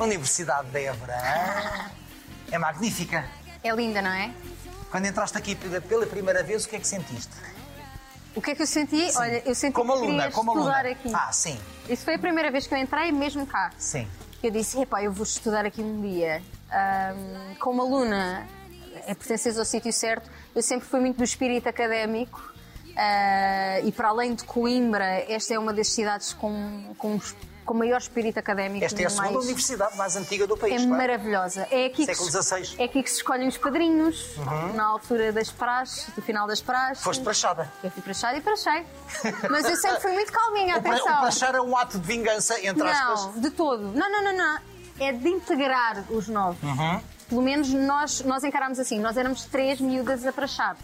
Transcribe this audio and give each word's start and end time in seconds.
Universidade 0.00 0.68
de 0.70 0.84
Évora. 0.84 1.90
É 2.50 2.58
magnífica. 2.58 3.24
É 3.62 3.70
linda, 3.72 4.00
não 4.00 4.10
é? 4.10 4.30
Quando 4.90 5.06
entraste 5.06 5.36
aqui 5.36 5.54
pela 5.54 6.06
primeira 6.06 6.42
vez, 6.42 6.64
o 6.64 6.68
que 6.68 6.76
é 6.76 6.78
que 6.78 6.86
sentiste? 6.86 7.32
O 8.34 8.40
que 8.40 8.52
é 8.52 8.54
que 8.54 8.62
eu 8.62 8.66
senti? 8.66 9.10
Olha, 9.16 9.42
eu 9.44 9.54
senti 9.54 9.74
Como 9.74 9.92
que 9.92 9.98
aluna, 9.98 10.30
como 10.30 10.52
estudar 10.52 10.78
aluna. 10.86 10.90
aqui. 10.92 11.12
Ah, 11.12 11.32
sim, 11.32 11.58
Isso 11.88 12.04
foi 12.04 12.14
a 12.14 12.18
primeira 12.18 12.50
vez 12.50 12.66
que 12.66 12.74
eu 12.74 12.78
entrei 12.78 13.10
mesmo 13.12 13.46
cá. 13.46 13.70
sim. 13.76 14.06
Eu 14.40 14.52
disse, 14.52 14.80
epá, 14.80 15.02
eu 15.02 15.10
vou 15.10 15.24
estudar 15.24 15.66
aqui 15.66 15.82
um 15.82 16.00
dia. 16.00 16.40
Ahm, 16.70 17.56
como 17.58 17.82
aluna, 17.82 18.46
é 19.04 19.12
pertences 19.12 19.58
ao 19.58 19.64
sítio 19.64 19.92
certo. 19.92 20.30
Eu 20.54 20.62
sempre 20.62 20.86
fui 20.88 21.00
muito 21.00 21.16
do 21.16 21.24
espírito 21.24 21.68
académico. 21.68 22.40
ah, 22.96 23.80
e 23.82 23.90
para 23.90 24.08
além 24.10 24.34
de 24.36 24.44
Coimbra, 24.44 25.04
esta 25.28 25.54
é 25.54 25.58
uma 25.58 25.72
das 25.74 25.88
cidades 25.88 26.32
com, 26.32 26.94
com, 26.96 27.18
com 27.68 27.74
maior 27.74 27.98
espírito 27.98 28.38
académico. 28.38 28.82
Esta 28.84 29.02
é 29.02 29.04
a 29.06 29.10
segunda 29.10 29.32
mais- 29.32 29.44
universidade 29.44 29.96
mais 29.96 30.16
antiga 30.16 30.46
do 30.46 30.56
país, 30.56 30.72
É 30.74 30.76
claro. 30.78 30.90
maravilhosa. 30.90 31.68
É 31.70 31.84
aqui, 31.84 31.96
que 31.96 32.06
Século 32.06 32.30
se, 32.30 32.42
XVI. 32.42 32.76
é 32.80 32.84
aqui 32.84 33.02
que 33.02 33.10
se 33.10 33.16
escolhem 33.16 33.46
os 33.46 33.58
padrinhos, 33.58 34.36
na 34.74 34.86
altura 34.86 35.32
das 35.32 35.50
praxes, 35.50 36.08
do 36.14 36.22
final 36.22 36.46
das 36.46 36.62
praxes. 36.62 37.04
Foste 37.04 37.22
prachada. 37.22 37.70
Eu 37.84 37.90
fui 37.90 38.02
prachada 38.02 38.38
e 38.38 38.40
prachei. 38.40 38.86
Mas 39.50 39.64
eu 39.68 39.76
sempre 39.76 40.00
fui 40.00 40.12
muito 40.12 40.32
calminha, 40.32 40.76
O, 40.78 40.82
pra, 40.82 40.92
atenção. 40.92 41.16
o 41.16 41.20
prachar 41.20 41.54
é 41.54 41.60
um 41.60 41.76
ato 41.76 41.98
de 41.98 42.06
vingança, 42.06 42.58
entre 42.66 42.88
aspas. 42.88 43.26
Não, 43.34 43.40
de 43.42 43.50
todo. 43.50 43.82
Não, 43.92 44.10
não, 44.10 44.24
não, 44.24 44.36
não. 44.36 44.58
É 44.98 45.12
de 45.12 45.28
integrar 45.28 46.04
os 46.10 46.26
novos. 46.26 46.62
Uhum. 46.62 47.00
Pelo 47.28 47.42
menos 47.42 47.68
nós, 47.68 48.22
nós 48.22 48.42
encarámos 48.44 48.78
assim. 48.78 48.98
Nós 48.98 49.16
éramos 49.18 49.44
três 49.44 49.78
miúdas 49.80 50.26
a 50.26 50.32
prachar. 50.32 50.74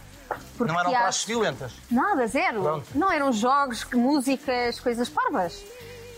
Porque 0.56 0.72
Não 0.72 0.80
eram 0.80 0.90
há- 0.94 1.00
praxes 1.00 1.24
violentas. 1.24 1.72
Nada, 1.90 2.26
zero. 2.26 2.62
Pronto. 2.62 2.86
Não 2.94 3.10
eram 3.10 3.32
jogos, 3.32 3.84
músicas, 3.92 4.78
coisas 4.80 5.08
parvas. 5.08 5.62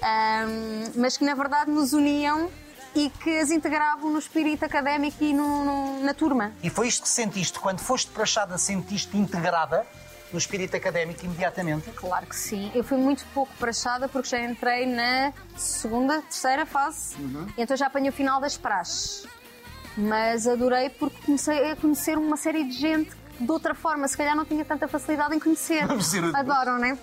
Ahm, 0.06 0.92
mas 0.94 1.16
que 1.16 1.24
na 1.24 1.34
verdade 1.34 1.68
nos 1.70 1.92
uniam 1.92 2.48
e 2.94 3.10
que 3.10 3.38
as 3.40 3.50
integravam 3.50 4.08
no 4.10 4.18
espírito 4.20 4.64
académico 4.64 5.22
e 5.22 5.34
no- 5.34 5.64
no- 5.64 6.04
na 6.04 6.14
turma. 6.14 6.52
E 6.62 6.70
foi 6.70 6.86
isto 6.86 7.02
que 7.02 7.08
sentiste 7.08 7.58
quando 7.58 7.80
foste 7.80 8.10
prachada, 8.12 8.56
sentiste 8.56 9.16
integrada 9.16 9.84
no 10.32 10.38
espírito 10.38 10.76
académico 10.76 11.24
imediatamente? 11.24 11.90
Claro 11.90 12.26
que 12.26 12.36
sim. 12.36 12.70
Eu 12.74 12.84
fui 12.84 12.96
muito 12.98 13.24
pouco 13.34 13.52
prachada 13.58 14.08
porque 14.08 14.28
já 14.28 14.40
entrei 14.40 14.86
na 14.86 15.32
segunda, 15.56 16.22
terceira 16.22 16.64
fase. 16.64 17.16
Uhum. 17.16 17.46
Então 17.58 17.76
já 17.76 17.86
apanhei 17.88 18.10
o 18.10 18.12
final 18.12 18.40
das 18.40 18.56
praxes. 18.56 19.26
Mas 19.96 20.46
adorei 20.46 20.88
porque 20.90 21.16
comecei 21.24 21.70
a 21.72 21.76
conhecer 21.76 22.16
uma 22.16 22.36
série 22.36 22.64
de 22.64 22.72
gente 22.72 23.10
que 23.36 23.44
de 23.44 23.50
outra 23.50 23.74
forma 23.74 24.06
se 24.06 24.16
calhar 24.16 24.36
não 24.36 24.44
tinha 24.44 24.64
tanta 24.64 24.86
facilidade 24.86 25.34
em 25.34 25.40
conhecer. 25.40 25.82
Adoram, 26.34 26.78
não 26.78 26.84
é? 26.84 26.98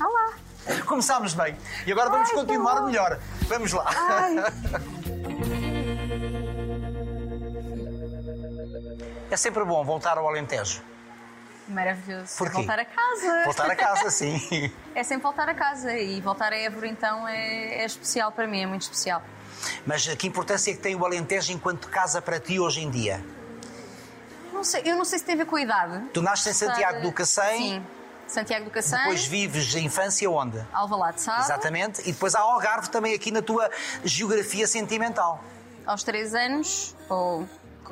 Ah 0.00 0.08
lá. 0.08 0.32
Começámos 0.86 1.34
bem. 1.34 1.56
E 1.86 1.92
agora 1.92 2.10
vamos 2.10 2.28
Ai, 2.30 2.34
continuar 2.34 2.80
bom. 2.80 2.86
melhor. 2.86 3.18
Vamos 3.48 3.72
lá. 3.72 3.90
Ai. 3.94 4.36
É 9.30 9.36
sempre 9.36 9.64
bom 9.64 9.82
voltar 9.84 10.18
ao 10.18 10.28
Alentejo. 10.28 10.82
Maravilhoso. 11.68 12.36
Porquê? 12.36 12.56
Voltar 12.56 12.78
a 12.78 12.84
casa. 12.84 13.44
Voltar 13.44 13.70
a 13.70 13.76
casa, 13.76 14.10
sim. 14.10 14.70
É 14.94 15.02
sempre 15.02 15.22
voltar 15.22 15.48
a 15.48 15.54
casa. 15.54 15.96
E 15.96 16.20
voltar 16.20 16.52
a 16.52 16.56
Évora 16.56 16.86
então 16.86 17.26
é, 17.26 17.76
é 17.76 17.84
especial 17.84 18.30
para 18.32 18.46
mim, 18.46 18.62
é 18.62 18.66
muito 18.66 18.82
especial. 18.82 19.22
Mas 19.86 20.06
que 20.14 20.26
importância 20.26 20.70
é 20.70 20.74
que 20.74 20.80
tem 20.80 20.94
o 20.94 21.04
Alentejo 21.04 21.52
enquanto 21.52 21.88
casa 21.88 22.20
para 22.20 22.38
ti 22.38 22.58
hoje 22.58 22.82
em 22.82 22.90
dia? 22.90 23.24
Não 24.52 24.64
sei, 24.64 24.82
eu 24.84 24.96
não 24.96 25.04
sei 25.04 25.18
se 25.18 25.24
tem 25.24 25.34
a 25.34 25.38
ver 25.38 25.46
com 25.46 25.56
a 25.56 25.62
idade. 25.62 26.08
Tu 26.12 26.20
nasces 26.20 26.46
em 26.48 26.52
Santiago 26.52 27.00
do 27.00 27.12
Cacém, 27.12 27.58
Sim. 27.58 27.86
Santiago 28.32 28.64
do 28.64 28.70
Cacém. 28.70 28.98
depois 28.98 29.26
vives 29.26 29.74
a 29.74 29.80
infância 29.80 30.30
onde? 30.30 30.60
Alvalade 30.72 31.20
Sá. 31.20 31.40
Exatamente. 31.40 32.00
E 32.02 32.12
depois 32.12 32.34
há 32.34 32.40
Algarve 32.40 32.90
também 32.90 33.14
aqui 33.14 33.30
na 33.30 33.42
tua 33.42 33.70
geografia 34.04 34.66
sentimental. 34.66 35.42
Aos 35.86 36.02
3 36.02 36.34
anos, 36.34 36.96
ou 37.08 37.46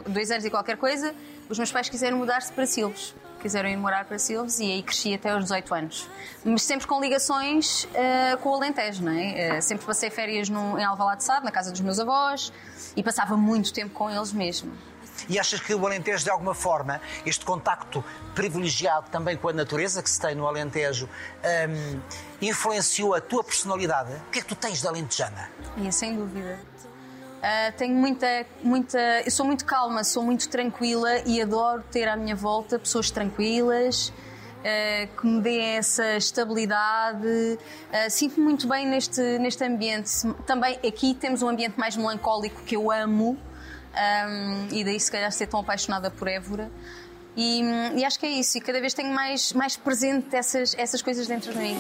2 0.07 0.31
anos 0.31 0.45
e 0.45 0.51
qualquer 0.51 0.77
coisa, 0.77 1.15
os 1.49 1.59
meus 1.59 1.73
pais 1.73 1.89
quiseram 1.89 2.17
mudar-se 2.17 2.53
para 2.53 2.67
Silves. 2.67 3.15
Quiseram 3.41 3.71
ir 3.71 3.77
morar 3.77 4.05
para 4.05 4.19
Silves 4.19 4.59
e 4.61 4.65
aí 4.65 4.83
cresci 4.83 5.15
até 5.15 5.31
aos 5.31 5.45
18 5.45 5.75
anos. 5.75 6.09
Mas 6.45 6.63
sempre 6.63 6.87
com 6.87 7.01
ligações 7.01 7.89
eh, 7.95 8.37
com 8.43 8.51
o 8.51 8.55
Alentejo, 8.55 9.03
não 9.03 9.13
é? 9.13 9.57
Eh, 9.57 9.61
sempre 9.63 9.87
passei 9.87 10.11
férias 10.11 10.51
no, 10.51 10.79
em 10.79 10.85
Alvalade 10.85 11.25
Sá, 11.25 11.41
na 11.41 11.51
casa 11.51 11.71
dos 11.71 11.81
meus 11.81 11.99
avós, 11.99 12.53
e 12.95 13.03
passava 13.03 13.37
muito 13.39 13.73
tempo 13.73 13.95
com 13.95 14.11
eles 14.11 14.33
mesmo. 14.33 14.71
E 15.29 15.39
achas 15.39 15.61
que 15.61 15.75
o 15.75 15.87
Alentejo, 15.87 16.25
de 16.25 16.31
alguma 16.31 16.55
forma, 16.55 17.01
este 17.25 17.45
contacto 17.45 18.05
privilegiado 18.35 19.11
também 19.11 19.37
com 19.37 19.49
a 19.49 19.53
natureza 19.53 20.03
que 20.03 20.11
se 20.11 20.21
tem 20.21 20.35
no 20.35 20.47
Alentejo, 20.47 21.09
hum, 21.69 22.01
influenciou 22.41 23.15
a 23.15 23.21
tua 23.21 23.45
personalidade? 23.45 24.13
O 24.29 24.31
que 24.31 24.39
é 24.39 24.43
que 24.43 24.49
tu 24.49 24.55
tens 24.55 24.81
de 24.81 24.87
alentejana? 24.89 25.51
E 25.77 25.93
sem 25.93 26.17
dúvida. 26.17 26.59
Ah, 27.43 27.73
tenho 27.77 27.95
muita, 27.95 28.27
muita. 28.63 28.99
Eu 29.25 29.31
sou 29.31 29.47
muito 29.47 29.65
calma, 29.65 30.05
sou 30.05 30.23
muito 30.23 30.49
tranquila 30.49 31.21
e 31.25 31.41
adoro 31.41 31.83
ter 31.91 32.07
à 32.07 32.15
minha 32.17 32.37
volta 32.37 32.79
pessoas 32.79 33.11
tranquilas. 33.11 34.13
ah, 34.63 35.07
que 35.19 35.27
me 35.27 35.41
deem 35.41 35.77
essa 35.77 36.17
estabilidade. 36.17 37.59
Ah, 37.93 38.11
Sinto-me 38.11 38.45
muito 38.45 38.69
bem 38.69 38.87
neste, 38.87 39.21
neste 39.39 39.65
ambiente. 39.65 40.11
Também 40.47 40.79
aqui 40.87 41.15
temos 41.15 41.41
um 41.43 41.49
ambiente 41.49 41.79
mais 41.79 41.97
melancólico 41.97 42.63
que 42.63 42.77
eu 42.77 42.91
amo, 42.91 43.39
ahm, 43.95 44.69
e 44.73 44.85
daí 44.85 44.99
se 44.99 45.11
calhar 45.11 45.31
ser 45.33 45.47
tão 45.47 45.61
apaixonada 45.61 46.11
por 46.11 46.29
Évora. 46.29 46.71
E, 47.37 47.63
e 47.97 48.05
acho 48.05 48.19
que 48.19 48.27
é 48.27 48.31
isso, 48.31 48.59
e 48.59 48.61
cada 48.61 48.81
vez 48.81 48.93
tenho 48.93 49.13
mais, 49.13 49.53
mais 49.53 49.77
presente 49.77 50.35
essas, 50.35 50.75
essas 50.77 51.01
coisas 51.01 51.27
dentro 51.27 51.53
de 51.53 51.59
mim. 51.59 51.77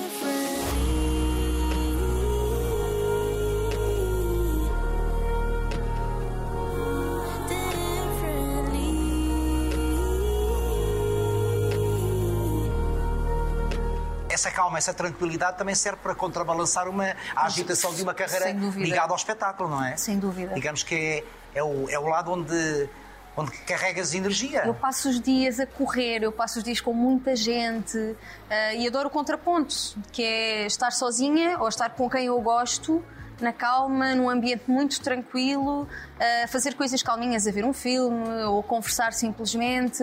Essa 14.30 14.50
calma, 14.50 14.78
essa 14.78 14.94
tranquilidade 14.94 15.58
também 15.58 15.74
serve 15.74 15.98
para 16.02 16.14
contrabalançar 16.14 16.88
uma, 16.88 17.14
a 17.36 17.44
agitação 17.44 17.92
de 17.92 18.02
uma 18.02 18.14
carreira 18.14 18.52
ligada 18.76 19.12
ao 19.12 19.16
espetáculo, 19.16 19.68
não 19.68 19.84
é? 19.84 19.96
Sem 19.98 20.18
dúvida. 20.18 20.54
Digamos 20.54 20.82
que 20.82 20.94
é, 20.94 21.24
é, 21.54 21.62
o, 21.62 21.88
é 21.88 21.98
o 21.98 22.06
lado 22.06 22.32
onde, 22.32 22.88
onde 23.36 23.50
carregas 23.58 24.14
energia. 24.14 24.64
Eu 24.64 24.74
passo 24.74 25.08
os 25.08 25.20
dias 25.20 25.60
a 25.60 25.66
correr, 25.66 26.22
eu 26.22 26.32
passo 26.32 26.58
os 26.58 26.64
dias 26.64 26.80
com 26.80 26.92
muita 26.92 27.34
gente 27.36 28.16
eh, 28.48 28.76
e 28.76 28.86
adoro 28.86 29.08
o 29.08 29.10
contraponto, 29.10 29.74
que 30.12 30.22
é 30.22 30.66
estar 30.66 30.90
sozinha 30.92 31.58
ou 31.58 31.68
estar 31.68 31.90
com 31.90 32.08
quem 32.08 32.26
eu 32.26 32.40
gosto, 32.40 33.04
na 33.40 33.52
calma, 33.52 34.14
num 34.14 34.28
ambiente 34.28 34.64
muito 34.66 35.00
tranquilo, 35.00 35.88
eh, 36.18 36.46
fazer 36.46 36.74
coisas 36.74 37.02
calminhas, 37.02 37.46
a 37.46 37.50
ver 37.50 37.64
um 37.64 37.72
filme 37.72 38.28
ou 38.44 38.62
conversar 38.62 39.12
simplesmente. 39.12 40.02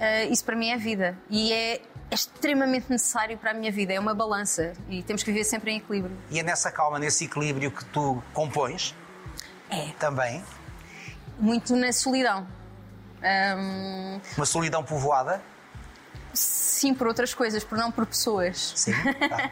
Eh, 0.00 0.26
isso 0.26 0.44
para 0.44 0.56
mim 0.56 0.70
é 0.70 0.76
vida 0.76 1.16
e 1.30 1.52
é 1.52 1.80
extremamente 2.10 2.86
necessário 2.90 3.36
para 3.38 3.50
a 3.50 3.54
minha 3.54 3.70
vida. 3.70 3.92
É 3.92 4.00
uma 4.00 4.14
balança 4.14 4.72
e 4.88 5.02
temos 5.02 5.22
que 5.22 5.30
viver 5.30 5.44
sempre 5.44 5.72
em 5.72 5.78
equilíbrio. 5.78 6.16
E 6.30 6.38
é 6.38 6.42
nessa 6.42 6.70
calma, 6.70 6.98
nesse 6.98 7.24
equilíbrio 7.24 7.70
que 7.70 7.84
tu 7.86 8.22
compões 8.32 8.94
É. 9.70 9.90
também 9.98 10.42
Muito 11.38 11.74
na 11.76 11.92
solidão. 11.92 12.46
Ahm, 13.22 14.20
uma 14.36 14.46
solidão 14.46 14.84
povoada. 14.84 15.40
sim, 16.32 16.94
por 16.94 17.06
outras 17.06 17.32
coisas, 17.32 17.64
por 17.64 17.78
não 17.78 17.90
por 17.90 18.06
pessoas. 18.06 18.72
Sim. 18.76 18.92
tá. 19.28 19.50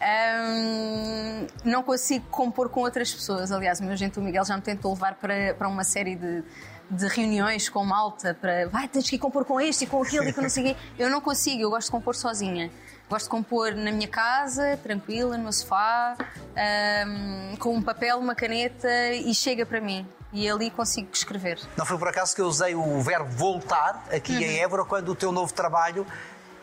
Ahm, 0.00 1.46
não 1.64 1.82
consigo 1.82 2.24
compor 2.30 2.68
com 2.68 2.80
outras 2.80 3.12
pessoas. 3.12 3.50
Aliás, 3.50 3.80
o 3.80 3.84
meu 3.84 3.96
gente, 3.96 4.18
o 4.18 4.22
Miguel, 4.22 4.44
já 4.44 4.56
me 4.56 4.62
tentou 4.62 4.92
levar 4.92 5.14
para, 5.16 5.54
para 5.54 5.68
uma 5.68 5.82
série 5.82 6.14
de, 6.14 6.44
de 6.90 7.06
reuniões 7.08 7.68
com 7.68 7.84
malta 7.84 8.34
para 8.34 8.68
vai, 8.68 8.86
tens 8.88 9.08
que 9.08 9.16
ir 9.16 9.18
compor 9.18 9.44
com 9.44 9.60
este 9.60 9.84
e 9.84 9.86
com 9.86 10.02
aquele 10.02 10.30
e 10.30 10.32
com 10.32 10.40
não 10.40 10.48
sei 10.48 10.74
quê. 10.74 10.76
Eu 10.98 11.10
não 11.10 11.20
consigo, 11.20 11.62
eu 11.62 11.70
gosto 11.70 11.86
de 11.86 11.92
compor 11.92 12.14
sozinha. 12.14 12.70
Gosto 13.08 13.24
de 13.24 13.30
compor 13.30 13.74
na 13.74 13.90
minha 13.90 14.08
casa, 14.08 14.78
tranquila, 14.82 15.36
no 15.38 15.44
meu 15.44 15.52
sofá, 15.52 16.14
ahm, 16.54 17.56
com 17.56 17.74
um 17.74 17.82
papel, 17.82 18.18
uma 18.18 18.34
caneta 18.34 18.88
e 19.12 19.34
chega 19.34 19.64
para 19.64 19.80
mim. 19.80 20.06
E 20.30 20.48
ali 20.48 20.70
consigo 20.70 21.08
escrever. 21.10 21.58
Não 21.74 21.86
foi 21.86 21.96
por 21.96 22.08
acaso 22.08 22.34
que 22.34 22.42
eu 22.42 22.46
usei 22.46 22.74
o 22.74 23.00
verbo 23.00 23.30
voltar 23.30 24.04
aqui 24.12 24.34
em 24.44 24.58
Évora 24.60 24.84
quando 24.84 25.08
o 25.08 25.14
teu 25.14 25.32
novo 25.32 25.54
trabalho 25.54 26.06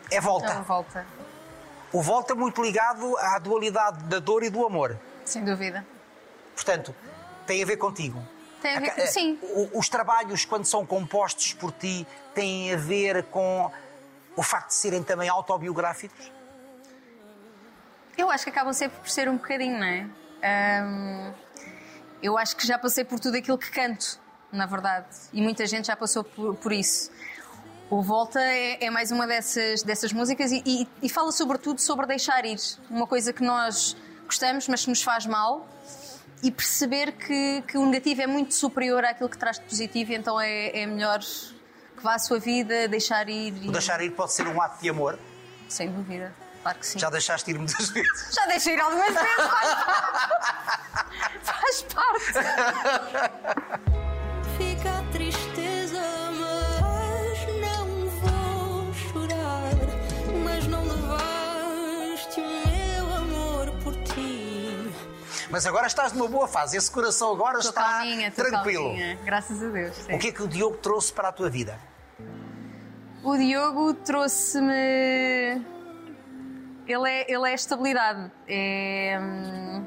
é 0.08 0.20
volta. 0.20 0.46
Então, 0.52 0.62
volta. 0.62 1.04
O 1.92 2.00
volta 2.00 2.32
é 2.32 2.36
muito 2.36 2.62
ligado 2.62 3.16
à 3.18 3.38
dualidade 3.40 4.04
da 4.04 4.20
dor 4.20 4.44
e 4.44 4.50
do 4.50 4.64
amor. 4.64 4.96
Sem 5.24 5.44
dúvida. 5.44 5.84
Portanto, 6.54 6.94
tem 7.44 7.60
a 7.60 7.66
ver 7.66 7.76
contigo. 7.76 8.22
Tem 8.62 8.76
a 8.76 8.80
ver 8.80 8.90
com- 8.94 9.06
sim. 9.06 9.36
o- 9.42 9.78
Os 9.80 9.88
trabalhos, 9.88 10.44
quando 10.44 10.64
são 10.64 10.86
compostos 10.86 11.52
por 11.54 11.72
ti, 11.72 12.06
têm 12.34 12.72
a 12.72 12.76
ver 12.76 13.24
com 13.24 13.68
o 14.36 14.42
facto 14.44 14.68
de 14.68 14.74
serem 14.74 15.02
também 15.02 15.28
autobiográficos? 15.28 16.30
Eu 18.16 18.30
acho 18.30 18.44
que 18.44 18.50
acabam 18.50 18.72
sempre 18.72 18.98
por 19.00 19.08
ser 19.10 19.28
um 19.28 19.36
bocadinho, 19.36 19.78
não 19.78 19.86
é? 19.86 20.06
Ahm, 20.42 21.32
eu 22.22 22.36
acho 22.38 22.56
que 22.56 22.66
já 22.66 22.78
passei 22.78 23.04
por 23.04 23.20
tudo 23.20 23.36
aquilo 23.36 23.58
que 23.58 23.70
canto, 23.70 24.18
na 24.50 24.66
verdade. 24.66 25.06
E 25.32 25.42
muita 25.42 25.66
gente 25.66 25.86
já 25.86 25.96
passou 25.96 26.24
por, 26.24 26.54
por 26.56 26.72
isso. 26.72 27.10
O 27.90 28.02
Volta 28.02 28.40
é, 28.40 28.84
é 28.86 28.90
mais 28.90 29.12
uma 29.12 29.26
dessas, 29.26 29.82
dessas 29.82 30.12
músicas 30.12 30.50
e, 30.50 30.62
e- 30.66 30.88
e 31.02 31.08
fala 31.08 31.30
sobretudo 31.30 31.80
sobre 31.80 32.06
deixar 32.06 32.44
ir. 32.44 32.58
Uma 32.90 33.06
coisa 33.06 33.32
que 33.32 33.42
nós 33.44 33.96
gostamos, 34.24 34.66
mas 34.66 34.82
que 34.84 34.90
nos 34.90 35.02
faz 35.02 35.26
mal. 35.26 35.68
e 36.42 36.50
perceber 36.50 37.12
que, 37.12 37.62
que 37.66 37.78
o 37.78 37.86
negativo 37.86 38.20
é 38.22 38.26
muito 38.26 38.52
superior 38.54 39.02
àquilo 39.06 39.28
que 39.28 39.38
traz 39.38 39.58
de 39.58 39.64
positivo, 39.64 40.12
e 40.12 40.16
então 40.16 40.38
é, 40.38 40.80
é 40.80 40.86
melhor 40.86 41.20
que 41.20 42.02
vá 42.02 42.14
à 42.14 42.18
sua 42.18 42.38
vida, 42.38 42.86
deixar 42.88 43.26
ir. 43.28 43.52
O 43.66 43.72
deixar 43.72 44.02
ir 44.02 44.10
pode 44.10 44.32
ser 44.34 44.46
um 44.46 44.60
ato 44.60 44.80
de 44.82 44.88
amor. 44.90 45.18
Sem 45.66 45.90
dúvida, 45.90 46.32
claro 46.66 46.78
que 46.80 46.86
sim. 46.86 46.98
Já 46.98 47.10
deixaste 47.10 47.50
ir 47.50 47.58
muitas 47.58 47.88
vezes. 47.90 48.34
Já 48.34 48.46
deixei 48.46 48.74
ir 48.74 48.80
algumas 48.80 49.06
vezes, 49.14 49.36
faz 49.36 49.72
parte. 49.72 51.42
faz 51.42 51.82
parte. 51.82 52.32
Fica 54.58 54.98
a 54.98 55.02
tristeza, 55.12 56.02
mas 56.32 57.38
não 57.60 58.08
vou 58.20 58.94
chorar. 58.94 59.70
Mas 60.44 60.66
não 60.66 60.82
levaste 60.82 62.40
o 62.40 62.66
meu 62.66 63.14
amor 63.16 63.70
por 63.84 63.94
ti. 64.02 64.90
Mas 65.50 65.66
agora 65.66 65.86
estás 65.86 66.12
numa 66.12 66.28
boa 66.28 66.48
fase. 66.48 66.76
Esse 66.76 66.90
coração 66.90 67.32
agora 67.32 67.58
Estou 67.58 67.70
está 67.70 67.82
calminha, 67.98 68.30
tranquilo. 68.32 68.84
calminha. 68.88 69.16
Graças 69.24 69.62
a 69.62 69.68
Deus. 69.68 69.94
sim. 69.96 70.14
O 70.14 70.18
que 70.18 70.28
é 70.28 70.32
que 70.32 70.42
o 70.42 70.48
Diogo 70.48 70.78
trouxe 70.78 71.12
para 71.12 71.28
a 71.28 71.32
tua 71.32 71.48
vida? 71.48 71.78
O 73.22 73.36
Diogo 73.36 73.94
trouxe-me. 73.94 75.75
Ele 76.86 77.10
é, 77.10 77.32
ele 77.32 77.48
é 77.50 77.54
estabilidade. 77.54 78.30
É, 78.48 79.18
hum, 79.20 79.84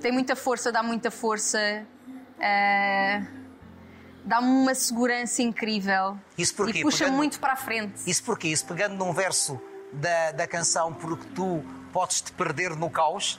Tem 0.00 0.12
muita 0.12 0.36
força, 0.36 0.70
dá 0.70 0.82
muita 0.82 1.10
força. 1.10 1.58
ah, 2.40 3.22
Dá-me 4.26 4.46
uma 4.48 4.74
segurança 4.74 5.42
incrível. 5.42 6.16
Isso 6.38 6.54
porquê? 6.54 6.78
E 6.78 6.82
puxa 6.82 7.04
Pegando- 7.04 7.16
muito 7.16 7.38
para 7.38 7.52
a 7.52 7.56
frente. 7.56 8.00
Isso 8.06 8.22
porquê? 8.24 8.48
Isso 8.48 8.64
pegando 8.64 8.94
num 8.96 9.12
verso 9.12 9.60
da, 9.92 10.32
da 10.32 10.46
canção 10.46 10.94
Porque 10.94 11.26
tu 11.34 11.62
podes 11.92 12.22
te 12.22 12.32
perder 12.32 12.74
no 12.74 12.88
caos. 12.88 13.38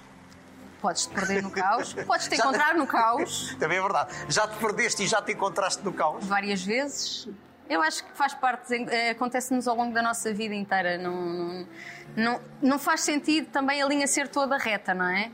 Podes 0.79 1.07
te 1.07 1.13
perder 1.15 1.41
no 1.41 1.49
caos, 1.49 1.93
podes 2.05 2.27
te 2.27 2.35
Já- 2.35 2.43
encontrar 2.43 2.75
no 2.75 2.85
caos 2.85 3.55
Também 3.59 3.79
é 3.79 3.81
verdade. 3.81 4.13
Já 4.29 4.47
te 4.47 4.57
perdeste 4.59 5.01
e 5.03 5.07
já 5.07 5.19
te 5.23 5.31
encontraste 5.31 5.83
no 5.83 5.91
caos. 5.91 6.23
várias 6.25 6.61
vezes. 6.63 7.27
Eu 7.67 7.81
acho 7.81 8.03
que 8.03 8.11
faz 8.15 8.33
parte, 8.33 8.73
eh, 8.75 9.11
acontece-nos 9.11 9.67
ao 9.67 9.75
longo 9.75 9.93
da 9.93 10.01
nossa 10.01 10.31
vida 10.33 10.53
inteira. 10.53 10.97
Não, 10.97 11.15
não, 11.15 11.67
não, 12.15 12.41
não 12.61 12.79
faz 12.79 13.01
sentido 13.01 13.47
também 13.47 13.81
a 13.81 13.87
linha 13.87 14.05
ser 14.05 14.27
toda 14.27 14.57
reta, 14.57 14.93
não 14.93 15.05
é? 15.05 15.31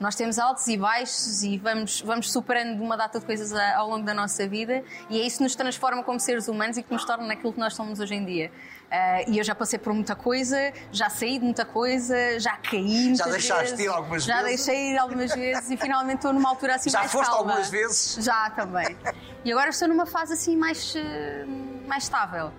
Nós 0.00 0.16
temos 0.16 0.38
altos 0.38 0.66
e 0.66 0.76
baixos 0.76 1.42
e 1.44 1.56
vamos, 1.56 2.00
vamos 2.00 2.32
superando 2.32 2.82
uma 2.82 2.96
data 2.96 3.20
de 3.20 3.26
coisas 3.26 3.52
ao 3.52 3.88
longo 3.88 4.04
da 4.04 4.12
nossa 4.12 4.46
vida 4.48 4.82
e 5.08 5.20
é 5.20 5.26
isso 5.26 5.38
que 5.38 5.44
nos 5.44 5.54
transforma 5.54 6.02
como 6.02 6.18
seres 6.18 6.48
humanos 6.48 6.76
e 6.76 6.82
que 6.82 6.92
nos 6.92 7.04
torna 7.04 7.26
naquilo 7.26 7.52
que 7.52 7.60
nós 7.60 7.74
somos 7.74 8.00
hoje 8.00 8.14
em 8.14 8.24
dia. 8.24 8.50
Ah, 8.96 9.24
e 9.26 9.38
eu 9.38 9.42
já 9.42 9.56
passei 9.56 9.76
por 9.76 9.92
muita 9.92 10.14
coisa, 10.14 10.72
já 10.92 11.10
saí 11.10 11.40
de 11.40 11.44
muita 11.44 11.64
coisa, 11.64 12.38
já 12.38 12.56
caí 12.58 13.08
muitas 13.08 13.28
deixaste 13.32 13.70
vezes, 13.70 13.80
ir 13.80 13.88
algumas 13.88 14.22
já 14.24 14.42
vezes? 14.42 14.64
deixei 14.66 14.92
ir 14.92 14.98
algumas 14.98 15.34
vezes 15.34 15.68
e 15.68 15.76
finalmente 15.76 16.16
estou 16.18 16.32
numa 16.32 16.48
altura 16.48 16.76
assim 16.76 16.90
Já 16.90 17.00
mais 17.00 17.10
foste 17.10 17.28
calma. 17.28 17.50
algumas 17.50 17.70
vezes? 17.70 18.14
Já 18.24 18.50
também. 18.50 18.96
E 19.44 19.50
agora 19.50 19.70
estou 19.70 19.88
numa 19.88 20.06
fase 20.06 20.34
assim 20.34 20.56
mais, 20.56 20.94
eh, 20.94 21.44
mais 21.88 22.04
estável. 22.04 22.52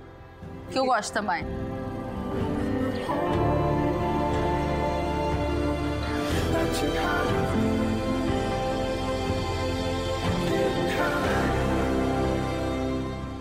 Que 0.69 0.77
eu 0.77 0.85
gosto 0.85 1.13
também. 1.13 1.45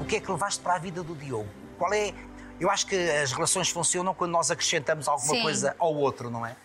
O 0.01 0.05
que 0.05 0.17
é 0.17 0.21
que 0.21 0.31
levaste 0.31 0.61
para 0.63 0.75
a 0.75 0.79
vida 0.79 1.03
do 1.03 1.15
Diogo? 1.15 1.49
Qual 1.79 1.93
é. 1.93 2.13
Eu 2.61 2.71
acho 2.71 2.87
que 2.87 2.97
as 3.11 3.33
relações 3.33 3.69
funcionam 3.69 4.15
quando 4.15 4.31
nós 4.33 4.51
acrescentamos 4.51 5.09
alguma 5.09 5.35
Sim. 5.35 5.43
coisa 5.43 5.75
ao 5.79 5.95
outro, 5.95 6.31
não 6.31 6.47
é? 6.47 6.57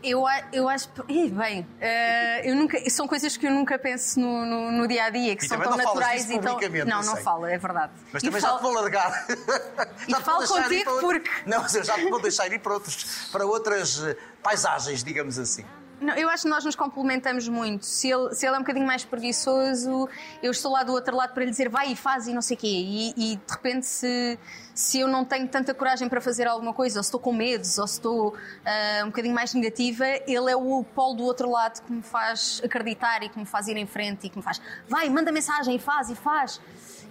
Eu, 0.00 0.24
eu 0.52 0.68
acho. 0.68 0.88
Ih, 1.08 1.28
bem, 1.28 1.66
eh, 1.80 2.48
eu 2.48 2.54
nunca, 2.54 2.78
são 2.88 3.08
coisas 3.08 3.36
que 3.36 3.44
eu 3.44 3.50
nunca 3.50 3.76
penso 3.76 4.20
no, 4.20 4.46
no, 4.46 4.70
no 4.70 4.86
dia 4.86 5.04
a 5.06 5.10
dia, 5.10 5.34
que 5.34 5.44
E 5.44 5.48
são 5.48 5.58
tão 5.58 5.76
naturais 5.76 6.30
e 6.30 6.38
tão. 6.38 6.56
Não, 6.86 7.02
não 7.02 7.16
falo, 7.16 7.46
é 7.46 7.58
verdade. 7.58 7.92
Mas 8.12 8.22
E 8.22 8.26
também 8.26 8.40
já 8.40 8.46
falo- 8.48 8.58
te 8.58 8.62
vou 8.62 8.72
largar. 8.74 9.26
E 10.06 10.10
Já 10.12 10.20
falo 10.20 10.46
contigo 10.46 10.90
outro- 10.90 11.06
porque- 11.20 11.30
Não, 11.44 11.62
mas 11.62 11.74
eu 11.74 11.82
já 11.82 11.94
te 11.94 12.08
vou 12.08 12.22
deixar 12.22 12.46
ir 12.52 12.60
para, 12.60 12.74
outros, 12.74 13.28
para 13.32 13.44
outras 13.44 14.00
paisagens, 14.40 15.02
digamos 15.02 15.36
assim. 15.36 15.64
Não, 16.00 16.14
eu 16.14 16.28
acho 16.28 16.44
que 16.44 16.48
nós 16.48 16.64
nos 16.64 16.76
complementamos 16.76 17.48
muito. 17.48 17.84
Se 17.84 18.08
ele, 18.08 18.32
se 18.34 18.46
ele 18.46 18.54
é 18.54 18.58
um 18.58 18.62
bocadinho 18.62 18.86
mais 18.86 19.04
preguiçoso, 19.04 20.08
eu 20.42 20.50
estou 20.52 20.72
lá 20.72 20.82
do 20.82 20.92
outro 20.92 21.16
lado 21.16 21.34
para 21.34 21.44
lhe 21.44 21.50
dizer 21.50 21.68
vai 21.68 21.92
e 21.92 21.96
faz 21.96 22.28
e 22.28 22.32
não 22.32 22.40
sei 22.42 22.56
o 22.56 22.60
quê. 22.60 22.66
E, 22.68 23.10
e, 23.16 23.36
de 23.36 23.52
repente, 23.52 23.84
se, 23.86 24.38
se 24.74 25.00
eu 25.00 25.08
não 25.08 25.24
tenho 25.24 25.48
tanta 25.48 25.74
coragem 25.74 26.08
para 26.08 26.20
fazer 26.20 26.46
alguma 26.46 26.72
coisa, 26.72 27.00
ou 27.00 27.02
se 27.02 27.08
estou 27.08 27.18
com 27.20 27.32
medos, 27.32 27.78
ou 27.78 27.86
se 27.86 27.94
estou 27.94 28.34
ah, 28.64 29.02
um 29.04 29.06
bocadinho 29.06 29.34
mais 29.34 29.52
negativa, 29.54 30.04
ele 30.26 30.50
é 30.50 30.56
o 30.56 30.84
polo 30.94 31.14
do 31.14 31.24
outro 31.24 31.50
lado 31.50 31.82
que 31.82 31.92
me 31.92 32.02
faz 32.02 32.60
acreditar 32.64 33.22
e 33.24 33.28
que 33.28 33.38
me 33.38 33.44
faz 33.46 33.66
ir 33.66 33.76
em 33.76 33.86
frente 33.86 34.26
e 34.26 34.30
que 34.30 34.36
me 34.36 34.42
faz 34.42 34.60
vai, 34.88 35.08
manda 35.10 35.32
mensagem 35.32 35.76
e 35.76 35.78
faz 35.78 36.10
e 36.10 36.14
faz. 36.14 36.60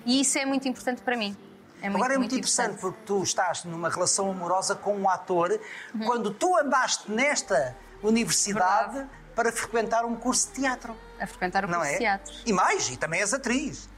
E 0.06 0.22
isso 0.22 0.38
é 0.38 0.45
muito 0.45 0.68
importante 0.68 1.01
para 1.01 1.18
mim. 1.18 1.36
É 1.81 1.90
muito, 1.90 1.98
Agora 1.98 2.13
é 2.16 2.18
muito, 2.18 2.33
interessante 2.33 2.75
importante. 2.75 2.81
porque 2.81 3.06
tu 3.06 3.22
estás 3.22 3.63
numa 3.66 3.90
relação 3.90 4.31
amorosa 4.31 4.75
com 4.75 4.95
um 4.95 5.07
ator 5.10 5.51
Uhum. 5.94 6.06
quando 6.06 6.31
tu 6.33 6.56
andaste 6.57 7.12
nesta 7.12 7.75
universidade 8.07 8.94
Verdade. 8.94 9.09
para 9.36 9.51
frequentar 9.51 10.06
um 10.06 10.15
curso 10.15 10.48
de 10.50 10.62
teatro. 10.62 10.95
A 11.19 11.27
frequentar 11.27 11.68
Não 11.68 11.80
curso 11.80 11.89
é? 11.89 11.94
de 11.94 11.98
teatro. 12.00 12.33
E 12.45 12.54
mais, 12.54 12.89
e 12.89 12.98
também 12.98 13.21
és 13.21 13.33
atriz. 13.33 13.89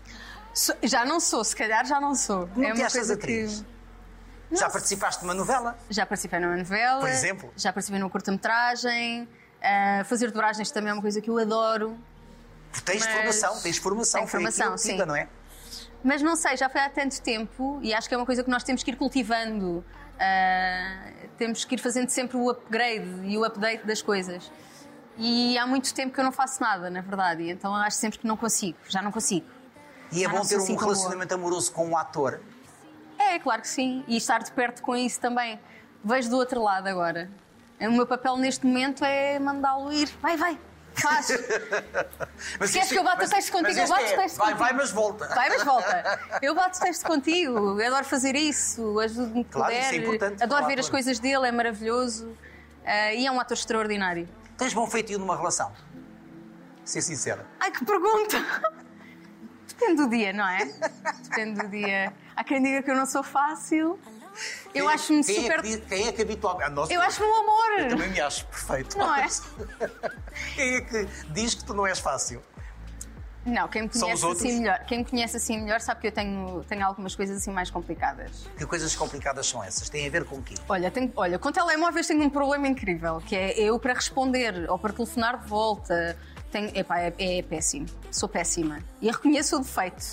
Sou- 0.53 0.75
já 0.83 1.05
não 1.05 1.19
sou, 1.19 1.43
se 1.43 1.55
calhar 1.55 1.85
já 1.85 1.99
não 2.01 2.15
sou. 2.15 2.49
Não 2.55 2.63
é 2.69 2.73
te 2.73 2.83
achas 2.83 3.09
atriz? 3.09 3.63
que. 4.51 4.57
Já 4.57 4.67
participaste 4.69 5.19
de 5.21 5.27
uma 5.27 5.33
novela? 5.35 5.77
Já 5.89 6.05
participei 6.05 6.39
numa 6.39 6.57
novela. 6.57 7.01
Por 7.01 7.09
exemplo? 7.09 7.53
Já 7.55 7.71
participei 7.71 7.99
numa 7.99 8.09
curta-metragem. 8.09 9.29
Ah, 9.61 10.03
fazer 10.05 10.31
dobragens 10.31 10.71
também 10.71 10.89
é 10.89 10.93
uma 10.93 11.01
coisa 11.01 11.21
que 11.21 11.29
eu 11.29 11.37
adoro. 11.37 11.95
Tens 12.83 13.05
Mas- 13.05 13.13
formação, 13.15 13.61
tens 13.61 13.77
formação. 13.77 14.19
Tenho 14.21 14.27
formação, 14.31 14.77
sim. 14.77 14.97
não 14.97 15.15
é? 15.15 15.27
Mas 16.03 16.21
não 16.21 16.35
sei, 16.35 16.55
já 16.57 16.69
foi 16.69 16.81
há 16.81 16.89
tanto 16.89 17.21
tempo 17.21 17.77
e 17.83 17.93
acho 17.93 18.07
que 18.07 18.15
é 18.15 18.17
uma 18.17 18.25
coisa 18.25 18.43
que 18.43 18.49
nós 18.49 18.63
temos 18.63 18.81
que 18.83 18.89
ir 18.91 18.95
cultivando. 18.95 19.83
Ah, 20.19 21.11
temos 21.39 21.65
que 21.65 21.75
ir 21.75 21.79
fazendo 21.79 22.09
sempre 22.09 22.37
o 22.37 22.49
upgrade 22.49 23.07
e 23.23 23.37
o 23.37 23.43
update 23.45 23.85
das 23.87 24.01
coisas. 24.01 24.51
E 25.17 25.57
há 25.57 25.65
muito 25.65 25.93
tempo 25.93 26.13
que 26.13 26.19
eu 26.19 26.23
não 26.23 26.31
faço 26.31 26.61
nada, 26.61 26.89
na 26.89 27.01
verdade. 27.01 27.49
Então 27.49 27.73
acho 27.75 27.97
sempre 27.97 28.19
que 28.19 28.27
não 28.27 28.37
consigo, 28.37 28.77
já 28.87 29.01
não 29.01 29.11
consigo. 29.11 29.45
E 30.11 30.23
é 30.23 30.27
Ah, 30.27 30.29
bom 30.29 30.41
ter 30.41 30.55
um 30.55 30.57
assim 30.59 30.75
tão 30.75 30.85
boa. 30.85 30.93
relacionamento 30.93 31.33
amoroso 31.33 31.71
com 31.71 31.87
um 31.87 31.97
ator. 31.97 32.39
É, 33.17 33.37
claro 33.39 33.61
que 33.61 33.67
sim. 33.67 34.03
E 34.07 34.17
estar 34.17 34.39
de 34.43 34.51
perto 34.51 34.81
com 34.81 34.95
isso 34.95 35.19
também. 35.19 35.59
Vejo 36.03 36.29
do 36.29 36.37
outro 36.37 36.61
lado 36.61 36.87
agora. 36.87 37.29
O 37.81 37.91
meu 37.91 38.05
papel 38.07 38.37
neste 38.37 38.65
momento 38.65 39.03
é 39.05 39.39
mandá-lo 39.39 39.91
ir. 39.91 40.09
Vai, 40.21 40.35
vai, 40.37 40.59
faz. 41.01 41.27
Mas 42.59 42.71
Queres 42.71 42.89
que 42.89 42.97
eu 42.99 43.03
bata 43.03 43.27
texto 43.27 43.51
contigo? 43.51 43.79
Eu 43.79 43.87
bato 43.87 44.03
é, 44.03 44.13
o 44.13 44.17
texto 44.17 44.37
vai, 44.37 44.45
contigo. 44.47 44.59
Vai, 44.59 44.73
mas 44.73 44.91
volta. 44.91 45.27
Vai, 45.27 45.49
mas 45.49 45.63
volta. 45.63 46.19
Eu 46.41 46.55
bato 46.55 46.77
o 46.77 46.81
texto 46.81 47.05
contigo. 47.05 47.79
Eu 47.79 47.87
adoro 47.87 48.05
fazer 48.05 48.35
isso. 48.35 48.99
Ajudo-me 48.99 49.43
que 49.43 49.51
Claro, 49.51 49.73
puder. 49.73 49.85
isso 49.85 49.93
é 49.93 49.97
importante 49.97 50.43
Adoro 50.43 50.65
ver 50.67 50.79
as 50.79 50.89
coisas 50.89 51.19
dele, 51.19 51.47
é 51.47 51.51
maravilhoso. 51.51 52.35
Ah, 52.85 53.13
e 53.13 53.25
é 53.25 53.31
um 53.31 53.39
ator 53.39 53.57
extraordinário. 53.57 54.27
Tens 54.57 54.73
bom 54.73 54.87
feitio 54.89 55.19
numa 55.19 55.35
relação? 55.35 55.71
Ser 56.83 57.01
sincera. 57.01 57.45
Ai, 57.59 57.71
que 57.71 57.85
pergunta! 57.85 58.37
Depende 59.67 59.95
do 59.95 60.09
dia, 60.09 60.33
não 60.33 60.47
é? 60.47 60.65
Depende 61.23 61.61
do 61.61 61.67
dia. 61.69 62.11
Há 62.35 62.43
quem 62.43 62.61
diga 62.61 62.81
que 62.83 62.91
eu 62.91 62.95
não 62.95 63.05
sou 63.05 63.23
fácil. 63.23 63.99
Eu 64.73 64.85
Quem- 64.85 64.93
acho-me 64.95 65.23
quem 65.23 65.35
super. 65.41 65.59
É 65.59 65.61
que, 65.61 65.77
quem 65.77 66.07
é 66.07 66.11
que 66.11 66.21
habitualmente. 66.21 66.71
Nós- 66.71 66.89
Eu 66.89 67.01
acho-me 67.01 67.27
um 67.27 67.35
amor. 67.35 67.79
Eu 67.79 67.87
também 67.89 68.09
me 68.09 68.21
acho 68.21 68.45
perfeito. 68.47 68.97
Não 68.97 69.15
é? 69.15 69.27
Quem 70.55 70.75
é 70.75 70.81
que 70.81 71.05
diz 71.31 71.53
que 71.55 71.63
tu 71.65 71.73
não 71.73 71.85
és 71.87 71.99
fácil? 71.99 72.41
Não, 73.45 73.67
quem 73.69 73.83
me 73.83 73.89
conhece 73.89 74.25
assim 74.25 74.59
melhor, 74.59 74.79
quem 74.85 74.97
me 74.99 75.05
conhece 75.05 75.37
assim 75.37 75.57
melhor 75.61 75.79
sabe 75.79 76.01
que 76.01 76.07
eu 76.07 76.11
tenho, 76.11 76.63
tenho 76.67 76.85
algumas 76.85 77.15
coisas 77.15 77.37
assim 77.37 77.51
mais 77.51 77.71
complicadas. 77.71 78.47
Que 78.57 78.65
coisas 78.65 78.93
complicadas 78.95 79.47
são 79.47 79.63
essas? 79.63 79.89
Têm 79.89 80.05
a 80.05 80.09
ver 80.09 80.25
com 80.25 80.35
o 80.35 80.43
quê? 80.43 80.53
Olha, 80.67 80.91
tenho, 80.91 81.11
olha, 81.15 81.39
com 81.39 81.51
telemóveis 81.51 82.05
tenho 82.05 82.21
um 82.21 82.29
problema 82.29 82.67
incrível, 82.67 83.21
que 83.25 83.35
é 83.35 83.57
eu 83.59 83.79
para 83.79 83.93
responder 83.93 84.69
ou 84.69 84.77
para 84.77 84.91
telefonar 84.93 85.39
de 85.41 85.47
volta. 85.47 86.17
Tenho, 86.51 86.69
epá, 86.77 86.99
é, 86.99 87.13
é 87.17 87.41
péssimo. 87.41 87.87
Sou 88.11 88.27
péssima. 88.27 88.79
E 89.01 89.09
reconheço 89.09 89.55
o 89.55 89.59
defeito. 89.59 90.05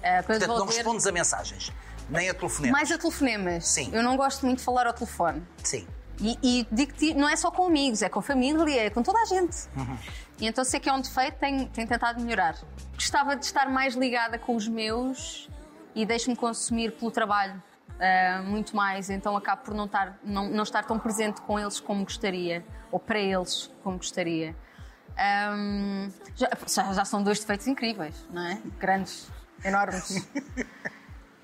Para 0.00 0.22
Portanto, 0.22 0.46
não 0.48 0.54
devolver- 0.54 0.76
respondes 0.76 1.06
a 1.06 1.12
mensagens, 1.12 1.72
nem 2.10 2.28
a 2.28 2.34
telefonemas. 2.34 2.72
Mais 2.72 2.90
a 2.92 2.98
telefonemas. 2.98 3.66
Sim. 3.68 3.90
Eu 3.92 4.02
não 4.02 4.16
gosto 4.16 4.44
muito 4.46 4.58
de 4.58 4.64
falar 4.64 4.86
ao 4.86 4.92
telefone. 4.92 5.42
Sim. 5.62 5.86
E, 6.20 6.38
e 6.42 6.66
digo-te, 6.70 7.14
não 7.14 7.28
é 7.28 7.34
só 7.36 7.50
com 7.50 7.66
amigos, 7.66 8.02
é 8.02 8.08
com 8.08 8.20
família, 8.20 8.86
é 8.86 8.90
com 8.90 9.02
toda 9.02 9.18
a 9.20 9.24
gente. 9.24 9.56
Uhum. 9.76 9.96
E 10.38 10.46
então 10.46 10.64
sei 10.64 10.78
que 10.80 10.88
é 10.88 10.92
um 10.92 11.00
defeito, 11.00 11.38
tenho, 11.38 11.66
tenho 11.68 11.88
tentado 11.88 12.20
melhorar. 12.20 12.56
Gostava 12.94 13.34
de 13.36 13.44
estar 13.46 13.70
mais 13.70 13.94
ligada 13.94 14.38
com 14.38 14.54
os 14.54 14.68
meus 14.68 15.48
e 15.94 16.04
deixo-me 16.04 16.36
consumir 16.36 16.92
pelo 16.92 17.10
trabalho 17.10 17.62
ah, 17.98 18.42
muito 18.44 18.76
mais, 18.76 19.08
então 19.10 19.36
acabo 19.36 19.62
por 19.62 19.74
não 19.74 19.84
estar, 19.86 20.18
não, 20.22 20.48
não 20.48 20.62
estar 20.62 20.84
tão 20.84 20.98
presente 20.98 21.40
com 21.42 21.58
eles 21.58 21.80
como 21.80 22.04
gostaria, 22.04 22.64
ou 22.92 22.98
para 22.98 23.18
eles 23.18 23.70
como 23.82 23.96
gostaria. 23.98 24.54
Já, 26.36 26.48
já- 26.66 26.92
já 26.94 27.04
são 27.04 27.22
dois 27.22 27.40
defeitos 27.40 27.66
incríveis, 27.66 28.14
não 28.30 28.42
é? 28.46 28.58
Grandes, 28.78 29.30
enormes. 29.64 30.26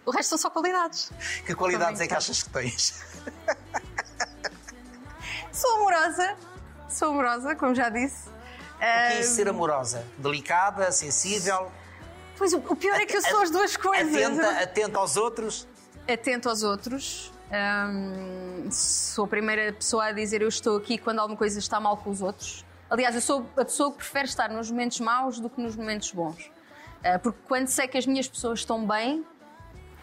o 0.06 0.10
resto 0.10 0.30
são 0.30 0.38
só 0.38 0.50
qualidades. 0.50 1.10
Que 1.44 1.54
qualidades 1.54 2.00
é 2.00 2.06
que 2.06 2.14
achas 2.14 2.42
que 2.42 2.50
tens? 2.50 3.02
Sou 5.52 5.74
amorosa, 5.76 6.36
sou 6.88 7.08
amorosa, 7.08 7.56
como 7.56 7.74
já 7.74 7.88
disse. 7.88 8.28
O 8.28 8.78
que 8.78 8.84
é 8.84 9.20
isso 9.20 9.36
ser 9.36 9.48
amorosa? 9.48 10.04
Delicada, 10.18 10.92
sensível, 10.92 11.70
Pois 12.36 12.52
o, 12.52 12.60
pior 12.60 13.00
é 13.00 13.06
que 13.06 13.16
eu 13.16 13.22
sou 13.22 13.40
as 13.40 13.50
duas 13.50 13.74
coisas. 13.76 14.14
atenta, 14.14 14.62
atenta 14.62 14.98
aos 14.98 15.16
outros? 15.16 15.66
atento 16.06 16.48
aos 16.50 16.62
outros. 16.62 17.32
Hum, 17.50 18.68
sou 18.70 19.24
a 19.24 19.28
primeira 19.28 19.72
pessoa 19.72 20.06
a 20.06 20.12
dizer 20.12 20.42
eu 20.42 20.48
estou 20.48 20.76
aqui 20.76 20.98
quando 20.98 21.20
alguma 21.20 21.38
coisa 21.38 21.58
está 21.58 21.80
mal 21.80 21.96
com 21.96 22.10
os 22.10 22.20
outros. 22.20 22.64
Aliás, 22.90 23.14
eu 23.14 23.22
sou 23.22 23.48
a 23.56 23.64
pessoa 23.64 23.90
que 23.90 23.98
prefere 23.98 24.26
estar 24.26 24.50
nos 24.50 24.70
momentos 24.70 25.00
maus 25.00 25.40
do 25.40 25.48
que 25.48 25.60
nos 25.60 25.74
momentos 25.74 26.12
bons. 26.12 26.50
Ah, 27.02 27.18
porque 27.18 27.38
quando 27.48 27.68
sei 27.68 27.88
que 27.88 27.96
as 27.96 28.06
minhas 28.06 28.28
pessoas 28.28 28.60
estão 28.60 28.86
bem, 28.86 29.24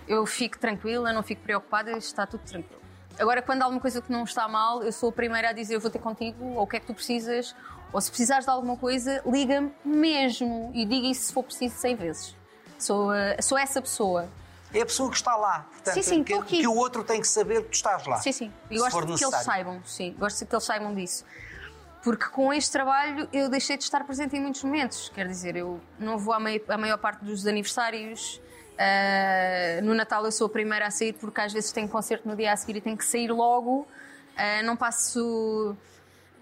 eu 0.07 0.25
fico 0.25 0.57
tranquila, 0.57 1.11
não 1.13 1.23
fico 1.23 1.41
preocupada, 1.41 1.91
está 1.97 2.25
tudo 2.25 2.41
tranquilo. 2.43 2.81
Agora, 3.19 3.41
quando 3.41 3.61
há 3.61 3.65
alguma 3.65 3.81
coisa 3.81 4.01
que 4.01 4.11
não 4.11 4.23
está 4.23 4.47
mal, 4.47 4.83
eu 4.83 4.91
sou 4.91 5.09
a 5.09 5.11
primeira 5.11 5.49
a 5.49 5.53
dizer 5.53 5.75
eu 5.75 5.79
vou 5.79 5.91
ter 5.91 5.99
contigo, 5.99 6.43
ou 6.55 6.63
o 6.63 6.67
que 6.67 6.77
é 6.77 6.79
que 6.79 6.87
tu 6.87 6.93
precisas, 6.93 7.55
ou 7.91 8.01
se 8.01 8.09
precisares 8.09 8.45
de 8.45 8.49
alguma 8.51 8.75
coisa, 8.75 9.21
liga-me 9.25 9.71
mesmo 9.85 10.71
e 10.73 10.83
diga 10.85 11.07
isso 11.07 11.25
se 11.27 11.33
for 11.33 11.43
preciso 11.43 11.75
100 11.75 11.95
vezes. 11.95 12.35
Sou, 12.79 13.11
ah, 13.11 13.39
sou 13.41 13.57
essa 13.57 13.81
pessoa. 13.81 14.27
É 14.73 14.81
a 14.81 14.85
pessoa 14.85 15.09
que 15.11 15.15
está 15.15 15.35
lá. 15.35 15.67
Portanto, 15.71 15.93
Sim, 15.93 16.01
sim, 16.01 16.23
que, 16.23 16.41
que 16.41 16.67
o 16.67 16.75
outro 16.75 17.03
tem 17.03 17.21
que 17.21 17.27
saber 17.27 17.61
que 17.63 17.69
tu 17.69 17.73
estás 17.75 18.05
lá. 18.07 18.17
Sim, 18.17 18.31
sim. 18.31 18.51
E 18.71 18.77
gosto 18.79 19.05
que 19.05 19.23
eles 19.23 19.43
saibam, 19.43 19.79
sim. 19.85 20.15
Gosto 20.17 20.43
que 20.45 20.55
eles 20.55 20.63
saibam 20.65 20.95
disso. 20.95 21.23
Porque 22.03 22.25
com 22.25 22.51
este 22.51 22.71
trabalho 22.71 23.29
eu 23.31 23.47
deixei 23.47 23.77
de 23.77 23.83
estar 23.83 24.03
presente 24.03 24.35
em 24.35 24.41
muitos 24.41 24.63
momentos. 24.63 25.09
Quer 25.13 25.27
dizer, 25.27 25.55
eu 25.55 25.79
não 25.99 26.17
vou 26.17 26.33
à, 26.33 26.39
mei- 26.39 26.63
à 26.67 26.77
maior 26.77 26.97
parte 26.97 27.23
dos 27.23 27.45
aniversários. 27.45 28.41
Ah, 28.77 29.79
no 29.83 29.93
Natal 29.93 30.25
eu 30.25 30.31
sou 30.31 30.47
a 30.47 30.49
primeira 30.49 30.87
a 30.87 30.91
sair 30.91 31.13
porque 31.13 31.39
às 31.41 31.53
vezes 31.53 31.71
tenho 31.71 31.87
concerto 31.87 32.27
no 32.27 32.35
dia 32.35 32.51
a 32.53 32.55
seguir 32.55 32.77
e 32.77 32.81
tenho 32.81 32.97
que 32.97 33.05
sair 33.05 33.31
logo. 33.31 33.87
Ah, 34.35 34.63
não 34.63 34.75
passo. 34.75 35.75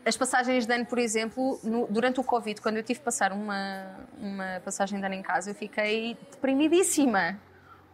As 0.06 0.18
passagens 0.18 0.66
de 0.66 0.74
ano, 0.74 0.86
por 0.86 0.98
exemplo, 0.98 1.60
no- 1.64 1.86
durante 1.88 2.20
o 2.20 2.24
Covid, 2.24 2.60
quando 2.60 2.78
eu 2.78 2.84
tive 2.84 3.00
que 3.00 3.06
passar 3.06 3.32
uma, 3.32 3.86
uma 4.20 4.60
passagem 4.66 5.00
de 5.00 5.06
ano 5.06 5.14
em 5.14 5.22
casa, 5.22 5.52
eu 5.52 5.56
fiquei 5.56 6.18
deprimidíssima. 6.32 7.40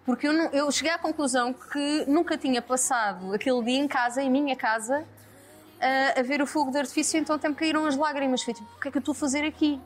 Porque 0.05 0.25
eu, 0.25 0.31
não- 0.31 0.49
eu 0.51 0.71
cheguei 0.71 0.91
à 0.93 0.97
conclusão 0.97 1.51
que 1.53 2.05
nunca 2.07 2.37
tinha 2.37 2.61
passado 2.61 3.33
aquele 3.33 3.61
dia 3.61 3.77
em 3.77 3.87
casa, 3.89 4.21
em 4.21 4.29
minha 4.29 4.55
casa, 4.55 5.03
a, 5.81 6.19
a 6.21 6.23
ver 6.23 6.41
o 6.41 6.47
fogo 6.47 6.71
de 6.71 6.77
artifício, 6.77 7.19
então 7.19 7.35
até 7.35 7.49
me 7.49 7.55
caíram 7.55 7.85
as 7.85 7.97
lágrimas. 7.97 8.41
Foi 8.41 8.53
tipo, 8.53 8.69
o 8.77 8.79
que 8.79 8.87
é 8.87 8.91
que 8.91 8.97
eu 8.97 8.99
estou 8.99 9.11
a 9.11 9.15
fazer 9.15 9.43
aqui? 9.43 9.81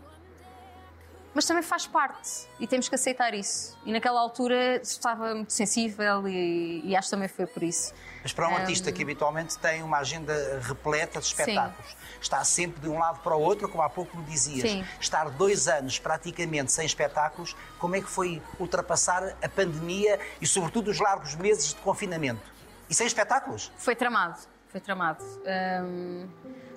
Mas 1.34 1.46
também 1.46 1.64
faz 1.64 1.88
parte 1.88 2.48
e 2.60 2.68
temos 2.68 2.90
que 2.90 2.96
aceitar 2.96 3.34
isso. 3.34 3.78
E 3.86 3.92
naquela 3.92 4.20
altura 4.20 4.82
estava 4.82 5.34
muito 5.34 5.54
sensível 5.54 6.28
e, 6.28 6.82
e 6.84 6.96
acho 6.96 7.08
que 7.08 7.12
também 7.12 7.30
foi 7.30 7.46
por 7.46 7.64
isso. 7.64 7.94
Mas 8.22 8.34
para 8.34 8.50
um 8.50 8.56
artista 8.56 8.92
que 8.92 9.02
habitualmente 9.02 9.58
tem 9.58 9.82
uma 9.82 9.98
agenda 9.98 10.60
repleta 10.62 11.20
de 11.20 11.26
espetáculos, 11.26 11.96
está 12.22 12.44
sempre 12.44 12.82
de 12.82 12.90
um 12.90 13.00
lado 13.00 13.20
para 13.22 13.36
o 13.36 13.42
outro, 13.42 13.68
como 13.68 13.82
há 13.82 13.90
pouco 13.90 14.16
me 14.18 14.26
dizias, 14.26 14.70
Sim. 14.70 14.86
estar 15.00 15.30
dois 15.30 15.68
anos 15.68 15.98
praticamente 15.98 16.72
sem 16.72 16.86
espetáculos, 16.86 17.56
como 17.80 17.96
é 17.96 18.02
que 18.02 18.10
foi 18.10 18.42
ultrapassar 18.60 19.36
a 19.42 19.50
pandemia 19.50 20.20
e, 20.40 20.46
sobretudo, 20.46 20.92
os 20.92 21.00
largos 21.00 21.34
meses 21.36 21.74
de 21.74 21.82
confinamento? 21.82 22.42
E 22.90 22.94
sem 22.94 23.08
espetáculos? 23.08 23.72
Foi 23.78 23.96
tramado, 23.96 24.40
foi 24.68 24.82
tramado. 24.82 25.24
Hum, 25.24 26.28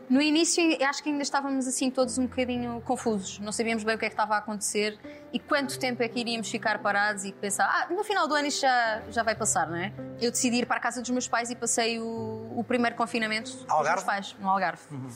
no 0.08 0.20
início, 0.20 0.62
acho 0.86 1.02
que 1.02 1.08
ainda 1.08 1.22
estávamos 1.22 1.66
assim 1.66 1.90
todos 1.90 2.18
um 2.18 2.26
bocadinho 2.26 2.80
confusos. 2.82 3.38
Não 3.38 3.52
sabíamos 3.52 3.84
bem 3.84 3.94
o 3.94 3.98
que 3.98 4.04
é 4.04 4.08
que 4.08 4.14
estava 4.14 4.34
a 4.34 4.38
acontecer 4.38 4.98
e 5.32 5.38
quanto 5.38 5.78
tempo 5.78 6.02
é 6.02 6.08
que 6.08 6.20
iríamos 6.20 6.50
ficar 6.50 6.78
parados 6.80 7.24
e 7.24 7.32
pensar, 7.32 7.66
ah, 7.66 7.92
no 7.92 8.04
final 8.04 8.28
do 8.28 8.34
ano 8.34 8.46
isto 8.46 8.62
já, 8.62 9.02
já 9.10 9.22
vai 9.22 9.34
passar, 9.34 9.66
não 9.68 9.76
é? 9.76 9.92
Eu 10.20 10.30
decidi 10.30 10.58
ir 10.58 10.66
para 10.66 10.76
a 10.76 10.80
casa 10.80 11.00
dos 11.00 11.10
meus 11.10 11.28
pais 11.28 11.50
e 11.50 11.56
passei 11.56 11.98
o, 11.98 12.52
o 12.56 12.64
primeiro 12.66 12.96
confinamento 12.96 13.50
com 13.50 13.64
os 13.64 13.70
Algarve? 13.70 13.92
meus 13.92 14.04
pais, 14.04 14.36
no 14.38 14.48
Algarve. 14.48 14.82
Hum, 14.92 15.08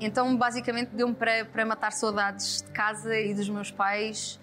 então, 0.00 0.36
basicamente, 0.36 0.90
deu-me 0.92 1.14
para, 1.14 1.44
para 1.44 1.64
matar 1.64 1.92
saudades 1.92 2.62
de 2.62 2.70
casa 2.70 3.16
e 3.16 3.32
dos 3.34 3.48
meus 3.48 3.70
pais, 3.70 4.40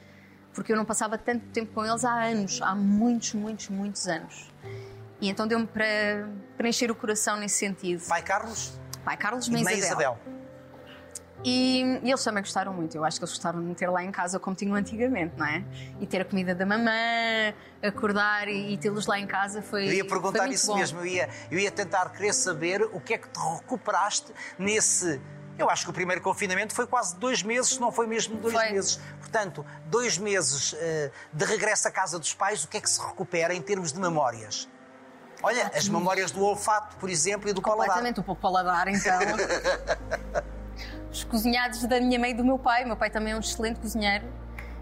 porque 0.53 0.71
eu 0.71 0.77
não 0.77 0.85
passava 0.85 1.17
tanto 1.17 1.45
tempo 1.47 1.73
com 1.73 1.85
eles 1.85 2.05
há 2.05 2.23
anos, 2.23 2.61
há 2.61 2.73
muitos, 2.73 3.33
muitos, 3.33 3.69
muitos 3.69 4.07
anos. 4.07 4.49
E 5.21 5.29
então 5.29 5.47
deu-me 5.47 5.67
para 5.67 6.29
preencher 6.57 6.89
o 6.89 6.95
coração 6.95 7.37
nesse 7.37 7.57
sentido. 7.57 8.07
Pai 8.07 8.21
Carlos 8.21 8.79
Pai 9.03 9.17
Carlos, 9.17 9.47
e 9.47 9.55
Isabel. 9.55 9.77
Isabel. 9.77 10.19
E, 11.43 11.99
e 12.03 12.09
eles 12.09 12.23
também 12.23 12.43
gostaram 12.43 12.73
muito. 12.73 12.95
Eu 12.95 13.05
acho 13.05 13.17
que 13.17 13.23
eles 13.23 13.31
gostaram 13.31 13.59
de 13.61 13.65
me 13.65 13.73
ter 13.73 13.89
lá 13.89 14.03
em 14.03 14.11
casa 14.11 14.39
como 14.39 14.55
tinham 14.55 14.75
antigamente, 14.75 15.33
não 15.37 15.45
é? 15.45 15.63
E 15.99 16.05
ter 16.05 16.21
a 16.21 16.25
comida 16.25 16.53
da 16.53 16.65
mamã, 16.65 16.91
acordar 17.81 18.47
e, 18.47 18.73
e 18.73 18.77
tê-los 18.77 19.07
lá 19.07 19.17
em 19.17 19.25
casa 19.25 19.61
foi. 19.61 19.87
Eu 19.87 19.93
ia 19.93 20.05
perguntar 20.05 20.41
muito 20.41 20.53
isso 20.53 20.67
bom. 20.67 20.77
mesmo, 20.77 20.99
eu 20.99 21.05
ia, 21.05 21.29
eu 21.49 21.57
ia 21.57 21.71
tentar 21.71 22.09
querer 22.09 22.33
saber 22.33 22.83
o 22.83 22.99
que 22.99 23.13
é 23.13 23.17
que 23.17 23.29
te 23.29 23.39
recuperaste 23.39 24.33
nesse. 24.57 25.21
Eu 25.57 25.69
acho 25.69 25.85
que 25.85 25.89
o 25.89 25.93
primeiro 25.93 26.21
confinamento 26.21 26.73
foi 26.73 26.87
quase 26.87 27.15
dois 27.17 27.43
meses, 27.43 27.73
se 27.73 27.81
não 27.81 27.91
foi 27.91 28.07
mesmo 28.07 28.37
dois 28.37 28.53
Foi. 28.53 28.71
meses. 28.71 28.99
Portanto, 29.19 29.65
dois 29.87 30.17
meses 30.17 30.73
eh, 30.77 31.11
de 31.33 31.45
regresso 31.45 31.85
à 31.85 31.91
casa 31.91 32.17
dos 32.17 32.33
pais, 32.33 32.63
o 32.63 32.67
que 32.69 32.77
é 32.77 32.81
que 32.81 32.89
se 32.89 33.01
recupera 33.01 33.53
em 33.53 33.61
termos 33.61 33.91
de 33.91 33.99
memórias? 33.99 34.69
Olha, 35.41 35.71
as 35.75 35.87
memórias 35.87 36.31
do 36.31 36.43
olfato, 36.43 36.97
por 36.97 37.09
exemplo, 37.09 37.49
e 37.49 37.53
do 37.53 37.61
paladar. 37.61 37.85
Completamente, 37.87 38.19
o 38.19 38.23
pouco 38.23 38.41
paladar, 38.41 38.87
então. 38.87 39.19
Os 41.11 41.23
cozinhados 41.23 41.83
da 41.85 41.99
minha 41.99 42.19
mãe 42.19 42.31
e 42.31 42.33
do 42.33 42.43
meu 42.43 42.59
pai. 42.59 42.83
O 42.83 42.87
meu 42.87 42.97
pai 42.97 43.09
também 43.09 43.33
é 43.33 43.35
um 43.35 43.39
excelente 43.39 43.79
cozinheiro. 43.79 44.25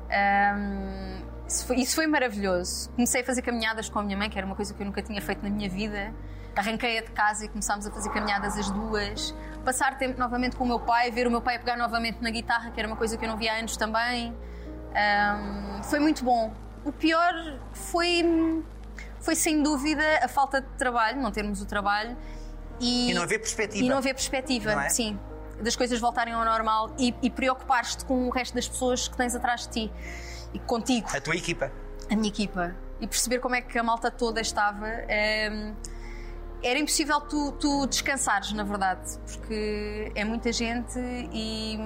Ahm, 0.10 1.24
isso, 1.48 1.66
foi, 1.66 1.78
isso 1.78 1.96
foi 1.96 2.08
maravilhoso. 2.08 2.90
Comecei 2.92 3.22
a 3.22 3.24
fazer 3.24 3.42
caminhadas 3.42 3.88
com 3.90 4.00
a 4.00 4.04
minha 4.04 4.18
mãe, 4.18 4.30
que 4.30 4.38
era 4.38 4.46
uma 4.46 4.56
coisa 4.56 4.74
que 4.74 4.82
eu 4.82 4.86
nunca 4.86 5.02
tinha 5.02 5.22
feito 5.22 5.42
na 5.44 5.50
minha 5.50 5.70
vida. 5.70 6.14
Arranquei-a 6.56 7.02
de 7.02 7.12
casa 7.12 7.46
e 7.46 7.48
começámos 7.48 7.86
a 7.86 7.92
fazer 7.92 8.10
caminhadas 8.10 8.58
as 8.58 8.70
duas. 8.72 9.34
Passar 9.64 9.98
tempo 9.98 10.20
novamente 10.20 10.56
com 10.56 10.64
o 10.64 10.68
meu 10.68 10.80
pai, 10.80 11.12
ver 11.12 11.28
o 11.28 11.32
meu 11.32 11.42
pai 11.42 11.56
a 11.56 11.60
pegar 11.60 11.78
novamente 11.78 12.22
na 12.22 12.32
guitarra, 12.32 12.72
que 12.72 12.80
era 12.80 12.88
uma 12.88 12.98
coisa 12.98 13.16
que 13.16 13.24
eu 13.24 13.30
não 13.30 13.38
via 13.38 13.54
há 13.54 13.58
anos 13.58 13.78
também. 13.78 14.36
Ahm, 14.96 15.84
foi 15.84 16.00
muito 16.00 16.26
bom. 16.26 16.52
O 16.84 16.92
pior 16.92 17.34
foi, 17.74 18.64
foi 19.28 19.36
sem 19.36 19.62
dúvida 19.62 20.02
a 20.24 20.28
falta 20.30 20.62
de 20.62 20.68
trabalho, 20.78 21.22
não 21.22 21.32
termos 21.34 21.62
o 21.62 21.66
trabalho. 21.66 22.16
E, 22.80 23.12
E 23.12 23.14
não 23.14 23.24
haver 23.24 23.40
perspectiva. 23.40 23.86
E 23.86 23.90
não 23.90 23.98
haver 23.98 24.14
perspectiva, 24.14 24.74
Não 24.74 24.82
é? 24.84 24.90
sim. 24.90 25.20
Das 25.62 25.76
coisas 25.76 26.00
voltarem 26.00 26.34
ao 26.34 26.46
normal 26.46 26.92
e, 26.98 27.14
e 27.22 27.30
preocupar-te 27.30 28.06
com 28.06 28.26
o 28.26 28.30
resto 28.30 28.54
das 28.56 28.70
pessoas 28.70 29.06
que 29.10 29.18
tens 29.18 29.36
atrás 29.36 29.64
de 29.68 29.70
ti 29.88 29.94
e 30.54 30.60
contigo, 30.60 31.10
A 31.14 31.20
tua 31.20 31.36
equipa. 31.36 31.70
a 32.10 32.16
minha 32.16 32.30
equipa. 32.30 32.74
E 33.02 33.06
perceber 33.08 33.40
como 33.40 33.54
é 33.56 33.62
que 33.62 33.78
a 33.78 33.84
malta 33.84 34.10
toda 34.10 34.40
estava. 34.40 34.88
ehm, 35.10 35.74
era 36.64 36.80
impossível 36.80 37.20
tu, 37.20 37.52
tu 37.60 37.86
descansares, 37.86 38.54
na 38.54 38.64
verdade, 38.64 39.02
porque 39.28 40.10
é 40.16 40.24
muita 40.24 40.54
gente 40.54 40.98
e, 41.34 41.78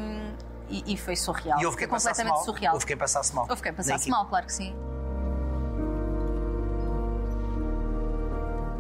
e, 0.70 0.94
e 0.94 0.98
foi 0.98 1.16
surreal. 1.16 1.60
E 1.60 1.66
houve 1.66 1.76
quem 1.78 1.88
foi 1.88 1.98
completamente 1.98 2.34
mal. 2.36 2.44
surreal. 2.46 2.74
Houve 2.76 2.86
quem 2.86 2.96
passasse 2.98 3.34
mal. 3.34 3.48
Houve 3.50 3.64
quem 3.64 3.74
passasse 3.74 4.10
mal, 4.10 4.28
claro 4.28 4.46
que 4.46 4.54
sim. 4.54 4.76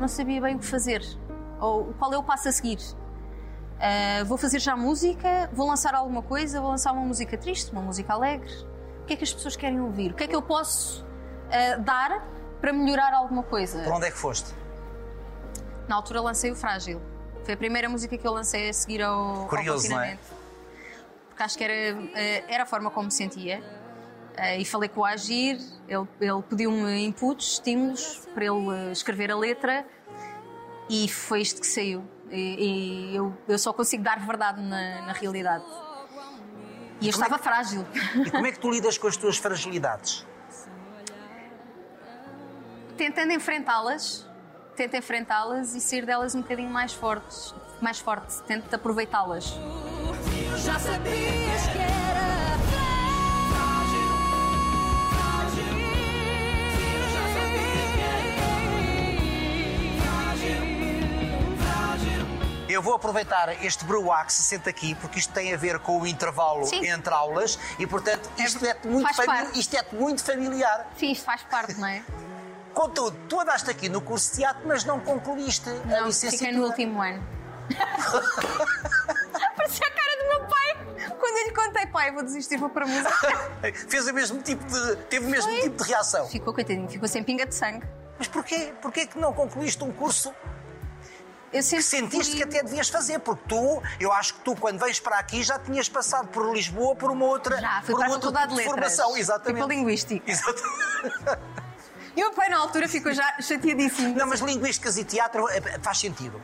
Não 0.02 0.08
sabia 0.08 0.42
bem 0.42 0.56
o 0.56 0.60
que 0.60 0.66
fazer, 0.66 1.06
ou 1.60 1.94
qual 1.94 2.12
é 2.12 2.18
o 2.18 2.24
passo 2.24 2.50
a 2.50 2.52
seguir. 2.52 2.80
Ah, 3.80 4.24
vou 4.26 4.36
fazer 4.36 4.58
já 4.58 4.76
música, 4.76 5.48
vou 5.54 5.68
lançar 5.68 5.94
alguma 5.94 6.24
coisa, 6.24 6.60
vou 6.60 6.72
lançar 6.72 6.92
uma 6.92 7.06
música 7.06 7.38
triste, 7.38 7.72
uma 7.72 7.84
música 7.84 8.12
alegre. 8.12 8.52
O 9.04 9.06
que 9.06 9.14
é 9.14 9.16
que 9.16 9.24
as 9.24 9.32
pessoas 9.32 9.56
querem 9.56 9.80
ouvir? 9.80 10.12
O 10.12 10.16
que 10.16 10.24
é 10.24 10.28
que 10.28 10.36
eu 10.36 10.42
posso 10.42 11.06
ah, 11.52 11.78
dar 11.78 12.28
para 12.60 12.74
melhorar 12.74 13.14
alguma 13.14 13.44
coisa? 13.44 13.84
Para 13.84 13.96
onde 13.96 14.08
é 14.08 14.12
que 14.12 14.18
foste? 14.18 14.52
Na 15.88 15.98
altura 15.98 16.20
lancei 16.20 16.50
o 16.50 16.56
Frágil. 16.56 17.00
Foi 17.44 17.54
a 17.54 17.58
primeira 17.58 17.88
música 17.88 18.18
que 18.18 18.28
eu 18.28 18.34
lancei 18.34 18.70
a 18.70 18.74
seguir 18.74 19.04
ao, 19.04 19.42
ao 19.42 19.48
Curioso, 19.48 19.88
não 19.88 20.02
é? 20.02 20.16
confinamento. 20.16 20.42
Porque 21.28 21.44
acho 21.44 21.58
que 21.60 21.64
era, 21.64 21.74
eh, 21.74 22.44
era 22.48 22.64
a 22.64 22.66
forma 22.66 22.90
como 22.90 23.06
me 23.06 23.12
sentia. 23.12 23.62
Eh, 24.38 24.62
E 24.62 24.66
falei 24.66 24.90
com 24.90 25.02
o 25.02 25.06
Agir, 25.06 25.60
ele, 25.88 26.08
ele 26.20 26.42
pediu-me 26.50 27.06
inputs, 27.06 27.54
estímulos 27.54 28.28
para 28.34 28.46
ele 28.46 28.92
escrever 28.92 29.32
a 29.32 29.38
letra 29.38 29.86
e 30.90 31.08
foi 31.08 31.42
isto 31.42 31.62
que 31.62 31.68
saiu. 31.68 32.04
E, 32.30 33.12
e 33.12 33.16
eu, 33.16 33.34
eu 33.48 33.60
só 33.60 33.74
consigo 33.74 34.04
dar 34.04 34.20
verdade 34.20 34.62
na, 34.62 35.02
na 35.02 35.14
realidade. 35.14 35.66
E 37.02 37.06
eu 37.06 37.08
é 37.08 37.10
estava 37.10 37.38
frágil. 37.38 37.86
E 38.26 38.30
como 38.32 38.46
é 38.46 38.52
que 38.52 38.60
tu 38.60 38.70
lidas 38.70 38.98
com 38.98 39.08
as 39.08 39.18
tuas 39.18 39.38
fragilidades? 39.38 40.26
Tentando 42.96 43.34
enfrentá-las, 43.34 44.28
tento 44.76 44.96
enfrentá-las 44.96 45.74
e 45.74 45.82
sair 45.82 46.06
delas 46.06 46.36
um 46.36 46.42
bocadinho 46.42 46.70
mais 46.70 46.94
fortes, 46.94 47.54
mais 47.82 48.00
forte, 48.00 48.42
tento 48.44 48.74
aproveitá-las. 48.74 49.56
Já 50.58 50.78
sabias 50.78 51.68
que 51.68 51.80
era 51.80 52.41
Eu 62.72 62.82
vou 62.82 62.94
aproveitar 62.94 63.64
este 63.66 63.84
Bruac 63.84 64.32
se 64.32 64.44
senta 64.44 64.70
aqui, 64.70 64.96
porque 64.96 65.20
isto 65.20 65.34
tem 65.34 65.54
a 65.54 65.58
ver 65.58 65.80
com 65.80 66.00
o 66.00 66.08
intervalo 66.08 66.66
Sim. 66.66 66.88
entre 66.88 67.14
aulas 67.14 67.60
e, 67.78 67.86
portanto, 67.86 68.30
isto 68.38 68.66
é, 68.66 68.78
muito, 68.86 69.14
fami- 69.14 69.50
isto 69.60 69.76
é 69.76 69.86
muito 69.92 70.24
familiar. 70.24 70.88
Sim, 70.98 71.12
isto 71.12 71.26
faz 71.26 71.42
parte, 71.44 71.74
não 71.80 71.88
é? 71.88 72.02
Contudo, 72.74 73.18
tu 73.28 73.40
andaste 73.42 73.70
aqui 73.70 73.90
no 73.90 74.00
curso 74.00 74.32
de 74.32 74.38
teatro, 74.38 74.62
mas 74.66 74.86
não 74.86 75.00
concluíste 75.02 75.70
a 75.70 75.74
Não, 75.86 76.08
licenciatura. 76.08 76.38
fiquei 76.38 76.52
no 76.54 76.66
último 76.66 77.02
ano. 77.02 77.22
Parecia 79.58 79.88
a 79.88 79.92
cara 79.92 80.18
do 80.18 80.28
meu 80.30 80.48
pai. 80.48 81.88
pai, 81.92 82.12
vou 82.12 82.24
desistir, 82.24 82.58
vou 82.58 82.70
para 82.70 82.86
a 82.86 82.88
música. 82.88 83.12
Fez 83.90 84.08
o 84.08 84.14
mesmo 84.14 84.42
tipo 84.42 84.64
de. 84.66 84.96
teve 85.10 85.26
o 85.26 85.30
mesmo 85.30 85.52
Foi. 85.52 85.62
tipo 85.62 85.84
de 85.84 85.90
reação. 85.90 86.26
ficou, 86.28 86.54
coitadinho, 86.54 86.88
ficou 86.90 87.08
sem 87.08 87.22
pinga 87.24 87.46
de 87.46 87.54
sangue. 87.54 87.86
Mas 88.18 88.28
porquê? 88.28 88.74
Porquê 88.82 89.06
que 89.08 89.18
não 89.20 89.34
concluíste 89.34 89.84
um 89.84 89.92
curso 89.92 90.34
Eu 91.54 91.62
sempre 91.62 91.84
sentiste 91.84 92.32
fui- 92.32 92.38
que 92.38 92.44
até 92.44 92.64
devias 92.64 92.88
fazer? 92.90 93.20
Porque 93.20 93.44
tu, 93.48 93.82
eu 94.00 94.12
acho 94.14 94.36
que 94.36 94.40
tu, 94.42 94.56
quando 94.56 94.80
vens 94.80 95.00
para 95.00 95.18
aqui, 95.20 95.44
já 95.44 95.60
tinhas 95.60 95.90
passado 95.90 96.28
por 96.30 96.54
Lisboa 96.54 96.96
por 96.96 97.12
uma 97.12 97.26
outra. 97.26 97.60
Já, 97.60 97.82
fui 97.84 97.94
por 97.94 97.98
para 97.98 98.06
a 98.06 98.08
uma 98.10 98.16
outra 98.16 98.30
Faculdade 98.32 98.50
de 98.52 98.58
Letras. 98.58 98.72
formação, 98.74 99.18
exatamente. 99.18 99.58
Fui 99.60 99.68
para 99.68 99.76
Linguística. 99.76 100.32
Exato. 100.32 100.64
E 102.16 102.22
o 102.24 102.28
meu 102.28 102.32
pai, 102.34 102.50
na 102.50 102.58
altura, 102.58 102.88
ficou 102.90 103.14
já 103.14 103.24
chateadíssimo. 103.42 104.16
Não, 104.16 104.28
mas 104.28 104.40
linguísticas 104.42 104.98
e 104.98 105.04
teatro 105.06 105.48
eh, 105.50 105.62
faz 105.82 105.98
sentido. 105.98 106.42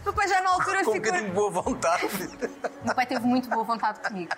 O 0.00 0.04
meu 0.04 0.12
pai 0.12 0.28
já 0.28 0.40
na 0.40 0.50
altura 0.50 0.82
Com 0.84 0.90
um 0.90 0.94
ficou. 0.94 1.00
bocadinho 1.10 1.28
de 1.30 1.34
boa 1.34 1.50
vontade. 1.50 2.06
O 2.06 2.86
meu 2.86 2.94
pai 2.94 3.06
teve 3.06 3.24
muito 3.26 3.48
boa 3.48 3.64
vontade 3.64 4.00
comigo, 4.00 4.30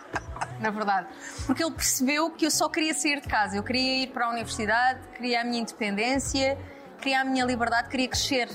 na 0.60 0.70
verdade. 0.70 1.06
Porque 1.46 1.62
ele 1.62 1.72
percebeu 1.72 2.30
que 2.30 2.46
eu 2.46 2.50
só 2.50 2.68
queria 2.68 2.94
sair 2.94 3.20
de 3.20 3.28
casa. 3.28 3.56
Eu 3.56 3.62
queria 3.62 4.04
ir 4.04 4.06
para 4.08 4.26
a 4.26 4.30
universidade, 4.30 5.00
queria 5.16 5.40
a 5.42 5.44
minha 5.44 5.60
independência, 5.60 6.58
queria 7.04 7.20
a 7.20 7.25
minha 7.25 7.44
liberdade, 7.44 7.88
queria 7.90 8.08
crescer. 8.08 8.49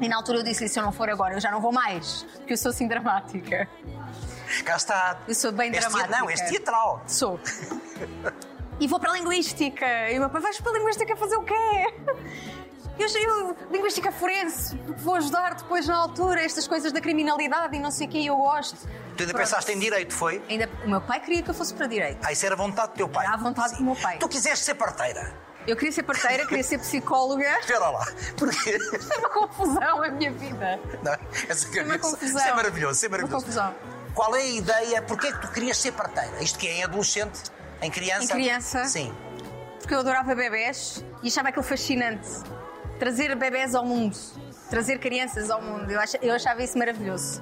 E 0.00 0.08
na 0.08 0.16
altura 0.16 0.38
eu 0.38 0.42
disse-lhe: 0.44 0.68
se 0.68 0.78
eu 0.78 0.84
não 0.84 0.92
for 0.92 1.10
agora, 1.10 1.34
eu 1.34 1.40
já 1.40 1.50
não 1.50 1.60
vou 1.60 1.72
mais. 1.72 2.22
Porque 2.36 2.52
eu 2.52 2.56
sou 2.56 2.70
assim 2.70 2.86
dramática. 2.86 3.68
Cá 4.64 4.76
está. 4.76 5.18
Eu 5.28 5.34
sou 5.34 5.52
bem 5.52 5.70
És 5.74 5.84
te- 5.84 5.88
dramática. 5.90 6.18
Não, 6.18 6.30
és 6.30 6.40
teatral. 6.42 7.02
Sou. 7.06 7.38
E 8.78 8.86
vou 8.86 8.98
para 8.98 9.10
a 9.10 9.14
linguística. 9.14 10.10
E 10.10 10.16
o 10.16 10.20
meu 10.20 10.30
pai, 10.30 10.40
vais 10.40 10.60
para 10.60 10.72
a 10.72 10.78
linguística 10.78 11.16
fazer 11.16 11.36
o 11.36 11.42
quê? 11.42 11.94
Eu 12.98 13.08
eu, 13.08 13.56
linguística 13.70 14.12
forense, 14.12 14.76
porque 14.76 15.00
vou 15.00 15.14
ajudar 15.14 15.54
depois 15.54 15.86
na 15.86 15.96
altura 15.96 16.42
estas 16.42 16.68
coisas 16.68 16.92
da 16.92 17.00
criminalidade 17.00 17.74
e 17.74 17.80
não 17.80 17.90
sei 17.90 18.06
o 18.06 18.10
quê, 18.10 18.18
e 18.18 18.26
eu 18.26 18.36
gosto. 18.36 18.76
Tu 18.76 18.86
ainda 18.88 19.16
Pronto. 19.32 19.36
pensaste 19.38 19.72
em 19.72 19.78
direito, 19.78 20.12
foi? 20.12 20.42
Ainda, 20.50 20.68
o 20.84 20.88
meu 20.88 21.00
pai 21.00 21.18
queria 21.20 21.42
que 21.42 21.48
eu 21.50 21.54
fosse 21.54 21.72
para 21.72 21.86
direito. 21.86 22.18
Ah, 22.22 22.30
isso 22.30 22.44
era 22.44 22.54
a 22.54 22.58
vontade 22.58 22.92
do 22.92 22.96
teu 22.96 23.08
pai. 23.08 23.24
Era 23.24 23.34
a 23.34 23.38
vontade 23.38 23.76
do 23.76 23.82
meu 23.84 23.96
pai. 23.96 24.18
Tu 24.18 24.28
quiseste 24.28 24.64
ser 24.66 24.74
parteira. 24.74 25.34
Eu 25.66 25.76
queria 25.76 25.92
ser 25.92 26.02
parteira, 26.02 26.46
queria 26.46 26.64
ser 26.64 26.78
psicóloga. 26.78 27.44
Espera 27.60 27.90
lá. 27.90 28.06
Porquê? 28.36 28.78
Foi 28.78 29.18
uma 29.18 29.28
confusão 29.30 30.02
a 30.02 30.08
minha 30.08 30.32
vida. 30.32 30.80
Não, 31.02 31.12
essa 31.48 31.66
Foi 31.68 31.82
uma 31.82 31.92
cabeça- 31.98 32.10
confusão. 32.10 32.38
Isso 32.40 32.48
é 32.48 32.54
maravilhoso, 32.54 32.94
isso 32.96 33.04
é 33.04 33.08
Uma 33.08 33.16
maravilhoso. 33.18 33.44
confusão. 33.44 33.74
Qual 34.14 34.34
é 34.34 34.40
a 34.40 34.46
ideia? 34.46 35.02
Porquê 35.02 35.28
é 35.28 35.32
que 35.32 35.40
tu 35.42 35.48
querias 35.52 35.76
ser 35.78 35.92
parteira? 35.92 36.42
Isto 36.42 36.58
que 36.58 36.66
é 36.66 36.72
em 36.78 36.84
adolescente? 36.84 37.40
Em 37.80 37.90
criança? 37.90 38.24
Em 38.24 38.28
criança. 38.28 38.84
Sim. 38.86 39.14
Porque 39.78 39.94
eu 39.94 40.00
adorava 40.00 40.34
bebés 40.34 41.04
e 41.22 41.28
achava 41.28 41.48
aquilo 41.50 41.62
fascinante. 41.64 42.28
Trazer 42.98 43.34
bebés 43.36 43.74
ao 43.74 43.84
mundo, 43.84 44.16
trazer 44.68 44.98
crianças 44.98 45.48
ao 45.50 45.62
mundo. 45.62 45.90
Eu 45.90 46.00
ach- 46.00 46.18
eu 46.20 46.34
achava 46.34 46.62
isso 46.62 46.76
maravilhoso. 46.76 47.40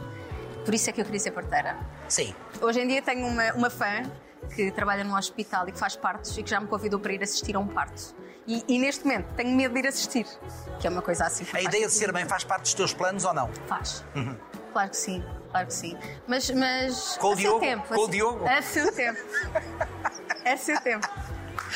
Por 0.64 0.74
isso 0.74 0.90
é 0.90 0.92
que 0.92 1.00
eu 1.00 1.04
queria 1.04 1.18
ser 1.20 1.30
parteira. 1.30 1.76
Sim. 2.08 2.34
Hoje 2.60 2.80
em 2.80 2.86
dia 2.86 3.00
tenho 3.02 3.26
uma, 3.26 3.52
uma 3.54 3.70
fã 3.70 4.02
que 4.54 4.70
trabalha 4.72 5.04
no 5.04 5.16
hospital 5.16 5.68
e 5.68 5.72
que 5.72 5.78
faz 5.78 5.96
partos 5.96 6.36
e 6.36 6.42
que 6.42 6.50
já 6.50 6.60
me 6.60 6.66
convidou 6.66 6.98
para 7.00 7.12
ir 7.12 7.22
assistir 7.22 7.56
a 7.56 7.58
um 7.58 7.66
parto. 7.68 8.14
E, 8.46 8.64
e 8.66 8.78
neste 8.78 9.04
momento 9.04 9.34
tenho 9.34 9.54
medo 9.54 9.74
de 9.74 9.80
ir 9.80 9.86
assistir, 9.86 10.26
que 10.80 10.86
é 10.86 10.90
uma 10.90 11.02
coisa 11.02 11.26
assim. 11.26 11.46
A 11.52 11.60
ideia 11.60 11.86
de 11.86 11.92
ser 11.92 12.12
mãe 12.12 12.24
faz 12.24 12.44
parte 12.44 12.62
dos 12.62 12.74
teus 12.74 12.94
planos 12.94 13.24
ou 13.24 13.34
não? 13.34 13.50
Faz. 13.66 14.02
Claro 14.72 14.90
que 14.90 14.96
sim, 14.96 15.24
claro 15.50 15.66
que 15.66 15.74
sim. 15.74 15.98
Mas, 16.26 16.48
mas 16.50 17.18
Com 17.18 17.32
o 17.32 17.36
Diogo? 17.36 17.60
tempo. 17.60 17.88
Com 17.88 18.04
o 18.04 18.08
Diogo? 18.08 18.46
A 18.48 18.62
seu 18.62 18.90
tempo. 18.92 19.20
A 20.46 20.56
seu 20.56 20.80
tempo. 20.80 21.06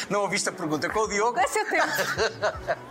Não 0.08 0.20
ouviste 0.22 0.48
a 0.48 0.52
pergunta 0.52 0.88
com 0.88 1.00
o 1.00 1.08
Diogo? 1.08 1.38
A 1.38 1.46
seu 1.46 1.68
tempo. 1.68 1.88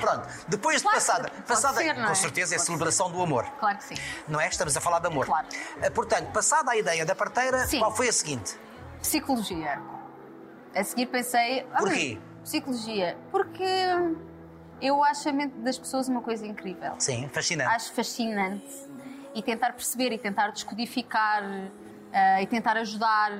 Pronto, 0.00 0.28
depois 0.48 0.76
de 0.76 0.82
Claro, 0.82 0.96
passada, 0.96 1.28
pode 1.28 1.42
passada 1.42 1.78
ser, 1.78 1.88
é? 1.88 2.06
com 2.06 2.14
certeza 2.14 2.54
é 2.54 2.56
a 2.56 2.58
Pode 2.58 2.66
celebração 2.66 3.10
do 3.10 3.20
amor, 3.20 3.44
Claro 3.58 3.78
que 3.78 3.84
sim. 3.84 3.94
não 4.28 4.40
é? 4.40 4.48
Estamos 4.48 4.76
a 4.76 4.80
falar 4.80 5.00
de 5.00 5.08
amor. 5.08 5.26
Claro. 5.26 5.46
Eh, 5.80 5.90
Portanto, 5.90 6.30
passada 6.32 6.70
a 6.70 6.76
ideia 6.76 7.04
da 7.04 7.14
parteira, 7.16 7.66
Sim. 7.66 7.80
qual 7.80 7.94
foi 7.94 8.08
a 8.08 8.12
seguinte? 8.12 8.56
Psicologia. 9.02 9.80
A 10.74 10.82
seguir 10.84 11.06
pensei. 11.06 11.66
ah, 11.72 11.78
Porquê? 11.78 12.18
Psicologia. 12.42 13.16
Porque 13.30 13.64
eu 14.80 15.02
acho 15.04 15.28
a 15.28 15.32
mente 15.32 15.54
das 15.58 15.78
pessoas 15.78 16.08
uma 16.08 16.22
coisa 16.22 16.46
incrível. 16.46 16.92
Sim, 16.98 17.28
fascinante. 17.28 17.70
Acho 17.74 17.92
fascinante. 17.92 18.90
E 19.34 19.42
tentar 19.42 19.72
perceber 19.72 20.12
e 20.12 20.18
tentar 20.18 20.50
descodificar 20.50 21.42
ah, 22.12 22.40
e 22.42 22.46
tentar 22.46 22.76
ajudar 22.78 23.32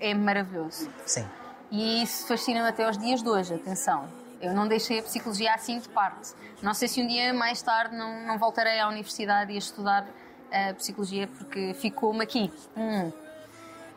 é 0.00 0.12
maravilhoso. 0.14 0.90
Sim. 1.06 1.26
E 1.70 2.02
isso 2.02 2.26
fascina-me 2.26 2.68
até 2.68 2.84
aos 2.84 2.98
dias 2.98 3.22
de 3.22 3.28
hoje, 3.28 3.54
atenção. 3.54 4.08
Eu 4.40 4.52
não 4.52 4.68
deixei 4.68 4.98
a 4.98 5.02
psicologia 5.02 5.54
assim 5.54 5.78
de 5.78 5.88
parte. 5.88 6.34
Não 6.60 6.74
sei 6.74 6.86
se 6.88 7.00
um 7.00 7.06
dia 7.06 7.32
mais 7.32 7.62
tarde 7.62 7.96
não, 7.96 8.26
não 8.26 8.38
voltarei 8.38 8.78
à 8.78 8.88
universidade 8.88 9.52
e 9.52 9.54
a 9.54 9.58
estudar 9.58 10.06
a 10.52 10.74
psicologia 10.74 11.26
porque 11.26 11.72
ficou-me 11.74 12.22
aqui. 12.22 12.52
Hum. 12.76 13.10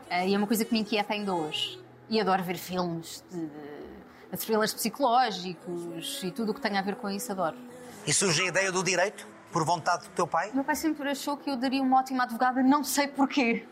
Ah, 0.09 0.25
e 0.25 0.33
é 0.33 0.37
uma 0.37 0.47
coisa 0.47 0.63
que 0.63 0.73
me 0.73 0.79
inquieta 0.79 1.13
ainda 1.13 1.33
hoje. 1.33 1.79
E 2.09 2.19
adoro 2.19 2.43
ver 2.43 2.57
filmes 2.57 3.23
de, 3.29 3.39
de, 4.31 4.37
thrillers 4.37 4.73
psicológicos 4.73 6.23
e 6.23 6.31
tudo 6.31 6.51
o 6.51 6.55
que 6.55 6.61
tem 6.61 6.77
a 6.77 6.81
ver 6.81 6.95
com 6.95 7.09
isso, 7.09 7.31
adoro. 7.31 7.57
E 8.05 8.13
surge 8.13 8.43
a 8.43 8.45
ideia 8.45 8.71
do 8.71 8.83
direito, 8.83 9.27
por 9.51 9.65
vontade 9.65 10.03
do 10.03 10.09
teu 10.11 10.25
pai? 10.25 10.51
Meu 10.53 10.63
pai 10.63 10.75
sempre 10.75 11.09
achou 11.09 11.35
que 11.35 11.49
eu 11.49 11.57
daria 11.57 11.81
uma 11.81 11.99
ótima 11.99 12.23
advogada, 12.23 12.63
não 12.63 12.83
sei 12.83 13.07
porquê. 13.07 13.65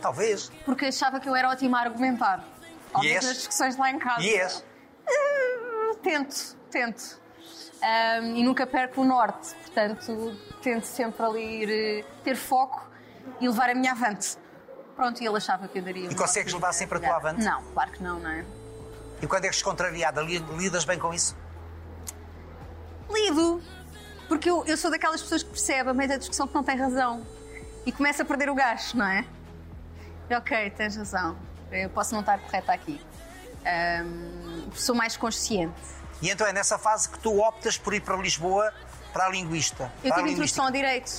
Talvez. 0.00 0.50
Porque 0.64 0.86
achava 0.86 1.20
que 1.20 1.28
eu 1.28 1.36
era 1.36 1.48
ótima 1.48 1.78
a 1.78 1.82
argumentar. 1.82 2.44
Ao 2.92 3.04
és? 3.04 3.24
nas 3.24 3.36
discussões 3.36 3.76
lá 3.76 3.90
em 3.90 3.98
casa. 3.98 4.22
E 4.22 4.34
és? 4.34 4.64
Uh, 5.06 5.96
tento, 5.96 6.56
tento. 6.70 7.20
Um, 7.82 8.36
e 8.36 8.42
nunca 8.42 8.66
perco 8.66 9.02
o 9.02 9.04
norte, 9.04 9.54
portanto, 9.56 10.36
tento 10.62 10.84
sempre 10.84 11.22
ali 11.24 11.62
ir, 11.62 11.70
eh, 11.70 12.04
ter 12.22 12.34
foco 12.34 12.88
e 13.40 13.46
levar 13.46 13.68
a 13.68 13.74
minha 13.74 13.92
avante. 13.92 14.38
Pronto, 14.96 15.20
e 15.22 15.26
ele 15.26 15.36
achava 15.36 15.66
que 15.68 15.78
eu 15.78 15.82
daria. 15.82 16.08
uma 16.08 16.14
consegues 16.16 16.52
levar 16.52 16.72
sempre 16.72 16.98
a 16.98 17.00
tua 17.00 17.16
avante? 17.16 17.42
Não, 17.44 17.62
claro 17.72 17.90
que 17.90 18.02
não, 18.02 18.18
não 18.20 18.30
é? 18.30 18.44
E 19.20 19.26
quando 19.26 19.44
é 19.44 19.48
que 19.48 19.54
és 19.54 19.62
contrariada, 19.62 20.20
li- 20.22 20.38
lidas 20.56 20.84
bem 20.84 20.98
com 20.98 21.12
isso? 21.12 21.36
Lido, 23.10 23.62
porque 24.28 24.48
eu, 24.50 24.64
eu 24.66 24.76
sou 24.76 24.90
daquelas 24.90 25.22
pessoas 25.22 25.42
que 25.42 25.50
percebem 25.50 25.90
a 25.90 25.94
meio 25.94 26.08
da 26.08 26.16
discussão 26.16 26.46
que 26.46 26.54
não 26.54 26.62
tem 26.64 26.76
razão 26.76 27.26
e 27.86 27.92
começa 27.92 28.22
a 28.22 28.26
perder 28.26 28.48
o 28.50 28.54
gasto, 28.54 28.96
não 28.96 29.06
é? 29.06 29.24
Ok, 30.36 30.70
tens 30.70 30.96
razão, 30.96 31.36
eu 31.70 31.90
posso 31.90 32.12
não 32.14 32.20
estar 32.20 32.38
correta 32.38 32.72
aqui. 32.72 33.00
Um, 34.04 34.70
sou 34.74 34.94
mais 34.94 35.16
consciente. 35.16 35.74
E 36.22 36.30
então 36.30 36.46
é 36.46 36.52
nessa 36.52 36.78
fase 36.78 37.08
que 37.08 37.18
tu 37.18 37.38
optas 37.40 37.76
por 37.76 37.92
ir 37.94 38.00
para 38.00 38.16
Lisboa 38.16 38.72
para 39.14 39.26
a 39.26 39.30
linguista. 39.30 39.90
Eu 40.02 40.12
tive 40.14 40.30
introdução 40.32 40.66
a 40.66 40.70
direito 40.70 41.10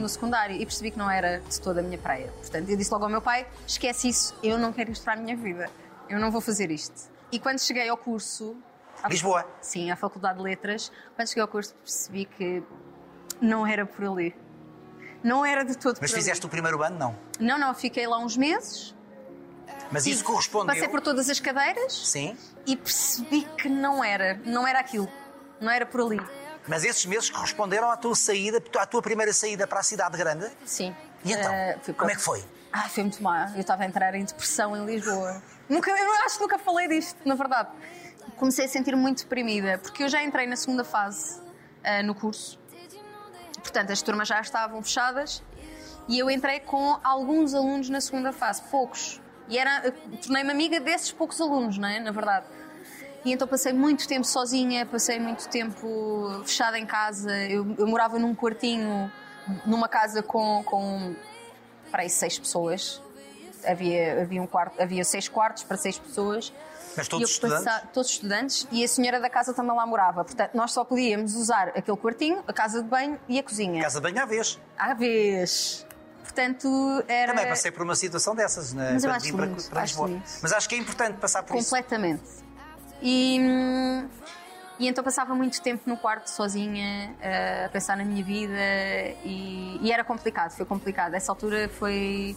no 0.00 0.08
secundário 0.08 0.56
e 0.56 0.66
percebi 0.66 0.90
que 0.90 0.98
não 0.98 1.08
era 1.10 1.38
de 1.40 1.60
toda 1.60 1.80
a 1.80 1.82
minha 1.82 1.96
praia. 1.96 2.30
Portanto, 2.40 2.68
eu 2.68 2.76
disse 2.76 2.90
logo 2.92 3.04
ao 3.04 3.10
meu 3.10 3.22
pai: 3.22 3.46
esquece 3.66 4.08
isso, 4.08 4.34
eu 4.42 4.58
não 4.58 4.72
quero 4.72 4.90
isto 4.90 5.04
para 5.04 5.14
a 5.14 5.16
minha 5.16 5.36
vida, 5.36 5.70
eu 6.10 6.18
não 6.18 6.30
vou 6.30 6.40
fazer 6.42 6.70
isto. 6.70 7.08
E 7.32 7.38
quando 7.38 7.58
cheguei 7.60 7.88
ao 7.88 7.96
curso. 7.96 8.54
à- 9.02 9.08
Lisboa? 9.08 9.46
Sim, 9.62 9.90
à 9.90 9.96
Faculdade 9.96 10.38
de 10.38 10.44
Letras, 10.44 10.90
quando 11.14 11.28
cheguei 11.28 11.42
ao 11.42 11.48
curso 11.48 11.72
percebi 11.76 12.24
que 12.26 12.62
não 13.40 13.66
era 13.66 13.86
por 13.86 14.04
ali. 14.04 14.34
Não 15.22 15.44
era 15.44 15.64
de 15.64 15.76
todo 15.78 15.98
Mas 16.00 16.12
fizeste 16.12 16.44
o 16.44 16.46
ali. 16.46 16.50
primeiro 16.50 16.82
ano, 16.82 16.98
não. 16.98 17.16
Não, 17.40 17.58
não, 17.58 17.74
fiquei 17.74 18.06
lá 18.06 18.18
uns 18.18 18.36
meses. 18.36 18.94
Mas 19.90 20.06
isso 20.06 20.22
correspondeu. 20.24 20.74
Passei 20.74 20.88
por 20.88 21.00
todas 21.00 21.28
as 21.30 21.38
cadeiras 21.40 21.92
Sim. 22.08 22.36
e 22.66 22.76
percebi 22.76 23.42
que 23.56 23.68
não 23.68 24.02
era, 24.04 24.40
não 24.44 24.66
era 24.66 24.78
aquilo. 24.80 25.08
Não 25.60 25.70
era 25.70 25.86
por 25.86 26.00
ali. 26.00 26.20
Mas 26.66 26.84
esses 26.84 27.06
meses 27.06 27.30
corresponderam 27.30 27.90
à 27.90 27.96
tua 27.96 28.14
saída, 28.14 28.62
à 28.78 28.86
tua 28.86 29.00
primeira 29.00 29.32
saída 29.32 29.66
para 29.66 29.80
a 29.80 29.82
cidade 29.82 30.16
grande. 30.18 30.50
Sim. 30.64 30.94
E 31.24 31.32
então, 31.32 31.52
Eh, 31.52 31.78
fui 31.82 31.94
como 31.94 32.10
é 32.10 32.14
que 32.14 32.20
foi? 32.20 32.44
Ai, 32.72 32.88
foi 32.88 33.04
muito 33.04 33.22
má. 33.22 33.52
Eu 33.54 33.60
estava 33.60 33.84
a 33.84 33.86
entrar 33.86 34.14
em 34.14 34.24
depressão 34.24 34.76
em 34.76 34.84
Lisboa. 34.84 35.40
Nunca, 35.68 35.90
eu 35.90 36.12
acho 36.24 36.36
que 36.36 36.42
nunca 36.42 36.58
falei 36.58 36.88
disto, 36.88 37.16
na 37.24 37.34
verdade. 37.34 37.70
Comecei 38.36 38.66
a 38.66 38.68
sentir 38.68 38.94
muito 38.96 39.22
deprimida, 39.22 39.78
porque 39.78 40.02
eu 40.02 40.08
já 40.08 40.22
entrei 40.22 40.46
na 40.46 40.56
segunda 40.56 40.84
fase 40.84 41.40
ah, 41.84 42.02
no 42.02 42.14
curso. 42.14 42.58
Portanto, 43.62 43.92
as 43.92 44.02
turmas 44.02 44.28
já 44.28 44.40
estavam 44.40 44.82
fechadas 44.82 45.42
e 46.08 46.18
eu 46.18 46.30
entrei 46.30 46.60
com 46.60 46.98
alguns 47.02 47.54
alunos 47.54 47.88
na 47.88 48.00
segunda 48.00 48.32
fase, 48.32 48.62
poucos. 48.70 49.20
E 49.48 49.58
era, 49.58 49.90
tornei-me 50.22 50.50
amiga 50.50 50.78
desses 50.80 51.12
poucos 51.12 51.40
alunos, 51.40 51.78
não 51.78 51.88
é? 51.88 51.98
Na 52.00 52.10
verdade. 52.10 52.46
E 53.26 53.32
então 53.32 53.46
passei 53.48 53.72
muito 53.72 54.06
tempo 54.06 54.24
sozinha, 54.24 54.86
passei 54.86 55.18
muito 55.18 55.48
tempo 55.48 56.42
fechada 56.44 56.78
em 56.78 56.86
casa. 56.86 57.36
Eu, 57.48 57.74
eu 57.76 57.86
morava 57.86 58.20
num 58.20 58.34
quartinho, 58.36 59.10
numa 59.66 59.88
casa 59.88 60.22
com, 60.22 60.62
com 60.64 61.14
para 61.90 62.02
aí 62.02 62.08
seis 62.10 62.38
pessoas. 62.38 63.02
Havia, 63.64 64.22
havia, 64.22 64.40
um 64.40 64.46
quarto, 64.46 64.80
havia 64.80 65.04
seis 65.04 65.28
quartos 65.28 65.64
para 65.64 65.76
seis 65.76 65.98
pessoas. 65.98 66.52
Mas 66.96 67.08
todos 67.08 67.28
estudantes? 67.28 67.64
passa- 67.64 67.86
todos 67.92 68.10
estudantes. 68.12 68.68
E 68.70 68.84
a 68.84 68.88
senhora 68.88 69.18
da 69.18 69.28
casa 69.28 69.52
também 69.52 69.74
lá 69.76 69.84
morava. 69.84 70.24
Portanto, 70.24 70.52
nós 70.54 70.70
só 70.72 70.84
podíamos 70.84 71.34
usar 71.34 71.70
aquele 71.70 71.96
quartinho, 71.96 72.44
a 72.46 72.52
casa 72.52 72.80
de 72.80 72.88
banho 72.88 73.18
e 73.28 73.40
a 73.40 73.42
cozinha. 73.42 73.82
Casa 73.82 74.00
de 74.00 74.04
banho 74.04 74.22
à 74.22 74.24
vez. 74.24 74.60
À 74.78 74.94
vez. 74.94 75.84
Portanto, 76.22 76.68
era. 77.08 77.32
Também 77.34 77.48
passei 77.48 77.72
por 77.72 77.82
uma 77.82 77.96
situação 77.96 78.36
dessas 78.36 78.72
né, 78.72 78.92
Mas 78.92 79.02
eu 79.02 79.10
acho 79.10 79.32
para, 79.34 79.46
lindo, 79.46 79.62
para 79.64 79.80
acho 79.82 79.92
Lisboa. 79.94 80.08
lindo. 80.10 80.22
Mas 80.42 80.52
acho 80.52 80.68
que 80.68 80.74
é 80.76 80.78
importante 80.78 81.16
passar 81.18 81.42
por 81.42 81.56
isso. 81.56 81.70
Completamente. 81.70 82.45
E, 83.08 83.38
E 84.80 84.88
então 84.88 85.02
passava 85.04 85.32
muito 85.34 85.62
tempo 85.62 85.88
no 85.88 85.96
quarto 85.96 86.26
sozinha, 86.26 87.14
eh, 87.20 87.64
a 87.66 87.68
pensar 87.68 87.96
na 87.96 88.04
minha 88.04 88.22
vida 88.22 88.58
e, 89.24 89.78
e 89.80 89.92
era 89.92 90.04
complicado, 90.04 90.50
foi 90.50 90.66
complicado. 90.66 91.14
Essa 91.14 91.32
altura 91.32 91.68
foi, 91.68 92.36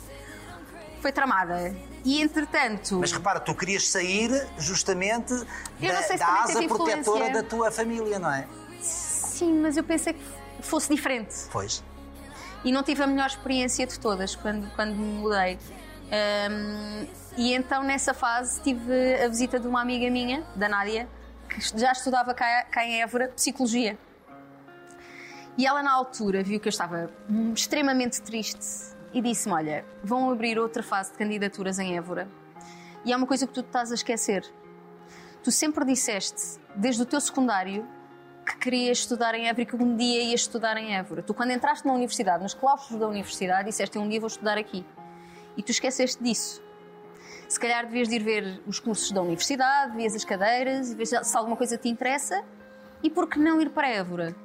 foi 1.02 1.12
tramada. 1.12 1.76
E 2.06 2.22
entretanto. 2.22 3.00
Mas 3.00 3.12
repara, 3.12 3.40
tu 3.40 3.54
querias 3.56 3.90
sair 3.90 4.30
justamente 4.58 5.34
da, 5.82 6.02
se 6.04 6.18
da 6.18 6.44
asa 6.44 6.64
protetora 6.66 7.30
da 7.32 7.44
tua 7.44 7.72
família, 7.72 8.20
não 8.20 8.32
é? 8.32 8.48
Sim, 8.80 9.60
mas 9.62 9.76
eu 9.76 9.84
pensei 9.84 10.14
que 10.14 10.24
fosse 10.62 10.94
diferente. 10.94 11.36
Pois. 11.52 11.84
E 12.64 12.72
não 12.72 12.84
tive 12.84 13.04
a 13.04 13.08
melhor 13.08 13.28
experiência 13.28 13.86
de 13.88 14.00
todas 14.00 14.36
quando, 14.36 14.70
quando 14.76 14.96
me 14.96 15.20
mudei. 15.20 15.58
Ahm, 16.12 17.08
e 17.38 17.54
então 17.54 17.84
nessa 17.84 18.14
fase 18.14 18.62
tive 18.62 19.24
a 19.24 19.28
visita 19.28 19.60
de 19.60 19.68
uma 19.68 19.82
amiga 19.82 20.10
minha, 20.10 20.44
da 20.56 20.68
Nádia, 20.68 21.08
que 21.48 21.80
já 21.80 21.92
estudava 21.92 22.34
cá, 22.34 22.66
cá 22.66 22.86
em 22.86 23.02
Évora 23.02 23.30
Psicologia. 23.30 23.98
E 25.58 25.66
ela 25.66 25.84
na 25.84 25.92
altura 25.92 26.42
viu 26.44 26.60
que 26.60 26.68
eu 26.68 26.72
estava 26.72 27.10
extremamente 27.54 28.22
triste 28.22 28.96
e 29.14 29.22
disse-me: 29.22 29.54
Olha, 29.54 29.86
vão 30.04 30.30
abrir 30.30 30.58
outra 30.58 30.82
fase 30.82 31.12
de 31.12 31.18
candidaturas 31.18 31.80
em 31.80 31.98
Évora. 31.98 32.30
E 33.04 33.12
há 33.12 33.18
uma 33.18 33.28
coisa 33.28 33.48
que 33.48 33.54
tu 33.54 33.62
estás 33.62 33.92
a 33.92 33.96
esquecer. 33.96 34.46
Tu 35.44 35.52
sempre 35.52 35.86
disseste, 35.86 36.60
desde 36.76 37.02
o 37.02 37.06
teu 37.06 37.20
secundário, 37.20 37.88
que 38.46 38.58
querias 38.58 39.00
estudar 39.00 39.36
em 39.36 39.48
Évora 39.48 39.62
e 39.62 39.66
que 39.66 39.76
um 39.76 39.96
dia 39.96 40.24
ias 40.24 40.42
estudar 40.42 40.78
em 40.78 40.96
Évora. 40.96 41.22
Tu, 41.22 41.34
quando 41.34 41.52
entraste 41.52 41.86
na 41.86 41.94
universidade, 41.94 42.44
nos 42.44 42.54
claustros 42.54 43.00
da 43.00 43.08
universidade, 43.08 43.70
disseste: 43.70 43.98
Um 43.98 44.08
dia 44.08 44.20
vou 44.20 44.28
estudar 44.28 44.58
aqui. 44.58 44.86
E 45.58 45.64
tu 45.64 45.72
esqueceste 45.72 46.24
disso. 46.24 46.62
Se 47.50 47.60
calhar 47.60 47.84
devias 47.84 48.08
de 48.08 48.16
ir 48.16 48.24
ver 48.24 48.62
os 48.68 48.80
cursos 48.80 49.12
da 49.12 49.24
universidade, 49.24 49.98
vias 49.98 50.14
as 50.14 50.24
cadeiras, 50.24 50.94
ver 50.94 51.08
se 51.08 51.36
alguma 51.36 51.58
coisa 51.58 51.78
te 51.78 51.90
interessa. 51.90 52.44
E 53.02 53.10
por 53.10 53.28
que 53.28 53.40
não 53.40 53.60
ir 53.60 53.72
para 53.72 53.90
Évora? 53.90 54.36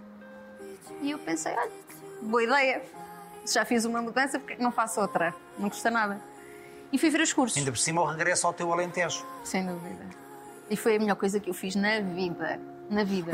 E 1.02 1.10
eu 1.10 1.18
pensei: 1.18 1.52
Olha, 1.52 1.70
boa 2.22 2.42
ideia. 2.42 2.82
Se 3.44 3.54
já 3.54 3.64
fiz 3.66 3.84
uma 3.84 4.00
mudança, 4.00 4.38
porque 4.38 4.56
não 4.62 4.72
faço 4.72 5.02
outra? 5.02 5.34
Não 5.58 5.68
custa 5.68 5.90
nada. 5.90 6.18
E 6.90 6.96
fui 6.96 7.10
ver 7.10 7.20
os 7.20 7.32
cursos. 7.32 7.58
Ainda 7.58 7.70
por 7.70 7.78
cima 7.78 8.00
o 8.00 8.06
regresso 8.06 8.46
ao 8.46 8.54
teu 8.54 8.72
Alentejo. 8.72 9.26
Sem 9.44 9.66
dúvida. 9.66 10.06
E 10.70 10.76
foi 10.76 10.96
a 10.96 10.98
melhor 10.98 11.16
coisa 11.16 11.38
que 11.38 11.50
eu 11.50 11.54
fiz 11.54 11.74
na 11.74 12.00
vida. 12.00 12.58
Na 12.88 13.04
vida. 13.04 13.32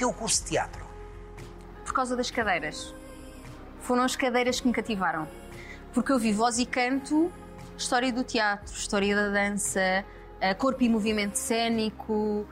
Porquê 0.00 0.04
o 0.04 0.12
curso 0.12 0.42
de 0.42 0.50
teatro? 0.50 0.84
Por 1.84 1.92
causa 1.92 2.16
das 2.16 2.30
cadeiras. 2.30 2.94
Foram 3.80 4.02
as 4.02 4.16
cadeiras 4.16 4.60
que 4.60 4.66
me 4.66 4.72
cativaram. 4.72 5.28
Porque 5.92 6.10
eu 6.12 6.18
vi 6.18 6.32
voz 6.32 6.58
e 6.58 6.64
canto, 6.66 7.30
história 7.76 8.12
do 8.12 8.24
teatro, 8.24 8.72
história 8.72 9.14
da 9.14 9.28
dança, 9.28 10.04
eh, 10.40 10.54
corpo 10.54 10.82
e 10.82 10.88
movimento 10.88 11.36
cênico, 11.36 12.46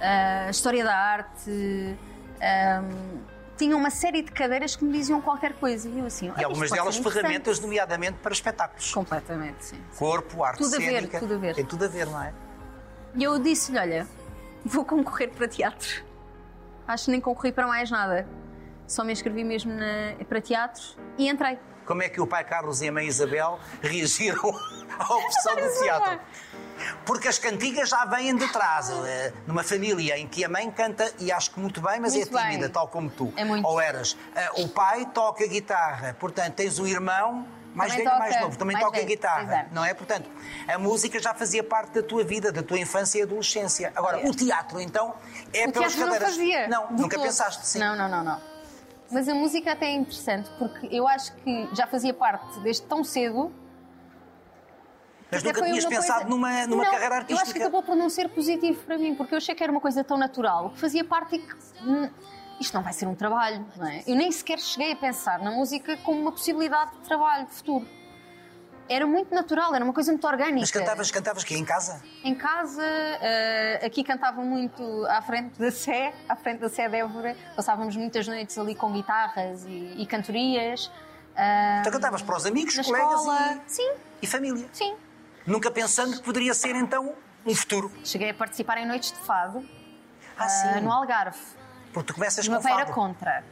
eh, 0.00 0.48
história 0.50 0.84
da 0.84 0.96
arte. 0.96 1.96
ahm, 2.40 3.20
tinha 3.56 3.76
uma 3.76 3.88
série 3.90 4.20
de 4.22 4.32
cadeiras 4.32 4.74
que 4.76 4.84
me 4.84 4.92
diziam 4.92 5.20
qualquer 5.20 5.52
coisa. 5.54 5.88
E 5.88 5.98
eu 5.98 6.06
assim, 6.06 6.26
E 6.26 6.30
"Olha, 6.30 6.46
algumas 6.46 6.70
delas 6.70 6.94
ser 6.94 7.00
interessante." 7.00 7.22
ferramentas, 7.22 7.60
nomeadamente 7.60 8.18
para 8.18 8.32
espetáculos. 8.32 8.92
Completamente, 8.92 9.64
sim. 9.64 9.80
Corpo, 9.96 10.42
arte 10.42 10.58
Tudo 10.58 10.74
a 10.74 10.78
ver, 10.78 11.08
tudo 11.08 11.34
a 11.34 11.38
ver. 11.38 11.54
Tem 11.54 11.64
tudo 11.64 11.84
a 11.84 11.88
ver, 11.88 12.06
não 12.06 12.20
é? 12.22 12.34
E 13.14 13.22
eu 13.22 13.38
disse-lhe: 13.38 13.78
Olha, 13.78 14.06
vou 14.64 14.84
concorrer 14.84 15.30
para 15.30 15.46
teatro. 15.48 16.04
Acho 16.86 17.06
que 17.06 17.10
nem 17.10 17.20
concorri 17.20 17.52
para 17.52 17.66
mais 17.66 17.90
nada. 17.90 18.26
Só 18.86 19.02
me 19.04 19.12
inscrevi 19.12 19.42
mesmo 19.44 19.72
na- 19.72 20.24
para 20.28 20.40
teatro 20.40 20.82
e 21.16 21.28
entrei. 21.28 21.58
Como 21.86 22.02
é 22.02 22.08
que 22.08 22.20
o 22.20 22.26
pai 22.26 22.44
Carlos 22.44 22.80
e 22.82 22.88
a 22.88 22.92
mãe 22.92 23.06
Isabel 23.06 23.58
reagiram 23.82 24.50
à 24.98 25.14
opção 25.14 25.56
do 25.56 25.78
teatro? 25.82 26.20
Porque 27.06 27.28
as 27.28 27.38
cantigas 27.38 27.88
já 27.88 28.04
vêm 28.04 28.34
de 28.36 28.50
trás. 28.52 28.90
eh, 28.90 29.32
Numa 29.46 29.62
família 29.62 30.18
em 30.18 30.26
que 30.26 30.44
a 30.44 30.48
mãe 30.48 30.70
canta, 30.70 31.10
e 31.20 31.30
acho 31.30 31.52
que 31.52 31.60
muito 31.60 31.80
bem, 31.80 32.00
mas 32.00 32.14
Muito 32.14 32.36
é 32.36 32.40
tímida, 32.42 32.62
bem. 32.62 32.70
tal 32.70 32.88
como 32.88 33.08
tu. 33.08 33.32
É 33.36 33.44
muito. 33.44 33.66
Ou 33.66 33.80
eras. 33.80 34.16
Eh, 34.34 34.50
O 34.62 34.68
pai 34.68 35.06
toca 35.06 35.46
guitarra, 35.46 36.14
portanto, 36.18 36.54
tens 36.54 36.78
um 36.78 36.86
irmão. 36.86 37.46
Mais 37.74 37.90
Também 37.92 38.06
velho 38.06 38.18
mais 38.20 38.40
novo, 38.40 38.56
também 38.56 38.74
mais 38.74 38.84
toca 38.84 38.96
velho, 38.98 39.08
guitarra, 39.08 39.66
não 39.72 39.84
é? 39.84 39.92
Portanto, 39.92 40.30
a 40.72 40.78
música 40.78 41.18
já 41.18 41.34
fazia 41.34 41.62
parte 41.64 41.92
da 41.94 42.02
tua 42.04 42.22
vida, 42.22 42.52
da 42.52 42.62
tua 42.62 42.78
infância 42.78 43.18
e 43.18 43.22
adolescência. 43.22 43.92
Agora, 43.96 44.20
É. 44.20 44.28
o 44.28 44.32
teatro, 44.32 44.80
então, 44.80 45.14
é 45.52 45.66
o 45.66 45.72
pelas 45.72 45.92
teatro 45.92 45.98
não 46.00 46.12
cadeiras. 46.12 46.28
fazia. 46.36 46.68
Não, 46.68 46.90
nunca 46.92 47.16
todo. 47.16 47.24
pensaste, 47.26 47.66
sim. 47.66 47.78
Não, 47.80 47.96
não, 47.96 48.08
não, 48.08 48.22
não. 48.22 48.40
Mas 49.10 49.28
a 49.28 49.34
música 49.34 49.72
até 49.72 49.86
é 49.86 49.94
interessante 49.94 50.48
porque 50.58 50.88
eu 50.90 51.06
acho 51.08 51.32
que 51.36 51.68
já 51.74 51.86
fazia 51.86 52.14
parte 52.14 52.60
desde 52.60 52.82
tão 52.82 53.02
cedo. 53.02 53.52
Mas 55.30 55.42
nunca 55.42 55.62
tinhas 55.62 55.84
uma 55.84 55.90
pensado 55.90 56.20
coisa- 56.20 56.30
numa, 56.30 56.66
numa 56.68 56.84
Não, 56.84 56.90
carreira 56.92 57.14
Eu 57.14 57.18
acho 57.18 57.26
que 57.26 57.32
artística. 57.34 57.60
acabou 57.60 57.82
por 57.82 57.96
não 57.96 58.08
ser 58.08 58.28
positivo 58.28 58.80
para 58.84 58.96
mim, 58.96 59.16
porque 59.16 59.34
eu 59.34 59.38
achei 59.38 59.52
que 59.54 59.62
era 59.64 59.72
uma 59.72 59.80
coisa 59.80 60.04
tão 60.04 60.16
natural, 60.16 60.70
que 60.70 60.78
fazia 60.80 61.04
parte 61.04 61.36
e 61.36 61.38
que. 61.40 61.54
Isto 62.60 62.74
não 62.74 62.82
vai 62.82 62.92
ser 62.92 63.06
um 63.06 63.14
trabalho, 63.14 63.66
não 63.76 63.86
é? 63.86 64.02
Eu 64.06 64.14
nem 64.16 64.30
sequer 64.32 64.58
cheguei 64.58 64.92
a 64.92 64.96
pensar 64.96 65.38
na 65.40 65.50
música 65.50 65.96
como 65.98 66.20
uma 66.20 66.32
possibilidade 66.32 66.92
de 66.92 66.98
trabalho 67.00 67.46
de 67.46 67.52
futuro. 67.52 67.86
Era 68.88 69.06
muito 69.06 69.34
natural, 69.34 69.74
era 69.74 69.82
uma 69.82 69.94
coisa 69.94 70.12
muito 70.12 70.26
orgânica. 70.26 70.60
Mas 70.60 70.70
cantavas, 70.70 71.10
cantavas 71.10 71.42
aqui 71.42 71.54
em 71.56 71.64
casa? 71.64 72.02
Em 72.22 72.34
casa, 72.34 72.82
eh, 72.84 73.80
aqui 73.82 74.04
cantava 74.04 74.42
muito 74.42 75.06
à 75.06 75.22
frente 75.22 75.58
da 75.58 75.70
Sé, 75.70 76.12
à 76.28 76.36
frente 76.36 76.58
da 76.60 76.68
Sé 76.68 76.86
de 76.88 76.96
Évora. 76.98 77.34
Passávamos 77.56 77.96
muitas 77.96 78.28
noites 78.28 78.58
ali 78.58 78.74
com 78.74 78.92
guitarras 78.92 79.64
e, 79.64 79.94
e 79.96 80.06
cantorias. 80.06 80.90
Ah, 81.34 81.78
Então 81.80 81.92
cantavas 81.92 82.20
para 82.20 82.36
os 82.36 82.44
amigos, 82.44 82.74
colegas 82.78 83.20
escola. 83.20 83.54
e, 83.66 83.70
Sim, 83.72 83.92
e 84.20 84.26
família. 84.26 84.68
sim. 84.72 84.94
Nunca 85.46 85.70
pensando 85.70 86.16
que 86.18 86.22
poderia 86.22 86.52
ser 86.52 86.74
então 86.76 87.14
um 87.46 87.54
futuro. 87.54 87.90
Cheguei 88.04 88.30
a 88.30 88.34
participar 88.34 88.76
em 88.78 88.86
noites 88.86 89.12
de 89.12 89.18
fado 89.18 89.66
Ah, 90.38 90.46
sim. 90.48 90.80
no 90.82 90.92
Algarve. 90.92 91.38
Porque 91.94 92.08
tu 92.08 92.14
começas 92.14 92.44
O 92.44 92.48
com 92.48 92.52
meu 92.54 92.62
pai 92.62 92.72
era 92.72 92.92
contra. 92.92 93.44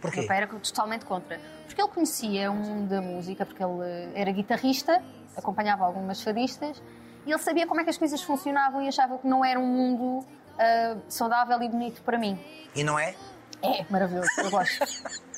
Porquê? 0.00 0.16
O 0.16 0.20
meu 0.20 0.28
pai 0.28 0.36
era 0.38 0.46
totalmente 0.48 1.04
contra. 1.04 1.40
Porque 1.66 1.80
ele 1.80 1.88
conhecia 1.90 2.50
o 2.50 2.54
mundo 2.54 2.88
da 2.88 3.00
música, 3.00 3.46
porque 3.46 3.62
ele 3.62 3.84
eh, 3.84 4.10
era 4.14 4.32
guitarrista, 4.32 5.00
acompanhava 5.36 5.84
algumas 5.84 6.20
fadistas, 6.22 6.82
e 7.26 7.30
ele 7.30 7.40
sabia 7.40 7.66
como 7.66 7.80
é 7.80 7.84
que 7.84 7.90
as 7.90 7.98
coisas 7.98 8.20
funcionavam 8.22 8.82
e 8.82 8.88
achava 8.88 9.18
que 9.18 9.26
não 9.28 9.44
era 9.44 9.60
um 9.60 9.66
mundo 9.66 10.26
ah, 10.58 10.96
saudável 11.08 11.62
e 11.62 11.68
bonito 11.68 12.02
para 12.02 12.18
mim. 12.18 12.42
E 12.74 12.82
não 12.82 12.98
é? 12.98 13.14
É 13.62 13.84
maravilhoso, 13.90 14.28
eu 14.38 14.50
gosto. 14.50 14.78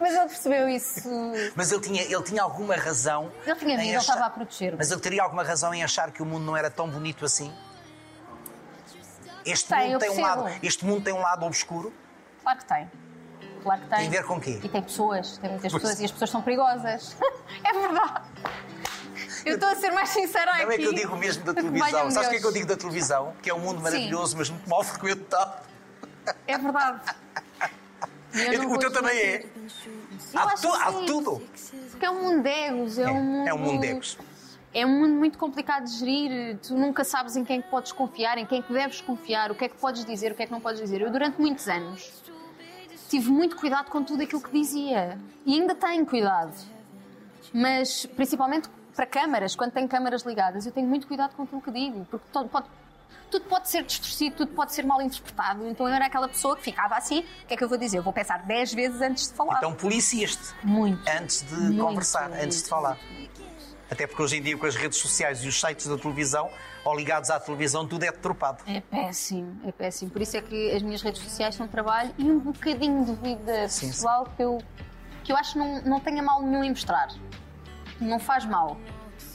Mas 0.00 0.14
ele 0.14 0.26
percebeu 0.26 0.68
isso. 0.68 1.08
Mas 1.54 1.70
ele 1.70 1.80
tinha, 1.80 2.02
ele 2.02 2.22
tinha 2.24 2.42
alguma 2.42 2.74
razão. 2.74 3.30
Ele 3.46 3.54
tinha 3.54 3.76
medo, 3.76 3.88
ele 3.88 3.96
achar- 3.96 4.14
estava 4.14 4.26
a 4.26 4.30
proteger-me. 4.30 4.76
Mas 4.78 4.90
ele 4.90 5.00
teria 5.00 5.22
alguma 5.22 5.44
razão 5.44 5.72
em 5.72 5.84
achar 5.84 6.10
que 6.10 6.20
o 6.20 6.26
mundo 6.26 6.44
não 6.44 6.56
era 6.56 6.68
tão 6.68 6.88
bonito 6.88 7.24
assim? 7.24 7.52
Este, 9.44 9.68
Tem, 9.68 9.90
mundo 9.90 9.98
tem 10.00 10.10
um 10.10 10.20
lado, 10.20 10.50
este 10.62 10.84
mundo 10.84 11.04
tem 11.04 11.12
um 11.14 11.20
lado 11.20 11.44
obscuro. 11.46 11.92
Claro 12.42 12.58
que 12.58 12.64
tem. 12.64 12.90
Claro 13.62 13.80
que 13.82 13.88
tem. 13.88 13.98
Tem 13.98 14.06
a 14.08 14.10
ver 14.10 14.24
com 14.24 14.40
quê? 14.40 14.60
E 14.62 14.68
tem 14.68 14.82
pessoas, 14.82 15.38
tem 15.38 15.50
muitas 15.50 15.70
Pois. 15.72 15.82
pessoas 15.82 16.00
e 16.00 16.04
as 16.04 16.10
pessoas 16.12 16.30
são 16.30 16.42
perigosas. 16.42 17.16
é 17.64 17.72
verdade. 17.72 18.22
Eu 19.44 19.54
estou 19.54 19.68
a 19.68 19.74
ser 19.76 19.90
mais 19.90 20.08
sincera 20.10 20.52
aqui. 20.52 20.64
Não 20.64 20.70
é 20.72 20.76
que 20.76 20.84
eu 20.84 20.94
digo 20.94 21.16
mesmo 21.16 21.44
da 21.44 21.54
televisão. 21.54 22.10
Sabes 22.10 22.26
o 22.28 22.30
que 22.30 22.36
é 22.36 22.40
que 22.40 22.46
eu 22.46 22.52
digo 22.52 22.66
da 22.66 22.76
televisão? 22.76 23.34
Que 23.42 23.50
é 23.50 23.54
um 23.54 23.58
mundo 23.60 23.80
maravilhoso, 23.80 24.36
mas 24.36 24.48
muito 24.50 24.68
mal 24.68 24.82
frequentado. 24.84 25.62
É 26.46 26.56
verdade. 26.58 27.00
Eu 28.34 28.62
não 28.62 28.72
o 28.72 28.78
teu 28.78 28.90
também 28.90 29.14
é. 29.18 29.46
Há, 30.34 30.46
tu- 30.56 30.72
há 30.72 30.90
sim. 30.92 31.04
tudo. 31.04 31.46
Porque 31.90 32.06
é 32.06 32.10
um 32.10 32.22
mundo 32.22 32.42
de 32.42 32.48
egos, 32.48 32.98
é, 32.98 33.02
É, 33.02 33.10
um 33.10 33.22
mundo. 33.22 33.48
é 33.48 33.54
um 33.54 33.58
mundo 33.58 33.80
de 33.82 33.86
egos. 33.88 34.18
É 34.74 34.86
um 34.86 35.00
mundo 35.00 35.14
muito 35.14 35.36
complicado 35.38 35.84
de 35.84 35.92
gerir. 35.98 36.58
Tu 36.58 36.74
nunca 36.74 37.04
sabes 37.04 37.36
em 37.36 37.44
quem 37.44 37.58
é 37.58 37.62
que 37.62 37.68
podes 37.68 37.92
confiar, 37.92 38.38
em 38.38 38.46
quem 38.46 38.60
é 38.60 38.62
que 38.62 38.72
deves 38.72 39.00
confiar, 39.02 39.50
o 39.50 39.54
que 39.54 39.64
é 39.64 39.68
que 39.68 39.76
podes 39.76 40.04
dizer, 40.04 40.32
o 40.32 40.34
que 40.34 40.42
é 40.42 40.46
que 40.46 40.52
não 40.52 40.60
podes 40.60 40.80
dizer. 40.80 41.02
Eu, 41.02 41.10
durante 41.10 41.38
muitos 41.40 41.68
anos, 41.68 42.10
tive 43.10 43.30
muito 43.30 43.56
cuidado 43.56 43.90
com 43.90 44.02
tudo 44.02 44.22
aquilo 44.22 44.40
que 44.42 44.50
dizia. 44.50 45.18
E 45.44 45.60
ainda 45.60 45.74
tenho 45.74 46.06
cuidado. 46.06 46.54
Mas, 47.52 48.06
principalmente 48.06 48.68
para 48.96 49.06
câmaras, 49.06 49.54
quando 49.54 49.72
tenho 49.72 49.88
câmaras 49.88 50.22
ligadas, 50.22 50.64
eu 50.66 50.72
tenho 50.72 50.86
muito 50.88 51.06
cuidado 51.06 51.34
com 51.34 51.42
aquilo 51.42 51.60
que 51.60 51.70
digo. 51.70 52.06
Porque 52.10 52.26
todo 52.32 52.48
pode- 52.48 52.66
tudo 53.30 53.44
pode 53.46 53.68
ser 53.68 53.82
distorcido, 53.82 54.36
tudo 54.36 54.52
pode 54.52 54.72
ser 54.74 54.84
mal 54.84 55.00
interpretado. 55.00 55.66
Então 55.66 55.88
eu 55.88 55.94
era 55.94 56.06
aquela 56.06 56.28
pessoa 56.28 56.54
que 56.56 56.62
ficava 56.62 56.96
assim: 56.96 57.20
o 57.20 57.46
que 57.46 57.54
é 57.54 57.56
que 57.56 57.64
eu 57.64 57.68
vou 57.68 57.78
dizer? 57.78 57.98
Eu 57.98 58.02
vou 58.02 58.12
pensar 58.12 58.38
10 58.46 58.72
vezes 58.74 59.00
antes 59.00 59.28
de 59.28 59.34
falar. 59.34 59.56
Então 59.58 59.74
policias-te 59.74 60.54
muito. 60.62 61.02
antes 61.10 61.42
de 61.42 61.54
Muito, 61.54 61.82
conversar, 61.84 62.28
muito, 62.28 62.44
antes 62.44 62.62
de 62.62 62.68
falar. 62.68 62.98
Até 63.92 64.06
porque 64.06 64.22
hoje 64.22 64.38
em 64.38 64.42
dia, 64.42 64.56
com 64.56 64.64
as 64.64 64.74
redes 64.74 64.96
sociais 64.96 65.44
e 65.44 65.48
os 65.48 65.60
sites 65.60 65.86
da 65.86 65.98
televisão, 65.98 66.48
ou 66.82 66.96
ligados 66.96 67.28
à 67.28 67.38
televisão, 67.38 67.86
tudo 67.86 68.04
é 68.04 68.10
detropado. 68.10 68.62
É 68.66 68.80
péssimo, 68.80 69.60
é 69.66 69.70
péssimo. 69.70 70.10
Por 70.10 70.22
isso 70.22 70.34
é 70.34 70.40
que 70.40 70.72
as 70.72 70.80
minhas 70.80 71.02
redes 71.02 71.20
sociais 71.20 71.54
são 71.54 71.68
trabalho 71.68 72.10
e 72.16 72.24
um 72.24 72.38
bocadinho 72.38 73.04
de 73.04 73.12
vida 73.16 73.68
Sim, 73.68 73.88
pessoal 73.88 74.24
que 74.34 74.42
eu, 74.42 74.62
que 75.22 75.30
eu 75.30 75.36
acho 75.36 75.52
que 75.52 75.58
não, 75.58 75.82
não 75.82 76.00
tenha 76.00 76.22
mal 76.22 76.42
nenhum 76.42 76.64
em 76.64 76.70
mostrar. 76.70 77.08
Não 78.00 78.18
faz 78.18 78.46
mal. 78.46 78.78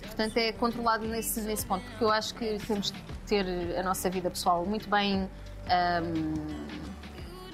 Portanto, 0.01 0.35
é 0.37 0.51
controlado 0.53 1.05
nesse, 1.05 1.39
nesse 1.41 1.63
ponto, 1.63 1.85
porque 1.91 2.03
eu 2.03 2.09
acho 2.09 2.33
que 2.33 2.57
temos 2.65 2.91
de 2.91 2.99
ter 3.27 3.45
a 3.77 3.83
nossa 3.83 4.09
vida 4.09 4.27
pessoal 4.31 4.65
muito 4.65 4.89
bem 4.89 5.29
ahm, 5.69 6.33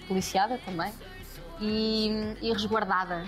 policiada 0.08 0.58
também 0.66 0.94
e, 1.60 2.38
e 2.42 2.54
resguardada, 2.54 3.26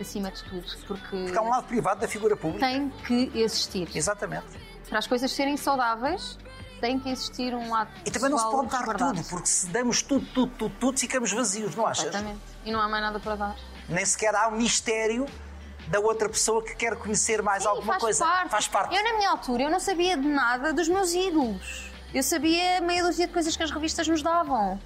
acima 0.00 0.30
de 0.30 0.42
tudo, 0.44 0.64
porque, 0.86 1.16
Porque 1.24 1.38
há 1.38 1.42
um 1.42 1.50
lado 1.50 1.66
privado 1.66 2.00
da 2.00 2.08
figura 2.08 2.36
pública. 2.36 2.66
tem 2.66 2.90
que 3.06 3.30
existir. 3.34 3.88
Exatamente. 3.94 4.46
Para 4.88 4.98
as 4.98 5.06
coisas 5.06 5.30
serem 5.32 5.56
saudáveis, 5.56 6.38
tem 6.80 6.98
que 6.98 7.08
existir 7.10 7.54
um 7.54 7.70
lado 7.70 7.90
E 8.04 8.10
também 8.10 8.30
não 8.30 8.38
se 8.38 8.50
pode 8.50 8.68
dar 8.68 8.94
tudo, 8.96 9.22
porque 9.24 9.46
se 9.46 9.66
damos 9.68 10.02
tudo, 10.02 10.26
tudo, 10.34 10.52
tudo, 10.58 10.74
tudo, 10.78 10.98
ficamos 10.98 11.32
vazios, 11.32 11.74
não 11.74 11.86
achas? 11.86 12.06
Exatamente. 12.06 12.40
E 12.64 12.72
não 12.72 12.80
há 12.80 12.88
mais 12.88 13.02
nada 13.02 13.20
para 13.20 13.36
dar. 13.36 13.56
Nem 13.88 14.04
sequer 14.04 14.34
há 14.34 14.48
um 14.48 14.56
mistério 14.56 15.26
da 15.88 16.00
outra 16.00 16.28
pessoa 16.28 16.62
que 16.62 16.74
quer 16.74 16.96
conhecer 16.96 17.42
mais 17.42 17.62
Sim, 17.62 17.68
alguma 17.68 17.92
faz 17.94 18.02
coisa. 18.02 18.24
Parte. 18.24 18.48
Faz 18.50 18.68
parte. 18.68 18.94
Eu, 18.96 19.02
na 19.04 19.16
minha 19.16 19.30
altura, 19.30 19.64
eu 19.64 19.70
não 19.70 19.80
sabia 19.80 20.16
de 20.16 20.26
nada 20.28 20.72
dos 20.72 20.88
meus 20.88 21.12
ídolos. 21.12 21.90
Eu 22.12 22.22
sabia 22.22 22.80
meia 22.80 23.02
dúzia 23.02 23.26
de 23.26 23.32
coisas 23.32 23.56
que 23.56 23.62
as 23.62 23.70
revistas 23.70 24.06
nos 24.06 24.22
davam. 24.22 24.78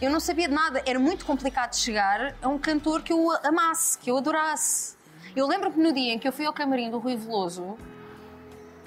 Eu 0.00 0.10
não 0.10 0.20
sabia 0.20 0.48
de 0.48 0.54
nada. 0.54 0.82
Era 0.86 0.98
muito 0.98 1.26
complicado 1.26 1.74
chegar 1.74 2.34
a 2.40 2.48
um 2.48 2.58
cantor 2.58 3.02
que 3.02 3.12
eu 3.12 3.30
amasse, 3.44 3.98
que 3.98 4.10
eu 4.10 4.16
adorasse. 4.16 4.96
Eu 5.34 5.46
lembro 5.46 5.72
que 5.72 5.78
no 5.78 5.92
dia 5.92 6.14
em 6.14 6.18
que 6.18 6.26
eu 6.26 6.32
fui 6.32 6.46
ao 6.46 6.52
camarim 6.52 6.90
do 6.90 6.98
Rui 6.98 7.16
Veloso, 7.16 7.76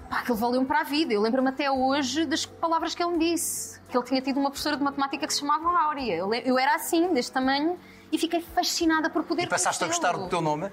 pá, 0.10 0.20
aquilo 0.20 0.38
valeu-me 0.38 0.66
para 0.66 0.82
a 0.82 0.84
vida. 0.84 1.14
Eu 1.14 1.22
lembro-me 1.22 1.50
até 1.50 1.70
hoje 1.70 2.26
das 2.26 2.46
palavras 2.46 2.96
que 2.96 3.04
ele 3.04 3.12
me 3.12 3.20
disse. 3.20 3.80
Que 3.90 3.98
ele 3.98 4.06
tinha 4.06 4.22
tido 4.22 4.40
uma 4.40 4.50
professora 4.50 4.78
de 4.78 4.84
matemática 4.84 5.28
que 5.28 5.34
se 5.34 5.42
chamava 5.42 5.68
Áurea. 5.84 6.16
Eu, 6.16 6.34
eu 6.34 6.58
era 6.58 6.76
assim, 6.76 7.14
deste 7.14 7.34
tamanho, 7.34 7.78
e 8.10 8.18
fiquei 8.18 8.42
fascinada 8.42 9.10
por 9.10 9.24
poder 9.24 9.44
E 9.44 9.48
passaste 9.48 9.84
a 9.84 9.88
gostar 9.88 10.14
do 10.14 10.30
teu 10.30 10.40
nome? 10.40 10.70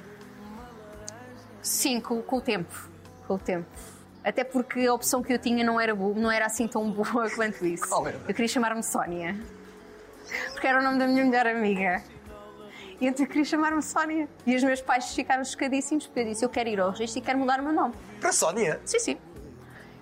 Sim, 1.61 2.01
com, 2.01 2.23
com 2.23 2.37
o 2.37 2.41
tempo. 2.41 2.89
Com 3.27 3.35
o 3.35 3.39
tempo. 3.39 3.69
Até 4.23 4.45
porque 4.45 4.87
a 4.87 4.95
opção 4.95 5.21
que 5.21 5.33
eu 5.33 5.39
tinha 5.39 5.65
não 5.65 5.81
era, 5.81 5.95
não 5.95 6.31
era 6.31 6.47
assim 6.47 6.69
tão 6.69 6.89
boa 6.91 7.29
quanto 7.35 7.67
isso. 7.67 7.89
Qual 7.89 8.07
era? 8.07 8.19
Eu 8.19 8.35
queria 8.35 8.49
chamar-me 8.49 8.85
Sónia. 8.85 9.37
Porque 10.53 10.67
era 10.67 10.81
o 10.81 10.83
nome 10.83 10.99
da 10.99 11.07
minha 11.07 11.25
melhor 11.25 11.47
amiga. 11.47 12.03
E 13.01 13.07
então 13.07 13.25
eu 13.25 13.29
queria 13.29 13.45
chamar-me 13.45 13.83
Sónia. 13.83 14.29
E 14.45 14.57
os 14.57 14.63
meus 14.63 14.81
pais 14.81 15.15
ficaram 15.15 15.45
chocadíssimos 15.45 16.07
porque 16.07 16.21
eu 16.21 16.25
disse: 16.25 16.45
Eu 16.45 16.49
quero 16.49 16.69
ir 16.69 16.81
ao 16.81 16.91
registro 16.91 17.21
e 17.21 17.23
quero 17.23 17.39
mudar 17.39 17.61
o 17.61 17.63
meu 17.63 17.73
nome. 17.73 17.95
Para 18.21 18.33
Sónia. 18.33 18.81
Sim, 18.85 18.99
sim. 18.99 19.19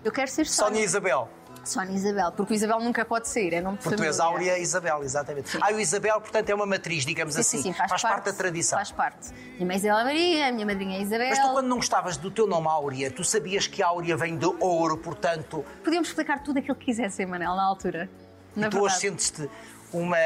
Eu 0.03 0.12
quero 0.12 0.31
ser 0.31 0.47
Sónia 0.47 0.71
Sónia. 0.71 0.85
Isabel. 0.85 1.29
Sónia 1.65 1.95
Isabel. 1.95 2.33
Porque 2.33 2.53
o 2.53 2.57
Isabel 2.57 2.81
nunca 2.81 3.05
pode 3.05 3.29
sair. 3.29 3.53
É 3.53 3.61
nome 3.61 3.77
de 3.77 3.83
Porque 3.83 3.97
tu 3.97 4.05
és 4.05 4.17
família. 4.17 4.53
Áurea 4.53 4.59
Isabel, 4.59 5.03
exatamente. 5.03 5.59
Ah, 5.61 5.73
e 5.73 5.75
o 5.75 5.81
Isabel, 5.81 6.21
portanto, 6.21 6.49
é 6.49 6.55
uma 6.55 6.65
matriz, 6.65 7.05
digamos 7.05 7.35
Sim, 7.35 7.41
assim. 7.41 7.57
sim, 7.59 7.73
sim, 7.73 7.75
faz, 7.75 8.01
parte, 8.01 8.27
da 8.27 8.33
tradição. 8.33 8.79
Faz 8.79 8.93
parte. 8.93 9.33
Minha 9.57 9.67
mãe 9.67 9.75
é 9.75 9.79
Isabel 9.79 10.05
Maria, 10.05 10.53
minha 10.53 10.67
madrinha 10.67 10.99
é 10.99 11.03
Isabel. 11.03 11.29
Mas 11.29 11.39
tu, 11.41 11.53
quando 11.53 11.67
não 11.67 11.77
gostavas 11.77 12.17
do 12.17 12.31
teu 12.31 12.47
nome 12.47 12.69
Áurea, 12.69 13.11
tu 13.11 13.25
sabias 13.25 13.67
que 13.67 13.83
Áurea 13.83 14.17
vem 14.17 14.39
de 14.39 14.47
ouro, 14.47 14.97
portanto, 14.97 15.65
Podíamos 15.83 16.09
explicar 16.09 16.41
tudo 16.43 16.61
aquilo 16.61 16.77
que 16.77 16.87
quisessem, 16.87 17.27
Manel, 17.27 17.55
na 17.57 17.65
altura. 17.65 18.09
Na 18.55 18.69
tu 18.71 18.79
hoje 18.79 19.01
verdade. 19.01 19.23
sentes-te 19.23 19.51
uma, 19.92 20.16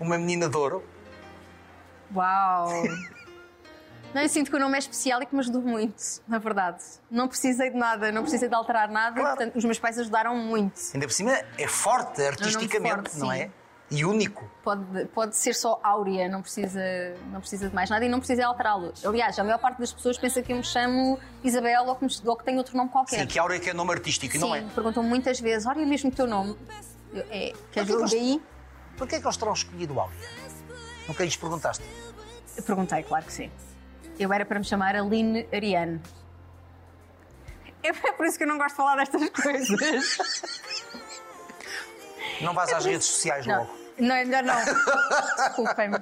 uma 0.00 0.18
menina 0.18 0.48
de 0.48 0.56
ouro. 0.56 0.84
Uau! 2.14 2.68
Não, 4.14 4.20
eu 4.20 4.28
sinto 4.28 4.50
que 4.50 4.56
o 4.56 4.60
nome 4.60 4.74
é 4.74 4.78
especial 4.78 5.22
e 5.22 5.26
que 5.26 5.34
me 5.34 5.40
ajudou 5.40 5.62
muito, 5.62 6.02
na 6.28 6.38
verdade. 6.38 6.82
Não 7.10 7.26
precisei 7.26 7.70
de 7.70 7.76
nada, 7.76 8.12
não 8.12 8.20
precisei 8.20 8.46
de 8.46 8.54
alterar 8.54 8.90
nada, 8.90 9.18
Claro. 9.18 9.36
portanto, 9.36 9.56
os 9.56 9.64
meus 9.64 9.78
pais 9.78 9.98
ajudaram 9.98 10.36
muito. 10.36 10.78
Ainda 10.92 11.06
por 11.06 11.14
cima 11.14 11.32
é 11.56 11.66
forte 11.66 12.20
artisticamente, 12.20 12.94
forte, 13.10 13.18
não 13.18 13.30
sim. 13.30 13.38
é? 13.40 13.50
E 13.90 14.04
único. 14.04 14.50
Pode, 14.62 15.06
pode 15.14 15.36
ser 15.36 15.54
só 15.54 15.80
áurea, 15.82 16.28
não 16.28 16.42
precisa, 16.42 16.82
não 17.30 17.40
precisa 17.40 17.68
de 17.70 17.74
mais 17.74 17.88
nada 17.88 18.04
e 18.04 18.08
não 18.08 18.18
precisa 18.18 18.46
alterá-lo. 18.46 18.92
Aliás, 19.04 19.38
a 19.38 19.44
maior 19.44 19.58
parte 19.58 19.78
das 19.78 19.92
pessoas 19.92 20.18
pensa 20.18 20.42
que 20.42 20.52
eu 20.52 20.56
me 20.56 20.64
chamo 20.64 21.18
Isabel 21.42 21.84
ou 21.86 21.96
que, 21.96 22.04
me, 22.04 22.10
ou 22.24 22.36
que 22.36 22.44
tenho 22.44 22.58
outro 22.58 22.76
nome 22.76 22.90
qualquer. 22.90 23.20
Sim, 23.20 23.26
que 23.26 23.38
Áurea 23.38 23.60
que 23.60 23.70
é 23.70 23.74
nome 23.74 23.92
artístico, 23.92 24.36
não 24.38 24.54
é? 24.54 24.60
Sim, 24.60 24.68
perguntam 24.74 25.02
muitas 25.02 25.40
vezes, 25.40 25.66
olha 25.66 25.86
mesmo 25.86 26.10
o 26.10 26.12
teu 26.12 26.26
nome. 26.26 26.56
Eu, 27.14 27.24
é, 27.30 27.52
quer 27.70 27.84
ver 27.84 27.96
o? 27.96 28.06
Porquê 29.02 29.16
é 29.16 29.20
que 29.20 29.26
eles 29.26 29.36
terão 29.36 29.52
escolhido 29.52 29.98
Áurea? 29.98 30.16
Nunca 31.08 31.24
lhes 31.24 31.34
perguntaste. 31.34 31.82
Eu 32.56 32.62
perguntei, 32.62 33.02
claro 33.02 33.24
que 33.24 33.32
sim. 33.32 33.50
Eu 34.16 34.32
era 34.32 34.44
para 34.46 34.60
me 34.60 34.64
chamar 34.64 34.94
Aline 34.94 35.48
Ariane. 35.52 36.00
É 37.82 37.92
por 38.12 38.24
isso 38.24 38.38
que 38.38 38.44
eu 38.44 38.48
não 38.48 38.58
gosto 38.58 38.70
de 38.70 38.76
falar 38.76 38.94
destas 38.98 39.28
coisas. 39.30 40.18
Não 42.40 42.54
vais 42.54 42.72
às 42.72 42.84
redes 42.84 43.06
sociais 43.06 43.44
Não, 43.46 43.58
logo. 43.58 43.70
não 43.98 44.14
é 44.14 44.24
melhor 44.24 44.42
não. 44.42 44.54
Desculpem-me. 45.36 45.96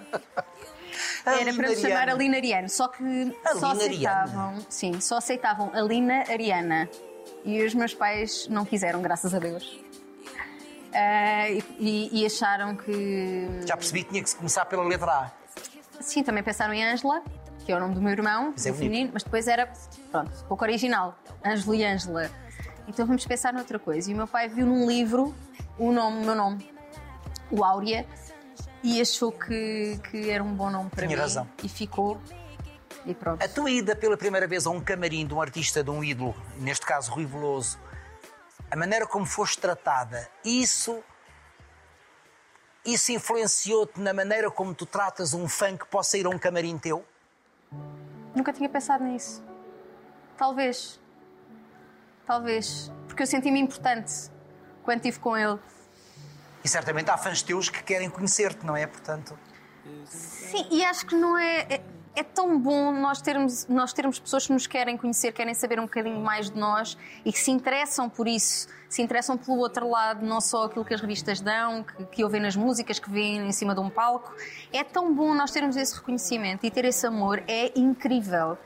Era 1.27 1.55
para 1.55 1.69
me 1.69 1.77
chamar. 1.77 2.09
Alina 2.11 2.37
Ariane, 2.37 2.69
só 2.69 2.89
que 2.89 3.37
só 3.59 3.71
Alina 3.71 3.85
aceitavam, 3.85 4.67
sim, 4.69 5.01
só 5.01 5.17
aceitavam 5.19 5.71
Alina 5.75 6.25
Ariana. 6.31 6.89
E 7.45 7.63
os 7.63 7.75
meus 7.75 7.95
pais 7.95 8.47
não 8.49 8.65
quiseram, 8.65 9.03
graças 9.03 9.35
a 9.35 9.39
Deus. 9.39 9.81
Ah, 10.93 11.49
e, 11.79 12.11
e- 12.13 12.27
acharam 12.27 12.77
que. 12.77 13.49
Já 13.67 13.77
percebi 13.77 14.03
que 14.05 14.11
tinha 14.11 14.23
que 14.23 14.31
se 14.31 14.37
começar 14.37 14.65
pela 14.65 14.83
letra 14.85 15.11
A. 15.13 15.31
Sim, 16.01 16.23
também 16.23 16.43
pensaram 16.43 16.73
em 16.75 16.85
Ângela, 16.85 17.23
que 17.65 17.71
é 17.71 17.77
o 17.77 17.81
nome 17.81 17.95
do 17.95 18.01
meu 18.01 18.11
irmão, 18.13 18.51
Mas 18.53 18.67
é 18.67 18.73
feminino, 18.73 19.11
mas 19.13 19.23
depois 19.23 19.47
era, 19.47 19.71
pronto, 20.11 20.31
pouco 20.49 20.65
original. 20.65 21.17
Ângelo 21.45 21.75
e 21.75 21.85
Ângela. 21.85 22.31
Então 22.89 23.07
vamos 23.07 23.25
pensar 23.27 23.53
noutra 23.53 23.79
coisa. 23.79 24.11
E 24.11 24.15
o 24.15 24.17
meu 24.17 24.27
pai 24.27 24.49
viu 24.49 24.67
num 24.67 24.87
livro 24.89 25.35
o 25.79 25.93
nome, 25.93 26.23
o 26.23 26.25
meu 26.25 26.35
nome, 26.35 26.69
o 27.51 27.63
Áurea, 27.65 28.05
e 28.83 29.01
achou 29.01 29.31
que, 29.31 30.01
que 30.11 30.31
era 30.31 30.43
um 30.43 30.55
bom 30.55 30.71
nome 30.71 30.91
para 30.91 31.07
Tinha 31.07 31.17
mim. 31.17 31.23
razão. 31.23 31.47
E 31.63 31.69
ficou. 31.69 32.21
E 33.07 33.15
pronto. 33.15 33.43
A 33.43 33.49
tua 33.49 33.71
ida 33.71 33.95
pela 33.95 34.17
primeira 34.17 34.47
vez 34.49 34.67
a 34.67 34.71
um 34.71 34.81
camarim 34.81 35.27
de 35.27 35.33
um 35.35 35.41
artista, 35.41 35.85
de 35.85 35.91
um 35.91 36.03
ídolo, 36.03 36.35
neste 36.59 36.85
caso 36.85 37.13
Rui 37.13 37.25
Veloso, 37.27 37.79
a 38.71 38.77
maneira 38.77 39.07
como 39.07 39.27
foste 39.27 39.59
tratada, 39.59 40.31
isso. 40.45 41.03
Isso 42.85 43.13
influenciou-te 43.13 44.01
na 44.01 44.15
maneira 44.15 44.51
como 44.51 44.75
tu 44.75 44.87
tratas 44.87 45.35
um 45.35 45.47
fã 45.47 45.77
que 45.77 45.85
possa 45.87 46.17
ir 46.17 46.25
a 46.25 46.31
um 46.31 46.39
camarim 46.39 46.79
teu? 46.79 47.05
Nunca 48.35 48.53
tinha 48.53 48.69
pensado 48.69 49.05
nisso. 49.05 49.43
Talvez. 50.37 50.99
Talvez. 52.27 52.91
Porque 53.07 53.23
eu 53.23 53.27
senti-me 53.27 53.61
importante 53.61 54.31
quando 54.83 54.99
estive 54.99 55.19
com 55.19 55.37
ele. 55.37 55.59
E 56.65 56.69
certamente 56.69 57.11
há 57.11 57.19
fãs 57.19 57.43
teus 57.43 57.69
que 57.69 57.83
querem 57.83 58.09
conhecer-te, 58.09 58.65
não 58.65 58.77
é? 58.77 58.87
Portanto, 58.87 59.39
Sim, 60.07 60.67
e 60.71 60.85
acho 60.85 61.07
que 61.07 61.15
não 61.15 61.37
é. 61.37 61.83
É, 62.21 62.23
é 62.23 62.25
tão 62.25 62.59
bom 62.59 62.93
nós 62.93 63.21
termos, 63.23 63.67
nós 63.67 63.93
termos 63.93 64.19
pessoas 64.19 64.47
que 64.47 64.53
nos 64.53 64.67
querem 64.67 64.97
conhecer, 64.97 65.33
querem 65.33 65.55
saber 65.55 65.79
um 65.81 65.85
bocadinho 65.85 66.21
mais 66.21 66.51
de 66.51 66.59
nós 66.59 66.97
e 67.25 67.33
que 67.33 67.39
se 67.39 67.51
interessam 67.51 68.09
por 68.09 68.29
isso, 68.29 68.69
se 68.89 69.01
interessam 69.03 69.37
pelo 69.39 69.59
outro 69.59 69.89
lado, 69.89 70.25
não 70.25 70.41
só 70.41 70.65
aquilo 70.65 70.85
que 70.85 70.93
as 70.95 71.01
revistas 71.01 71.41
dão, 71.41 71.83
que, 71.83 72.05
que 72.07 72.25
ouvem 72.25 72.41
nas 72.41 72.55
músicas, 72.57 72.99
que 72.99 73.11
veem 73.11 73.49
em 73.49 73.53
cima 73.53 73.75
de 73.75 73.81
um 73.81 73.89
palco. 73.91 74.33
É 74.73 74.85
tão 74.85 75.15
bom 75.15 75.35
nós 75.35 75.51
termos 75.51 75.77
esse 75.77 75.95
reconhecimento 75.97 76.65
e 76.67 76.71
ter 76.71 76.85
esse 76.85 77.07
amor, 77.07 77.43
é 77.49 77.73
incrível. 77.79 78.59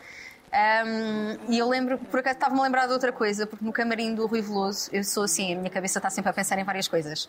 Ahm, 0.53 1.37
e 1.49 1.59
eu 1.59 1.69
lembro, 1.69 1.99
por 1.99 2.21
acaso 2.21 2.35
estava-me 2.37 2.61
a 2.61 2.62
lembrar 2.64 2.87
de 2.87 2.93
outra 2.93 3.12
coisa, 3.12 3.47
porque 3.47 3.64
no 3.64 3.73
camarim 3.73 4.14
do 4.14 4.27
Rui 4.27 4.40
Veloso, 4.40 4.88
eu 4.93 5.03
sou 5.03 5.25
assim, 5.25 5.53
a 5.55 5.57
minha 5.59 5.71
cabeça 5.71 5.99
está 5.99 6.09
sempre 6.11 6.31
a 6.31 6.33
pensar 6.33 6.59
em 6.59 6.64
várias 6.64 6.87
coisas. 6.88 7.29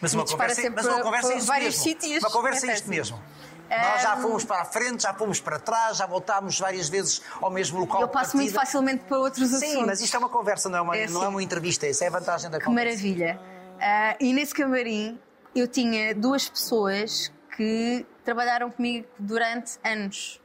mas 0.00 0.12
uma 0.14 0.24
Me 0.24 0.30
conversa, 0.30 0.70
mas 0.70 0.84
uma 0.84 0.94
para- 0.94 1.02
conversa 1.04 1.32
é 1.32 1.38
isto 1.38 1.50
mesmo. 1.52 2.28
Uma 2.28 2.30
conversa 2.30 2.66
é 2.66 2.70
É 2.70 2.74
isto 2.74 2.88
mesmo. 2.90 3.22
Nós 3.70 4.02
já 4.02 4.16
fomos 4.16 4.44
para 4.44 4.62
a 4.62 4.64
frente, 4.64 5.02
já 5.02 5.12
fomos 5.12 5.40
para 5.40 5.58
trás, 5.58 5.98
já 5.98 6.06
voltámos 6.06 6.58
várias 6.58 6.88
vezes 6.88 7.20
ao 7.40 7.50
mesmo 7.50 7.78
local. 7.80 8.00
Eu 8.00 8.08
passo 8.08 8.36
muito 8.36 8.52
facilmente 8.52 9.04
para 9.04 9.18
outros 9.18 9.52
assuntos. 9.52 9.68
Sim, 9.68 9.84
mas 9.84 10.00
isto 10.00 10.14
é 10.14 10.18
uma 10.18 10.28
conversa, 10.28 10.68
não 10.68 10.78
é 10.78 10.80
uma, 10.80 10.96
É 10.96 11.06
não 11.08 11.20
é 11.20 11.24
assim. 11.24 11.32
uma 11.34 11.42
entrevista. 11.42 11.86
Isso 11.86 12.02
é 12.02 12.06
a 12.06 12.10
vantagem 12.10 12.50
da 12.50 12.58
Que 12.58 12.64
conversa. 12.64 12.90
maravilha. 12.90 13.40
Ah, 13.80 14.16
e 14.18 14.32
nesse 14.32 14.54
camarim 14.54 15.18
eu 15.54 15.68
tinha 15.68 16.14
duas 16.14 16.48
pessoas 16.48 17.30
que 17.56 18.06
trabalharam 18.24 18.70
comigo 18.70 19.06
durante 19.18 19.78
anos, 19.84 20.40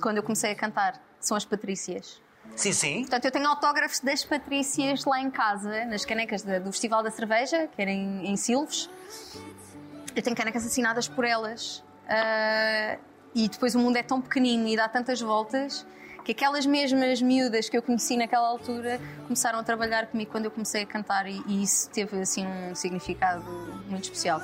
quando 0.00 0.18
eu 0.18 0.22
comecei 0.22 0.52
a 0.52 0.54
cantar. 0.54 1.00
São 1.20 1.36
as 1.36 1.44
Patrícias. 1.44 2.20
Sim, 2.56 2.72
sim. 2.72 3.00
Portanto, 3.02 3.24
eu 3.24 3.30
tenho 3.30 3.46
autógrafos 3.48 4.00
das 4.00 4.24
Patrícias 4.24 5.04
lá 5.04 5.20
em 5.20 5.30
casa, 5.30 5.84
nas 5.86 6.04
canecas 6.04 6.42
do 6.42 6.70
Festival 6.72 7.02
da 7.02 7.10
Cerveja, 7.10 7.68
que 7.74 7.80
era 7.80 7.90
em, 7.90 8.26
em 8.30 8.36
Silves. 8.36 8.90
Eu 10.14 10.22
tenho 10.22 10.36
canecas 10.36 10.66
assinadas 10.66 11.08
por 11.08 11.24
elas. 11.24 11.82
Ah, 12.14 12.98
e 13.34 13.48
depois 13.48 13.74
o 13.74 13.78
mundo 13.78 13.96
é 13.96 14.02
tão 14.02 14.20
pequenino 14.20 14.68
e 14.68 14.76
dá 14.76 14.86
tantas 14.86 15.18
voltas 15.18 15.86
que 16.22 16.32
aquelas 16.32 16.66
mesmas 16.66 17.22
miúdas 17.22 17.70
que 17.70 17.76
eu 17.76 17.82
conheci 17.82 18.18
naquela 18.18 18.46
altura 18.46 19.00
começaram 19.22 19.58
a 19.58 19.62
trabalhar 19.62 20.06
comigo 20.06 20.30
quando 20.30 20.44
eu 20.44 20.50
comecei 20.50 20.82
a 20.82 20.86
cantar 20.86 21.26
e, 21.26 21.42
e 21.46 21.62
isso 21.62 21.88
teve 21.90 22.20
assim 22.20 22.46
um 22.46 22.74
significado 22.74 23.42
muito 23.88 24.04
especial. 24.04 24.40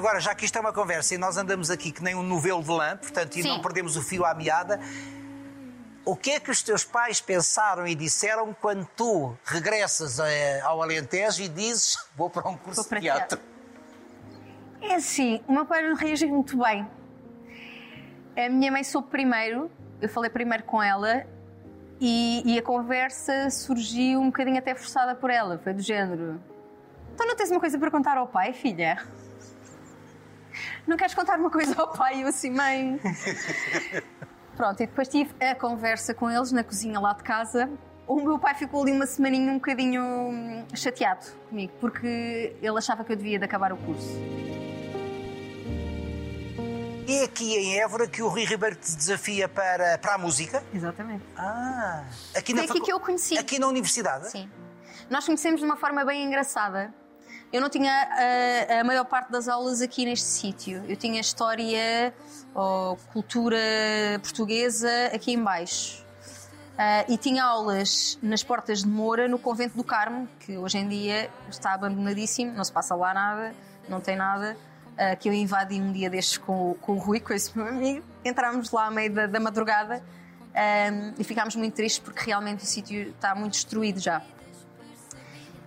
Agora, 0.00 0.18
já 0.18 0.34
que 0.34 0.46
isto 0.46 0.56
é 0.56 0.60
uma 0.60 0.72
conversa 0.72 1.14
e 1.14 1.18
nós 1.18 1.36
andamos 1.36 1.70
aqui 1.70 1.92
que 1.92 2.02
nem 2.02 2.14
um 2.14 2.22
novelo 2.22 2.62
de 2.62 2.70
lã, 2.70 2.96
portanto, 2.96 3.36
e 3.36 3.42
Sim. 3.42 3.48
não 3.48 3.60
perdemos 3.60 3.96
o 3.96 4.02
fio 4.02 4.24
à 4.24 4.34
meada, 4.34 4.80
o 6.06 6.16
que 6.16 6.30
é 6.30 6.40
que 6.40 6.50
os 6.50 6.62
teus 6.62 6.82
pais 6.82 7.20
pensaram 7.20 7.86
e 7.86 7.94
disseram 7.94 8.54
quando 8.54 8.86
tu 8.96 9.36
regressas 9.44 10.18
eh, 10.18 10.60
ao 10.62 10.82
Alentejo 10.82 11.42
e 11.42 11.48
dizes 11.48 11.98
vou 12.16 12.30
para 12.30 12.48
um 12.48 12.56
curso 12.56 12.88
para 12.88 12.98
de 12.98 13.06
teatro. 13.06 13.38
É 14.80 14.94
assim, 14.94 15.42
o 15.46 15.52
meu 15.52 15.66
pai 15.66 15.86
não 15.86 15.94
reagiu 15.94 16.30
muito 16.30 16.56
bem. 16.56 16.88
A 18.34 18.48
minha 18.48 18.72
mãe 18.72 18.82
soube 18.82 19.08
primeiro, 19.08 19.70
eu 20.00 20.08
falei 20.08 20.30
primeiro 20.30 20.64
com 20.64 20.82
ela 20.82 21.26
e, 22.00 22.42
e 22.46 22.58
a 22.58 22.62
conversa 22.62 23.50
surgiu 23.50 24.18
um 24.18 24.26
bocadinho 24.26 24.56
até 24.56 24.74
forçada 24.74 25.14
por 25.14 25.28
ela. 25.28 25.58
Foi 25.58 25.74
do 25.74 25.82
género: 25.82 26.40
Então 27.14 27.26
não 27.26 27.36
tens 27.36 27.50
uma 27.50 27.60
coisa 27.60 27.78
para 27.78 27.90
contar 27.90 28.16
ao 28.16 28.26
pai, 28.26 28.54
filha? 28.54 28.96
Não 30.86 30.96
queres 30.96 31.14
contar 31.14 31.38
uma 31.38 31.50
coisa 31.50 31.74
ao 31.80 31.88
pai? 31.92 32.22
Eu 32.22 32.28
assim, 32.28 32.50
mãe. 32.50 33.00
Pronto, 34.56 34.82
e 34.82 34.86
depois 34.86 35.08
tive 35.08 35.32
a 35.42 35.54
conversa 35.54 36.12
com 36.14 36.30
eles 36.30 36.52
na 36.52 36.62
cozinha 36.62 36.98
lá 37.00 37.12
de 37.14 37.22
casa. 37.22 37.70
O 38.06 38.16
meu 38.20 38.38
pai 38.38 38.54
ficou 38.54 38.82
ali 38.82 38.92
uma 38.92 39.06
semaninha 39.06 39.52
um 39.52 39.54
bocadinho 39.54 40.02
hum, 40.02 40.66
chateado 40.74 41.24
comigo, 41.48 41.72
porque 41.80 42.56
ele 42.60 42.76
achava 42.78 43.04
que 43.04 43.12
eu 43.12 43.16
devia 43.16 43.38
de 43.38 43.44
acabar 43.44 43.72
o 43.72 43.76
curso. 43.76 44.18
É 47.08 47.24
aqui 47.24 47.56
em 47.56 47.80
Évora 47.80 48.06
que 48.06 48.22
o 48.22 48.28
Rui 48.28 48.44
Ribeiro 48.44 48.76
te 48.76 48.94
desafia 48.96 49.48
para, 49.48 49.98
para 49.98 50.14
a 50.14 50.18
música? 50.18 50.62
Exatamente. 50.72 51.24
Ah, 51.36 52.04
aqui 52.36 52.52
Foi 52.52 52.60
na 52.60 52.60
aqui 52.62 52.72
facu- 52.74 52.84
que 52.84 52.92
eu 52.92 53.00
conheci. 53.00 53.36
Aqui 53.38 53.58
na 53.58 53.66
universidade? 53.66 54.30
Sim. 54.30 54.48
Nós 55.08 55.24
conhecemos 55.26 55.60
de 55.60 55.66
uma 55.66 55.76
forma 55.76 56.04
bem 56.04 56.24
engraçada. 56.24 56.94
Eu 57.52 57.60
não 57.60 57.68
tinha 57.68 57.92
a, 57.92 58.80
a 58.80 58.84
maior 58.84 59.04
parte 59.04 59.32
das 59.32 59.48
aulas 59.48 59.80
aqui 59.80 60.04
neste 60.04 60.26
sítio. 60.26 60.84
Eu 60.88 60.96
tinha 60.96 61.20
história 61.20 62.14
ou 62.54 62.96
cultura 63.12 63.58
portuguesa 64.22 64.88
aqui 65.12 65.32
em 65.32 65.42
baixo. 65.42 66.04
Ah, 66.78 67.04
e 67.08 67.18
tinha 67.18 67.44
aulas 67.44 68.18
nas 68.22 68.42
Portas 68.42 68.82
de 68.82 68.88
Moura, 68.88 69.28
no 69.28 69.38
Convento 69.38 69.76
do 69.76 69.84
Carmo, 69.84 70.28
que 70.38 70.56
hoje 70.56 70.78
em 70.78 70.88
dia 70.88 71.28
está 71.50 71.74
abandonadíssimo, 71.74 72.52
não 72.52 72.64
se 72.64 72.72
passa 72.72 72.94
lá 72.94 73.12
nada, 73.12 73.52
não 73.88 74.00
tem 74.00 74.16
nada. 74.16 74.56
ah, 74.96 75.16
que 75.16 75.28
eu 75.28 75.32
invadi 75.32 75.80
um 75.80 75.92
dia 75.92 76.08
destes 76.08 76.38
com, 76.38 76.74
com 76.80 76.92
o 76.92 76.98
Rui, 76.98 77.20
com 77.20 77.34
esse 77.34 77.56
meu 77.56 77.66
amigo. 77.66 78.04
Entramos 78.24 78.70
lá 78.70 78.86
à 78.86 78.90
meio 78.90 79.12
da, 79.12 79.26
da 79.26 79.40
madrugada 79.40 80.02
ah, 80.54 81.12
e 81.18 81.24
ficámos 81.24 81.56
muito 81.56 81.74
tristes 81.74 81.98
porque 81.98 82.24
realmente 82.24 82.62
o 82.62 82.66
sítio 82.66 83.10
está 83.10 83.34
muito 83.34 83.54
destruído 83.54 83.98
já. 83.98 84.22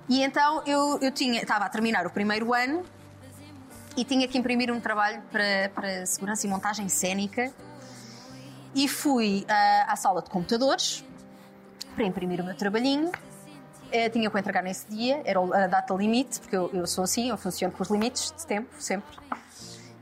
E 0.09 0.21
então 0.21 0.63
eu, 0.65 0.99
eu 0.99 1.11
tinha, 1.11 1.41
estava 1.41 1.65
a 1.65 1.69
terminar 1.69 2.05
o 2.05 2.09
primeiro 2.09 2.53
ano 2.53 2.83
e 3.95 4.03
tinha 4.03 4.27
que 4.27 4.37
imprimir 4.37 4.71
um 4.71 4.79
trabalho 4.79 5.21
para, 5.31 5.69
para 5.73 6.05
segurança 6.05 6.45
e 6.45 6.49
montagem 6.49 6.89
cênica 6.89 7.51
e 8.75 8.87
fui 8.87 9.45
ah, 9.47 9.85
à 9.87 9.95
sala 9.95 10.21
de 10.21 10.29
computadores 10.29 11.03
para 11.95 12.05
imprimir 12.05 12.41
o 12.41 12.43
meu 12.43 12.55
trabalhinho. 12.55 13.11
Eh, 13.91 14.09
tinha 14.09 14.29
que 14.29 14.39
entregar 14.39 14.63
nesse 14.63 14.87
dia, 14.89 15.21
era 15.23 15.39
a 15.39 15.67
data 15.67 15.93
limite, 15.93 16.39
porque 16.39 16.55
eu, 16.55 16.67
eu 16.73 16.87
sou 16.87 17.03
assim, 17.03 17.29
eu 17.29 17.37
funciono 17.37 17.71
com 17.71 17.83
os 17.83 17.89
limites 17.89 18.33
de 18.35 18.45
tempo, 18.47 18.67
sempre. 18.79 19.15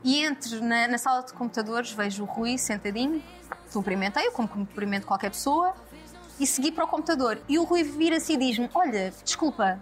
E 0.02 0.24
entro 0.24 0.64
na, 0.64 0.88
na 0.88 0.96
sala 0.96 1.22
de 1.22 1.34
computadores, 1.34 1.92
vejo 1.92 2.22
o 2.22 2.26
Rui 2.26 2.56
sentadinho, 2.56 3.22
cumprimentei-o, 3.70 4.32
como 4.32 4.48
cumprimento 4.48 5.06
qualquer 5.06 5.30
pessoa, 5.30 5.74
e 6.42 6.46
segui 6.46 6.72
para 6.72 6.84
o 6.84 6.88
computador. 6.88 7.40
E 7.48 7.56
o 7.56 7.62
Rui 7.62 7.84
vira-se 7.84 8.32
e 8.32 8.36
diz-me: 8.36 8.68
Olha, 8.74 9.14
desculpa, 9.24 9.80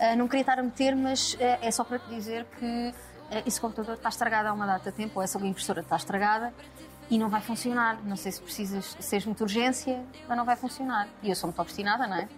ah, 0.00 0.16
não 0.16 0.26
queria 0.26 0.40
estar 0.40 0.58
a 0.58 0.62
meter, 0.62 0.96
mas 0.96 1.36
ah, 1.40 1.58
é 1.62 1.70
só 1.70 1.84
para 1.84 2.00
te 2.00 2.08
dizer 2.10 2.44
que 2.58 2.92
ah, 3.30 3.42
esse 3.46 3.60
computador 3.60 3.94
está 3.94 4.08
estragado 4.08 4.48
há 4.48 4.52
uma 4.52 4.66
data 4.66 4.90
de 4.90 4.96
tempo, 4.96 5.12
ou 5.14 5.22
essa 5.22 5.38
impressora 5.38 5.80
está 5.80 5.94
estragada 5.94 6.52
e 7.08 7.16
não 7.16 7.28
vai 7.28 7.40
funcionar. 7.40 8.02
Não 8.02 8.16
sei 8.16 8.32
se 8.32 8.42
precisas, 8.42 8.96
se 8.98 9.14
és 9.14 9.24
urgência, 9.26 10.04
mas 10.28 10.36
não 10.36 10.44
vai 10.44 10.56
funcionar. 10.56 11.08
E 11.22 11.30
eu 11.30 11.36
sou 11.36 11.46
muito 11.46 11.62
obstinada, 11.62 12.04
não 12.08 12.16
é? 12.16 12.28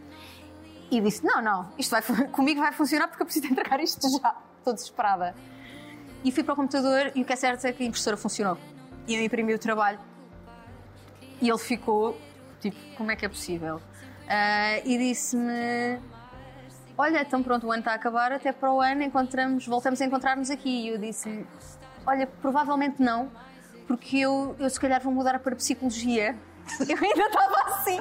E 0.90 1.00
disse: 1.00 1.24
Não, 1.24 1.40
não, 1.40 1.72
isto 1.79 1.90
vai, 1.90 2.03
comigo 2.29 2.61
vai 2.61 2.72
funcionar 2.72 3.09
porque 3.09 3.22
eu 3.22 3.27
preciso 3.27 3.46
entregar 3.50 3.81
isto 3.81 4.07
já. 4.20 4.37
Estou 4.59 4.74
desesperada. 4.74 5.35
E 6.22 6.31
fui 6.31 6.44
para 6.44 6.53
o 6.53 6.57
computador 6.57 7.12
e 7.14 7.22
o 7.22 7.24
que 7.24 7.33
é 7.33 7.37
certo 7.37 7.64
é 7.64 7.72
que 7.72 7.83
a 7.83 7.87
impressora 7.87 8.18
funcionou. 8.18 8.59
E 9.09 9.14
eu 9.14 9.24
imprimi 9.24 9.55
o 9.55 9.59
trabalho. 9.59 9.98
E 11.40 11.48
ele 11.48 11.59
ficou 11.59 12.18
tipo: 12.70 12.96
Como 12.96 13.11
é 13.11 13.16
que 13.16 13.24
é 13.24 13.29
possível? 13.29 13.81
Ah, 14.29 14.79
e 14.85 14.98
disse-me: 14.98 15.98
Olha, 16.96 17.22
então 17.22 17.42
pronto, 17.42 17.66
o 17.66 17.72
ano 17.72 17.81
está 17.81 17.92
a 17.92 17.94
acabar, 17.94 18.33
até 18.33 18.53
para 18.53 18.72
o 18.72 18.81
ano 18.81 19.03
encontramos, 19.03 19.66
voltamos 19.66 20.00
a 20.00 20.05
encontrar-nos 20.05 20.50
aqui. 20.50 20.85
E 20.85 20.88
eu 20.88 20.98
disse-lhe: 20.98 21.46
Olha, 22.07 22.27
provavelmente 22.27 23.03
não, 23.03 23.31
porque 23.87 24.18
eu, 24.18 24.55
eu 24.59 24.68
se 24.70 24.79
calhar 24.79 25.00
vou 25.03 25.12
mudar 25.12 25.38
para 25.40 25.55
psicologia. 25.57 26.37
Eu 26.88 26.96
ainda 26.96 27.24
estava 27.27 27.57
assim, 27.74 28.00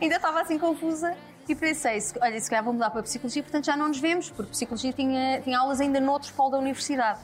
ainda 0.00 0.14
estava 0.16 0.40
assim 0.40 0.58
confusa. 0.58 1.16
E 1.48 1.54
pensei, 1.56 2.00
se- 2.00 2.16
olha, 2.20 2.40
se 2.40 2.48
calhar 2.48 2.64
vou 2.64 2.72
mudar 2.72 2.90
para 2.90 3.02
psicologia, 3.02 3.42
portanto 3.42 3.64
já 3.66 3.76
não 3.76 3.88
nos 3.88 3.98
vemos, 3.98 4.30
porque 4.30 4.50
psicologia 4.52 4.92
tinha, 4.92 5.40
tinha 5.40 5.58
aulas 5.58 5.80
ainda 5.80 6.00
noutros 6.00 6.30
polo 6.30 6.50
da 6.50 6.58
universidade. 6.58 7.18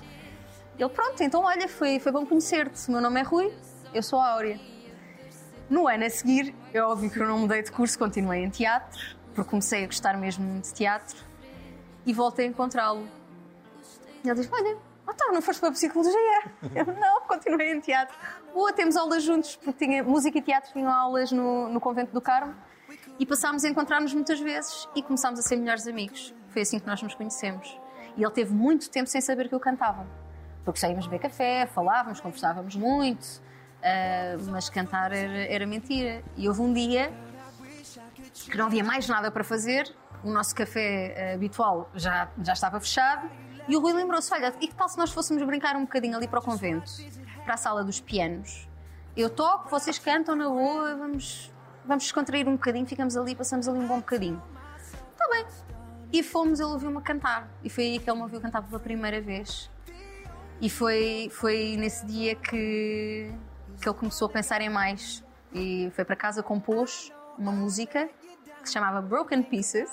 Ele, 0.79 0.89
pronto, 0.89 1.21
então 1.23 1.43
olha, 1.43 1.69
foi, 1.69 1.99
foi 2.01 2.11
bom 2.11 2.25
conhecer-te. 2.27 2.89
O 2.89 2.93
meu 2.93 3.01
nome 3.01 3.21
é 3.21 3.23
Rui, 3.23 3.53
eu 3.95 4.03
sou 4.03 4.19
a 4.21 4.29
Áurea. 4.31 4.59
No 5.73 5.89
ano 5.89 6.05
a 6.05 6.11
seguir, 6.11 6.55
é 6.75 6.83
óbvio 6.83 7.11
que 7.11 7.19
eu 7.19 7.27
não 7.27 7.39
mudei 7.39 7.63
de 7.63 7.73
curso, 7.73 7.99
continuei 7.99 8.45
em 8.45 8.51
teatro, 8.51 9.17
porque 9.35 9.49
comecei 9.49 9.85
a 9.85 9.87
gostar 9.87 10.19
mesmo 10.19 10.61
de 10.61 10.71
teatro 10.75 11.17
e 12.05 12.13
voltei 12.13 12.45
a 12.45 12.49
encontrá-lo. 12.51 13.09
E 14.23 14.29
ele 14.29 14.39
diz: 14.39 14.53
Olha, 14.53 14.77
então 15.09 15.33
não 15.33 15.41
foste 15.41 15.61
para 15.61 15.71
a 15.71 15.73
psicologia? 15.73 16.43
Eu 16.77 16.85
não, 16.85 17.23
continuei 17.23 17.73
em 17.73 17.81
teatro. 17.81 18.15
Boa, 18.53 18.71
temos 18.71 18.97
aulas 18.97 19.23
juntos, 19.23 19.57
porque 19.57 19.87
tinha, 19.87 20.05
música 20.05 20.37
e 20.37 20.43
teatro 20.43 20.71
tinham 20.75 20.93
aulas 20.93 21.33
no, 21.33 21.71
no 21.71 21.81
Convento 21.81 22.13
do 22.13 22.21
Carmo 22.21 22.55
e 23.19 23.25
passámos 23.25 23.65
a 23.65 23.69
encontrar-nos 23.71 24.13
muitas 24.13 24.41
vezes 24.41 24.87
e 24.95 25.03
começámos 25.03 25.41
a 25.41 25.43
ser 25.43 25.57
melhores 25.57 25.87
amigos. 25.87 26.35
Foi 26.51 26.61
assim 26.61 26.79
que 26.79 26.87
nós 26.87 27.01
nos 27.01 27.15
conhecemos. 27.15 27.81
E 28.15 28.23
ele 28.23 28.33
teve 28.33 28.53
muito 28.53 28.91
tempo 28.91 29.09
sem 29.09 29.23
saber 29.23 29.49
que 29.49 29.55
eu 29.55 29.61
cantava. 29.61 30.07
Porque 30.67 30.79
saímos 30.79 31.07
beber 31.07 31.21
café, 31.21 31.65
falávamos, 31.65 32.21
conversávamos 32.21 32.77
muito, 32.77 33.41
ah, 33.83 34.37
mas 34.51 34.69
cantar 34.69 35.13
era, 35.13 35.47
era 35.53 35.67
mentira. 35.67 36.23
E 36.37 36.49
houve 36.49 36.61
um 36.61 36.73
dia 36.73 37.13
que 38.51 38.57
não 38.57 38.67
havia 38.67 38.85
mais 38.85 39.09
nada 39.09 39.31
para 39.31 39.45
fazer, 39.45 39.95
o 40.23 40.31
nosso 40.31 40.55
café 40.55 41.15
eh, 41.17 41.35
habitual 41.35 41.91
já, 41.95 42.29
já 42.43 42.53
estava 42.53 42.79
fechado, 42.81 43.29
e 43.69 43.77
o 43.77 43.81
Rui 43.81 43.93
lembrou-se: 43.93 44.33
olha, 44.33 44.55
e 44.61 44.69
que 44.69 44.75
tal 44.75 44.89
se 44.89 44.97
nós 44.97 45.13
fôssemos 45.13 45.43
brincar 45.43 45.77
um 45.77 45.83
bocadinho 45.83 46.17
ali 46.17 46.29
para 46.29 46.39
o 46.39 46.43
convento, 46.43 46.91
para 47.45 47.55
a 47.55 47.57
sala 47.57 47.85
dos 47.85 48.01
pianos? 48.01 48.69
Eu 49.17 49.29
toco, 49.29 49.69
vocês 49.69 49.99
cantam 49.99 50.35
na 50.35 50.49
boa, 50.49 50.97
vamos, 50.97 51.53
vamos 51.85 52.05
descontrair 52.05 52.49
um 52.49 52.53
bocadinho, 52.53 52.87
ficamos 52.87 53.17
ali, 53.17 53.35
passamos 53.35 53.69
ali 53.69 53.79
um 53.79 53.87
bom 53.87 53.99
bocadinho. 53.99 54.43
Está 55.13 55.29
bem. 55.29 55.45
E 56.13 56.23
fomos, 56.23 56.61
ele 56.61 56.71
ouviu-me 56.71 57.01
cantar, 57.03 57.49
e 57.63 57.71
foi 57.71 57.85
aí 57.85 57.99
que 57.99 58.09
ele 58.09 58.17
me 58.17 58.23
ouviu 58.23 58.41
cantar 58.41 58.63
pela 58.63 58.79
primeira 58.79 59.21
vez. 59.21 59.71
E 60.61 60.71
foi, 60.71 61.29
foi 61.33 61.77
nesse 61.77 62.07
dia 62.07 62.35
que, 62.35 63.33
que 63.83 63.89
ele 63.89 63.99
começou 63.99 64.27
a 64.27 64.31
pensar 64.31 64.61
em 64.61 64.71
mais. 64.71 65.23
E 65.53 65.91
foi 65.95 66.05
para 66.05 66.17
casa, 66.17 66.43
compôs 66.43 67.13
uma 67.37 67.53
música 67.53 68.09
que 68.63 68.69
se 68.69 68.73
chamava 68.73 69.03
Broken 69.03 69.43
Pieces. 69.43 69.91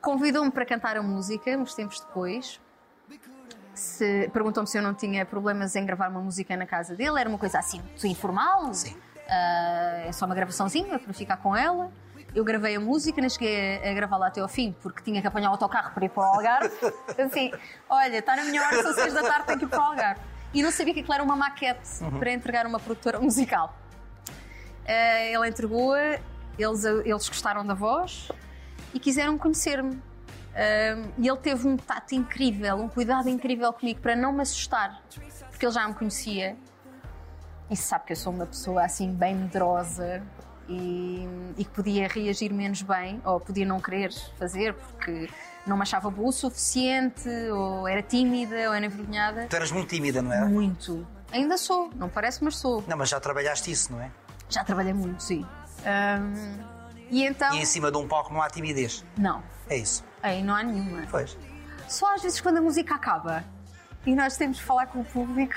Convidou-me 0.00 0.50
para 0.50 0.64
cantar 0.64 0.96
a 0.96 1.02
música 1.02 1.50
uns 1.58 1.74
tempos 1.74 2.00
depois. 2.00 2.60
Perguntou-me 4.32 4.68
se 4.68 4.78
eu 4.78 4.82
não 4.82 4.94
tinha 4.94 5.26
problemas 5.26 5.74
em 5.74 5.84
gravar 5.84 6.08
uma 6.08 6.20
música 6.20 6.56
na 6.56 6.66
casa 6.66 6.94
dele. 6.94 7.20
Era 7.20 7.28
uma 7.28 7.38
coisa 7.38 7.58
assim, 7.58 7.80
muito 7.80 8.06
informal. 8.06 8.72
Sim. 8.72 8.96
Ah, 9.28 10.04
é 10.06 10.12
só 10.12 10.24
uma 10.24 10.34
gravaçãozinha 10.34 10.98
para 10.98 11.12
ficar 11.12 11.36
com 11.38 11.54
ela. 11.54 11.90
Eu 12.34 12.44
gravei 12.44 12.76
a 12.76 12.80
música, 12.80 13.20
não 13.20 13.28
cheguei 13.28 13.78
a, 13.78 13.90
a 13.90 13.94
gravá-la 13.94 14.28
até 14.28 14.40
ao 14.40 14.48
fim, 14.48 14.74
porque 14.82 15.02
tinha 15.02 15.20
que 15.20 15.26
apanhar 15.26 15.48
o 15.48 15.52
autocarro 15.52 15.92
para 15.92 16.04
ir 16.04 16.08
para 16.08 16.22
o 16.22 16.24
Algarve. 16.24 16.76
Assim, 17.18 17.50
olha, 17.88 18.18
está 18.18 18.36
na 18.36 18.44
minha 18.44 18.62
hora, 18.62 18.82
são 18.82 18.94
seis 18.94 19.12
da 19.12 19.22
tarde, 19.22 19.46
tenho 19.46 19.58
que 19.58 19.64
ir 19.64 19.68
para 19.68 19.78
o 19.78 19.82
Algarve. 19.82 20.20
E 20.52 20.62
não 20.62 20.70
sabia 20.70 20.94
que 20.94 21.00
aquilo 21.00 21.14
era 21.14 21.22
uma 21.22 21.36
maquete 21.36 21.98
para 22.18 22.32
entregar 22.32 22.64
a 22.64 22.68
uma 22.68 22.80
produtora 22.80 23.20
musical. 23.20 23.76
Ah, 24.86 25.20
ele 25.20 25.48
entregou-a, 25.48 26.18
eles, 26.58 26.84
eles 26.84 27.28
gostaram 27.28 27.64
da 27.64 27.74
voz 27.74 28.30
e 28.94 28.98
quiseram 28.98 29.36
conhecer-me. 29.36 30.02
Ah, 30.54 31.08
e 31.18 31.28
ele 31.28 31.36
teve 31.38 31.68
um 31.68 31.76
tato 31.76 32.14
incrível, 32.14 32.76
um 32.76 32.88
cuidado 32.88 33.28
incrível 33.28 33.72
comigo 33.72 34.00
para 34.00 34.16
não 34.16 34.32
me 34.32 34.42
assustar, 34.42 35.02
porque 35.50 35.66
ele 35.66 35.72
já 35.72 35.86
me 35.86 35.94
conhecia 35.94 36.56
e 37.70 37.76
sabe 37.76 38.06
que 38.06 38.12
eu 38.12 38.16
sou 38.16 38.32
uma 38.32 38.46
pessoa 38.46 38.82
assim 38.82 39.12
bem 39.12 39.34
medrosa 39.34 40.22
e, 40.68 41.26
e 41.56 41.64
que 41.64 41.70
podia 41.70 42.06
reagir 42.08 42.52
menos 42.52 42.82
bem 42.82 43.20
ou 43.24 43.40
podia 43.40 43.64
não 43.66 43.80
querer 43.80 44.12
fazer 44.38 44.74
porque 44.74 45.28
não 45.66 45.76
me 45.76 45.82
achava 45.82 46.10
boa 46.10 46.28
o 46.28 46.32
suficiente 46.32 47.28
ou 47.50 47.86
era 47.88 48.02
tímida 48.02 48.54
ou 48.68 48.74
era 48.74 48.86
envergonhada. 48.86 49.46
Tu 49.48 49.56
eras 49.56 49.70
muito 49.72 49.88
tímida, 49.88 50.20
não 50.22 50.32
era? 50.32 50.46
Muito. 50.46 51.06
Ainda 51.32 51.58
sou, 51.58 51.90
não 51.94 52.08
parece, 52.08 52.42
mas 52.42 52.56
sou. 52.56 52.82
Não, 52.86 52.96
mas 52.96 53.08
já 53.10 53.20
trabalhaste 53.20 53.70
isso, 53.70 53.92
não 53.92 54.00
é? 54.00 54.10
Já 54.48 54.64
trabalhei 54.64 54.94
muito, 54.94 55.22
sim. 55.22 55.44
Ahm, 55.84 56.58
e 57.10 57.24
então. 57.24 57.54
E 57.54 57.58
em 57.60 57.64
cima 57.64 57.90
de 57.90 57.98
um 57.98 58.08
palco 58.08 58.32
não 58.32 58.40
há 58.42 58.48
timidez. 58.48 59.04
Não, 59.16 59.42
É 59.68 59.76
isso. 59.76 60.04
aí 60.22 60.42
não 60.42 60.54
há 60.54 60.62
nenhuma. 60.62 61.06
Pois. 61.10 61.36
Só 61.86 62.14
às 62.14 62.22
vezes 62.22 62.40
quando 62.40 62.58
a 62.58 62.60
música 62.62 62.94
acaba 62.94 63.44
e 64.06 64.14
nós 64.14 64.36
temos 64.36 64.58
de 64.58 64.62
falar 64.62 64.86
com 64.86 65.00
o 65.00 65.04
público, 65.04 65.54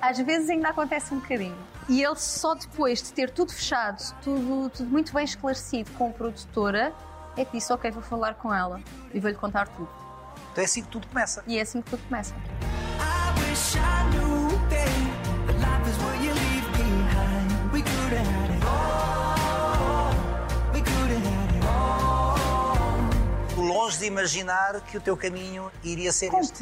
às 0.00 0.18
vezes 0.18 0.50
ainda 0.50 0.68
acontece 0.70 1.12
um 1.14 1.18
bocadinho. 1.20 1.56
E 1.88 2.02
ele 2.02 2.16
só 2.16 2.54
depois 2.54 3.00
de 3.00 3.12
ter 3.12 3.30
tudo 3.30 3.52
fechado, 3.52 4.02
tudo, 4.20 4.70
tudo 4.70 4.90
muito 4.90 5.12
bem 5.12 5.24
esclarecido 5.24 5.90
com 5.92 6.08
a 6.08 6.12
produtora, 6.12 6.92
é 7.36 7.44
que 7.44 7.52
disse, 7.52 7.72
ok, 7.72 7.90
vou 7.92 8.02
falar 8.02 8.34
com 8.34 8.52
ela 8.52 8.80
e 9.14 9.20
vou-lhe 9.20 9.36
contar 9.36 9.68
tudo. 9.68 9.88
Então 10.50 10.62
é 10.62 10.64
assim 10.64 10.82
que 10.82 10.88
tudo 10.88 11.06
começa. 11.06 11.44
E 11.46 11.58
é 11.58 11.60
assim 11.62 11.80
que 11.80 11.90
tudo 11.90 12.02
começa. 12.08 12.34
Longe 23.56 23.98
de 23.98 24.06
imaginar 24.06 24.80
que 24.80 24.98
o 24.98 25.00
teu 25.00 25.16
caminho 25.16 25.70
iria 25.84 26.12
ser 26.12 26.34
este. 26.34 26.58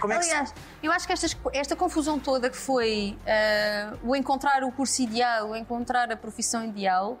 Como 0.00 0.12
é 0.12 0.18
que 0.18 0.24
se- 0.24 0.30
Aliás, 0.30 0.54
eu 0.82 0.92
acho 0.92 1.06
que 1.06 1.12
estas- 1.12 1.36
esta 1.52 1.74
confusão 1.76 2.18
toda 2.18 2.50
que 2.50 2.56
foi 2.56 3.16
ah, 3.26 3.94
o 4.02 4.14
encontrar 4.14 4.62
o 4.64 4.70
curso 4.72 5.02
ideal, 5.02 5.50
o 5.50 5.56
encontrar 5.56 6.10
a 6.12 6.16
profissão 6.16 6.64
ideal, 6.64 7.18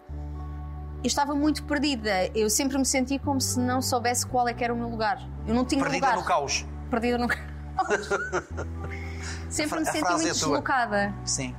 eu 1.02 1.06
estava 1.06 1.34
muito 1.34 1.64
perdida. 1.64 2.26
Eu 2.34 2.50
sempre 2.50 2.76
me 2.78 2.84
senti 2.84 3.18
como 3.18 3.40
se 3.40 3.58
não 3.60 3.80
soubesse 3.80 4.26
qual 4.26 4.46
é 4.48 4.54
que 4.54 4.62
era 4.64 4.72
o 4.74 4.76
meu 4.76 4.88
lugar. 4.88 5.18
Eu 5.46 5.54
não 5.54 5.64
tinha 5.64 5.82
Perdida 5.82 6.06
lugar. 6.06 6.18
no 6.20 6.24
caos. 6.26 6.66
Perdida 6.90 7.18
no 7.18 7.28
caos. 7.28 7.46
sempre 9.48 9.80
me 9.80 9.86
senti 9.86 10.00
muito 10.10 10.22
é 10.26 10.32
deslocada. 10.32 11.14
Sim. 11.24 11.54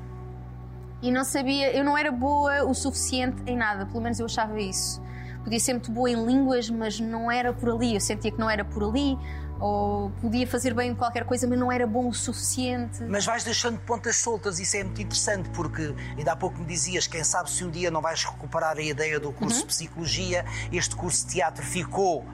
E 1.01 1.11
não 1.11 1.23
sabia, 1.23 1.75
eu 1.75 1.83
não 1.83 1.97
era 1.97 2.11
boa 2.11 2.63
o 2.63 2.73
suficiente 2.73 3.41
em 3.45 3.55
nada, 3.55 3.85
pelo 3.85 4.01
menos 4.01 4.19
eu 4.19 4.25
achava 4.25 4.59
isso. 4.59 5.01
Podia 5.43 5.59
ser 5.59 5.73
muito 5.73 5.91
boa 5.91 6.09
em 6.09 6.25
línguas, 6.25 6.69
mas 6.69 6.99
não 6.99 7.31
era 7.31 7.53
por 7.53 7.69
ali. 7.69 7.93
Eu 7.93 8.01
sentia 8.01 8.31
que 8.31 8.39
não 8.39 8.49
era 8.49 8.65
por 8.65 8.83
ali, 8.83 9.17
ou 9.59 10.11
podia 10.21 10.45
fazer 10.47 10.73
bem 10.73 10.93
qualquer 10.95 11.25
coisa, 11.25 11.47
mas 11.47 11.57
não 11.57 11.71
era 11.71 11.85
bom 11.87 12.07
o 12.09 12.13
suficiente. 12.13 13.03
Mas 13.03 13.25
vais 13.25 13.43
deixando 13.43 13.79
pontas 13.79 14.17
soltas, 14.17 14.59
isso 14.59 14.75
é 14.77 14.83
muito 14.83 15.01
interessante, 15.01 15.49
porque 15.49 15.93
ainda 16.17 16.31
há 16.33 16.35
pouco 16.35 16.57
me 16.59 16.65
dizias, 16.65 17.07
quem 17.07 17.23
sabe 17.23 17.49
se 17.49 17.63
um 17.63 17.69
dia 17.69 17.89
não 17.91 18.01
vais 18.01 18.23
recuperar 18.23 18.77
a 18.77 18.81
ideia 18.81 19.19
do 19.19 19.31
curso 19.31 19.55
Uhum. 19.57 19.61
de 19.61 19.67
Psicologia, 19.67 20.45
este 20.71 20.95
curso 20.95 21.25
de 21.27 21.33
teatro 21.33 21.63
ficou 21.65 22.25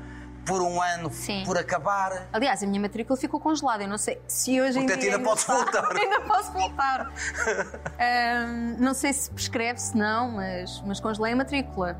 por 0.45 0.61
um 0.61 0.81
ano 0.81 1.09
Sim. 1.09 1.43
por 1.45 1.57
acabar. 1.57 2.27
Aliás, 2.33 2.61
a 2.61 2.67
minha 2.67 2.81
matrícula 2.81 3.15
ficou 3.17 3.39
congelada. 3.39 3.83
Eu 3.83 3.87
não 3.87 3.97
sei 3.97 4.21
se 4.27 4.59
hoje 4.59 4.77
em 4.77 4.81
Portanto, 4.81 5.01
dia. 5.01 5.15
ainda 5.15 5.31
está. 5.31 5.53
voltar. 5.55 5.91
ainda 5.95 6.19
posso 6.21 6.51
voltar. 6.51 7.13
Ahm, 7.97 8.75
não 8.77 8.93
sei 8.93 9.13
se 9.13 9.31
prescreve, 9.31 9.79
se 9.79 9.95
não, 9.97 10.31
mas, 10.31 10.81
mas 10.85 10.99
congelei 10.99 11.31
a 11.31 11.35
matrícula. 11.37 11.97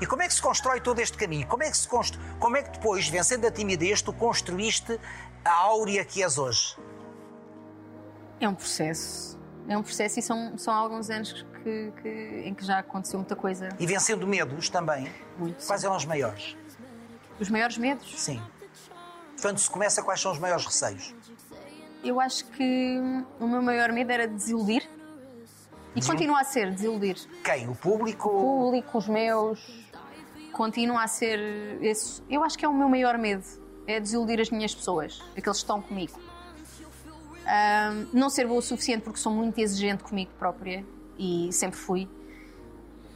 E 0.00 0.06
como 0.06 0.22
é 0.22 0.28
que 0.28 0.34
se 0.34 0.42
constrói 0.42 0.80
todo 0.80 0.98
este 1.00 1.16
caminho? 1.16 1.46
Como 1.46 1.62
é 1.62 1.70
que, 1.70 1.76
se 1.76 1.88
como 2.38 2.56
é 2.56 2.62
que 2.62 2.70
depois, 2.70 3.08
vencendo 3.08 3.46
a 3.46 3.50
timidez, 3.50 4.02
tu 4.02 4.12
construíste 4.12 4.98
a 5.44 5.52
áurea 5.52 6.04
que 6.04 6.22
és 6.22 6.38
hoje? 6.38 6.76
É 8.40 8.48
um 8.48 8.54
processo. 8.54 9.38
É 9.68 9.76
um 9.76 9.82
processo 9.82 10.18
e 10.18 10.22
são, 10.22 10.56
são 10.58 10.72
alguns 10.74 11.10
anos 11.10 11.32
que, 11.62 11.92
que- 12.02 12.42
em 12.46 12.54
que 12.54 12.64
já 12.64 12.78
aconteceu 12.78 13.18
muita 13.18 13.36
coisa. 13.36 13.68
E 13.78 13.86
vencendo 13.86 14.26
medos 14.26 14.68
também. 14.68 15.12
Muito. 15.38 15.64
Quais 15.66 15.84
eram 15.84 15.96
os 15.96 16.04
maiores? 16.04 16.56
Os 17.38 17.48
maiores 17.50 17.76
medos? 17.78 18.18
Sim. 18.20 18.42
Quando 19.40 19.58
se 19.58 19.70
começa, 19.70 20.02
quais 20.02 20.20
são 20.20 20.32
os 20.32 20.38
maiores 20.38 20.64
receios? 20.66 21.14
Eu 22.02 22.18
acho 22.20 22.46
que 22.46 22.98
o 23.38 23.46
meu 23.46 23.62
maior 23.62 23.92
medo 23.92 24.10
era 24.10 24.26
desiludir. 24.26 24.88
E 25.94 26.02
continua 26.04 26.40
a 26.40 26.44
ser 26.44 26.70
desiludir. 26.70 27.16
Quem? 27.42 27.68
O 27.68 27.74
público? 27.74 28.28
O 28.28 28.64
público, 28.64 28.98
os 28.98 29.08
meus. 29.08 29.60
Continua 30.52 31.04
a 31.04 31.08
ser 31.08 31.38
esse. 31.82 32.22
Eu 32.28 32.44
acho 32.44 32.56
que 32.56 32.64
é 32.64 32.68
o 32.68 32.72
meu 32.72 32.88
maior 32.88 33.18
medo. 33.18 33.44
É 33.86 33.98
desiludir 33.98 34.40
as 34.40 34.50
minhas 34.50 34.74
pessoas, 34.74 35.20
aqueles 35.36 35.58
que 35.58 35.64
estão 35.64 35.82
comigo. 35.82 36.18
Ahm, 37.46 38.06
não 38.12 38.30
ser 38.30 38.46
boa 38.46 38.60
o 38.60 38.62
suficiente 38.62 39.02
porque 39.02 39.18
sou 39.18 39.32
muito 39.32 39.58
exigente 39.58 40.04
comigo 40.04 40.30
própria 40.38 40.84
e 41.18 41.52
sempre 41.52 41.78
fui. 41.78 42.08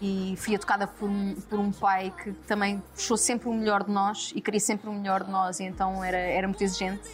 E 0.03 0.35
fui 0.37 0.55
educada 0.55 0.87
por 0.87 1.09
um, 1.09 1.35
por 1.49 1.59
um 1.59 1.71
pai 1.71 2.13
que 2.23 2.33
também 2.49 2.83
puxou 2.95 3.17
sempre 3.17 3.49
o 3.49 3.55
melhor 3.55 3.85
de 3.85 3.93
nós 3.93 4.33
e 4.35 4.41
queria 4.41 4.61
sempre 4.61 4.89
o 4.89 4.93
melhor 4.93 5.23
de 5.23 5.31
nós, 5.31 5.61
e 5.61 5.65
então 5.65 6.03
era, 6.03 6.19
era 6.19 6.49
muito 6.49 6.63
exigente. 6.63 7.09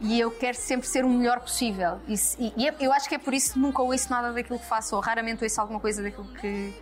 E 0.00 0.20
eu 0.20 0.30
quero 0.30 0.56
sempre 0.56 0.86
ser 0.86 1.04
o 1.04 1.08
melhor 1.08 1.40
possível. 1.40 1.98
E, 2.06 2.14
e- 2.56 2.68
é- 2.68 2.74
eu 2.80 2.92
acho 2.92 3.08
que 3.08 3.14
é 3.14 3.18
por 3.18 3.32
isso 3.32 3.54
que 3.54 3.58
nunca 3.58 3.82
ouço 3.82 4.10
nada 4.10 4.32
daquilo 4.32 4.58
que 4.58 4.66
faço, 4.66 4.94
ou 4.94 5.00
raramente 5.00 5.42
ouço 5.42 5.60
alguma 5.60 5.80
coisa 5.80 6.02
daquilo 6.02 6.26
que, 6.34 6.74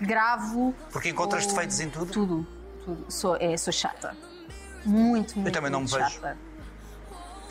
gravo. 0.00 0.74
Porque 0.92 1.08
encontras 1.10 1.44
ou- 1.44 1.50
defeitos 1.50 1.80
em 1.80 1.90
tudo? 1.90 2.12
Tudo. 2.12 2.46
tudo. 2.84 3.04
Sou, 3.12 3.36
é, 3.36 3.56
sou 3.56 3.72
chata. 3.72 4.16
Muito, 4.84 5.38
muito. 5.38 5.52
também 5.54 5.70
não 5.70 5.80
me 5.80 5.86
vejo. 5.86 6.08
chata. 6.10 6.36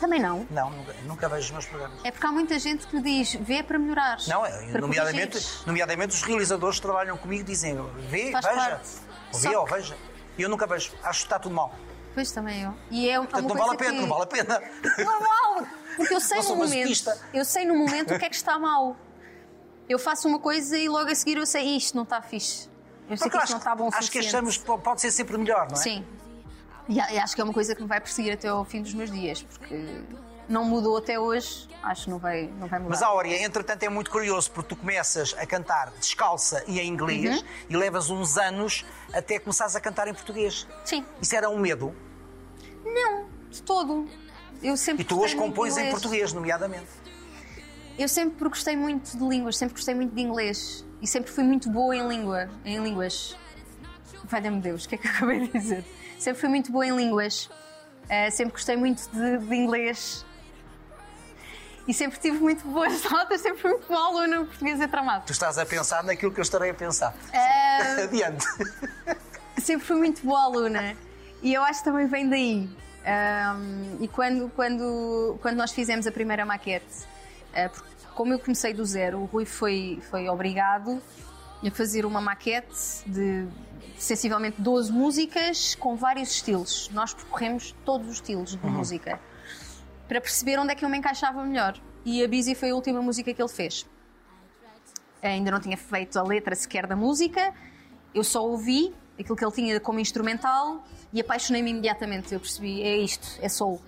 Também 0.00 0.20
não. 0.20 0.46
Não, 0.50 0.68
nunca, 0.70 0.94
nunca 1.04 1.28
vejo 1.28 1.46
os 1.46 1.50
meus 1.52 1.64
programas. 1.66 1.98
É 2.04 2.10
porque 2.10 2.26
há 2.26 2.32
muita 2.32 2.58
gente 2.58 2.86
que 2.86 2.96
me 2.96 3.02
diz, 3.02 3.34
vê 3.34 3.62
para 3.62 3.78
melhorar. 3.78 4.18
Não, 4.28 4.44
é, 4.44 4.50
para 4.70 4.80
nomeadamente, 4.82 5.32
corrigires. 5.32 5.62
nomeadamente 5.66 6.14
os 6.14 6.22
realizadores 6.22 6.76
que 6.76 6.82
trabalham 6.82 7.16
comigo 7.16 7.44
dizem 7.44 7.76
vê, 8.10 8.30
Faz 8.32 8.44
veja, 8.44 8.56
parte. 8.70 8.88
ou 9.32 9.40
vê 9.40 9.56
ou 9.56 9.66
veja. 9.66 9.96
E 10.36 10.42
eu 10.42 10.48
nunca 10.50 10.66
vejo, 10.66 10.92
acho 11.02 11.20
que 11.20 11.26
está 11.26 11.38
tudo 11.38 11.54
mal. 11.54 11.74
Pois 12.16 12.32
também 12.32 12.62
eu. 12.62 12.72
E 12.90 13.10
é 13.10 13.20
uma 13.20 13.26
Portanto, 13.28 13.54
não 13.54 13.56
vale 13.62 13.74
a 13.74 13.76
pena, 13.76 13.92
que... 13.92 14.00
não 14.00 14.08
vale 14.08 14.22
a 14.22 14.26
pena. 14.26 14.62
Não 15.04 15.20
vale! 15.20 15.66
Porque 15.98 16.14
eu 16.14 16.20
sei 16.20 16.38
no 16.38 16.48
momento. 16.56 16.70
masoquista. 16.70 17.20
Eu 17.34 17.44
sei 17.44 17.64
no 17.66 17.74
momento 17.76 18.14
o 18.14 18.18
que 18.18 18.24
é 18.24 18.28
que 18.30 18.34
está 18.34 18.58
mal. 18.58 18.96
Eu 19.86 19.98
faço 19.98 20.26
uma 20.26 20.38
coisa 20.38 20.78
e 20.78 20.88
logo 20.88 21.10
a 21.10 21.14
seguir 21.14 21.36
eu 21.36 21.44
sei 21.44 21.76
isto 21.76 21.94
não 21.94 22.04
está 22.04 22.22
fixe. 22.22 22.70
Eu 23.10 23.18
sei 23.18 23.28
Porque 23.28 23.36
que 23.36 23.44
isto 23.44 23.52
não 23.52 23.58
está 23.58 23.74
bom 23.74 23.90
o 23.90 23.94
acho 23.94 24.10
que 24.10 24.18
achamos 24.18 24.56
que 24.56 24.64
pode 24.64 24.98
ser 25.02 25.10
sempre 25.10 25.36
melhor, 25.36 25.66
não 25.68 25.76
é? 25.78 25.82
Sim. 25.82 26.06
E 26.88 26.98
acho 27.00 27.34
que 27.34 27.40
é 27.42 27.44
uma 27.44 27.52
coisa 27.52 27.74
que 27.74 27.82
me 27.82 27.88
vai 27.88 28.00
perseguir 28.00 28.32
até 28.32 28.48
ao 28.48 28.64
fim 28.64 28.80
dos 28.80 28.94
meus 28.94 29.10
dias, 29.10 29.42
porque 29.42 30.00
não 30.48 30.64
mudou 30.64 30.96
até 30.96 31.18
hoje, 31.18 31.68
acho 31.82 32.04
que 32.04 32.10
não 32.10 32.18
vai, 32.18 32.46
não 32.58 32.66
vai 32.66 32.78
mudar. 32.78 32.90
Mas 32.90 33.02
Áurea, 33.02 33.44
entretanto, 33.44 33.82
é 33.82 33.90
muito 33.90 34.10
curioso 34.10 34.50
porque 34.52 34.74
tu 34.74 34.76
começas 34.76 35.34
a 35.38 35.44
cantar 35.44 35.90
descalça 36.00 36.64
e 36.66 36.80
em 36.80 36.88
inglês 36.88 37.40
Uhum. 37.42 37.46
e 37.68 37.76
levas 37.76 38.08
uns 38.08 38.38
anos 38.38 38.86
até 39.12 39.38
começares 39.38 39.76
a 39.76 39.80
cantar 39.80 40.08
em 40.08 40.14
português. 40.14 40.66
Sim. 40.84 41.04
Isso 41.20 41.36
era 41.36 41.50
um 41.50 41.58
medo. 41.58 41.94
Não, 42.86 43.26
de 43.50 43.62
todo. 43.62 44.08
Eu 44.62 44.76
sempre 44.76 45.02
E 45.02 45.06
tu 45.06 45.20
hoje 45.20 45.36
compões 45.36 45.76
em 45.76 45.90
português, 45.90 46.32
nomeadamente. 46.32 46.88
Eu 47.98 48.08
sempre 48.08 48.48
gostei 48.48 48.76
muito 48.76 49.16
de 49.16 49.24
línguas, 49.24 49.56
sempre 49.56 49.74
gostei 49.74 49.94
muito 49.94 50.14
de 50.14 50.20
inglês 50.20 50.84
e 51.00 51.06
sempre 51.06 51.30
fui 51.30 51.44
muito 51.44 51.70
boa 51.70 51.96
em 51.96 52.06
língua, 52.06 52.48
em 52.64 52.78
línguas. 52.82 53.36
Valha-me 54.24 54.60
Deus, 54.60 54.84
o 54.84 54.88
que 54.88 54.94
é 54.96 54.98
que 54.98 55.06
eu 55.06 55.10
acabei 55.12 55.40
de 55.40 55.58
dizer? 55.58 55.84
Sempre 56.18 56.40
fui 56.40 56.48
muito 56.48 56.72
boa 56.72 56.86
em 56.86 56.96
línguas, 56.96 57.48
Eh, 58.08 58.30
sempre 58.30 58.52
gostei 58.52 58.76
muito 58.76 59.02
de, 59.10 59.38
de 59.38 59.54
inglês 59.56 60.24
e 61.88 61.92
sempre 61.92 62.20
tive 62.20 62.38
muito 62.38 62.64
boas 62.68 63.02
notas, 63.10 63.40
sempre 63.40 63.60
fui 63.60 63.70
muito 63.72 63.88
boa 63.88 64.06
aluna 64.06 64.38
no 64.38 64.46
português 64.46 64.80
é 64.80 64.86
tramado. 64.86 65.24
Tu 65.26 65.32
estás 65.32 65.58
a 65.58 65.66
pensar 65.66 66.04
naquilo 66.04 66.30
que 66.32 66.38
eu 66.38 66.42
estarei 66.42 66.70
a 66.70 66.74
pensar. 66.74 67.12
Eh, 67.32 68.02
Adiante. 68.04 68.46
sempre 69.60 69.84
fui 69.86 69.96
muito 69.96 70.24
boa 70.24 70.40
aluna 70.44 70.96
e 71.46 71.54
eu 71.54 71.62
acho 71.62 71.78
que 71.78 71.84
também 71.84 72.08
vem 72.08 72.28
daí. 72.28 72.68
Ahm, 73.06 73.98
e 74.00 74.08
quando, 74.08 74.50
quando, 74.50 75.38
quando 75.40 75.56
nós 75.56 75.70
fizemos 75.70 76.04
a 76.04 76.10
primeira 76.10 76.44
maquete, 76.44 77.06
porque 77.72 77.88
como 78.16 78.32
eu 78.32 78.40
comecei 78.40 78.74
do 78.74 78.84
zero, 78.84 79.20
o 79.20 79.26
Rui 79.26 79.44
foi, 79.44 80.00
foi 80.10 80.28
obrigado 80.28 81.00
a 81.64 81.70
fazer 81.70 82.04
uma 82.04 82.20
maquete 82.20 82.74
de 83.06 83.46
sensivelmente 83.96 84.60
12 84.60 84.90
músicas 84.92 85.76
com 85.76 85.94
vários 85.94 86.32
estilos. 86.32 86.90
Nós 86.92 87.14
percorremos 87.14 87.76
todos 87.84 88.08
os 88.08 88.14
estilos 88.14 88.56
de 88.56 88.66
música 88.66 89.20
para 90.08 90.20
perceber 90.20 90.58
onde 90.58 90.72
é 90.72 90.74
que 90.74 90.84
eu 90.84 90.88
me 90.88 90.98
encaixava 90.98 91.44
melhor. 91.44 91.80
E 92.04 92.24
a 92.24 92.26
Busy 92.26 92.56
foi 92.56 92.70
a 92.70 92.74
última 92.74 93.00
música 93.00 93.32
que 93.32 93.40
ele 93.40 93.48
fez. 93.48 93.86
Ainda 95.22 95.52
não 95.52 95.60
tinha 95.60 95.76
feito 95.76 96.18
a 96.18 96.24
letra 96.24 96.56
sequer 96.56 96.88
da 96.88 96.96
música, 96.96 97.54
eu 98.12 98.24
só 98.24 98.44
ouvi 98.44 98.92
aquilo 99.18 99.36
que 99.36 99.44
ele 99.44 99.52
tinha 99.52 99.80
como 99.80 99.98
instrumental 100.00 100.84
e 101.12 101.20
apaixonei-me 101.20 101.70
imediatamente. 101.70 102.32
Eu 102.34 102.40
percebi, 102.40 102.82
é 102.82 102.96
isto, 102.96 103.38
é 103.40 103.48
soul. 103.48 103.80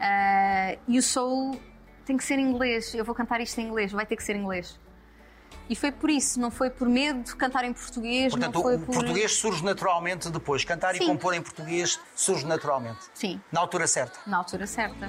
Ah, 0.00 0.76
e 0.88 0.98
o 0.98 1.02
soul 1.02 1.58
tem 2.04 2.16
que 2.16 2.24
ser 2.24 2.38
em 2.38 2.42
inglês, 2.50 2.94
eu 2.94 3.04
vou 3.04 3.14
cantar 3.14 3.40
isto 3.40 3.58
em 3.60 3.66
inglês, 3.66 3.92
vai 3.92 4.04
ter 4.04 4.16
que 4.16 4.22
ser 4.22 4.36
em 4.36 4.40
inglês. 4.40 4.78
E 5.70 5.74
foi 5.74 5.90
por 5.90 6.10
isso, 6.10 6.38
não 6.38 6.50
foi 6.50 6.68
por 6.68 6.86
medo 6.88 7.22
de 7.22 7.34
cantar 7.36 7.64
em 7.64 7.72
português, 7.72 8.32
Portanto, 8.32 8.54
não 8.56 8.62
foi 8.62 8.76
o 8.76 8.80
por. 8.80 8.94
português 8.96 9.32
surge 9.32 9.64
naturalmente 9.64 10.28
depois. 10.28 10.62
Cantar 10.64 10.94
e 10.94 10.98
Sim. 10.98 11.06
compor 11.06 11.32
em 11.32 11.40
português 11.40 11.98
surge 12.14 12.44
naturalmente. 12.44 12.98
Sim, 13.14 13.40
Na 13.50 13.60
altura 13.60 13.86
certa. 13.86 14.18
na 14.26 14.36
altura 14.38 14.66
certa. 14.66 15.08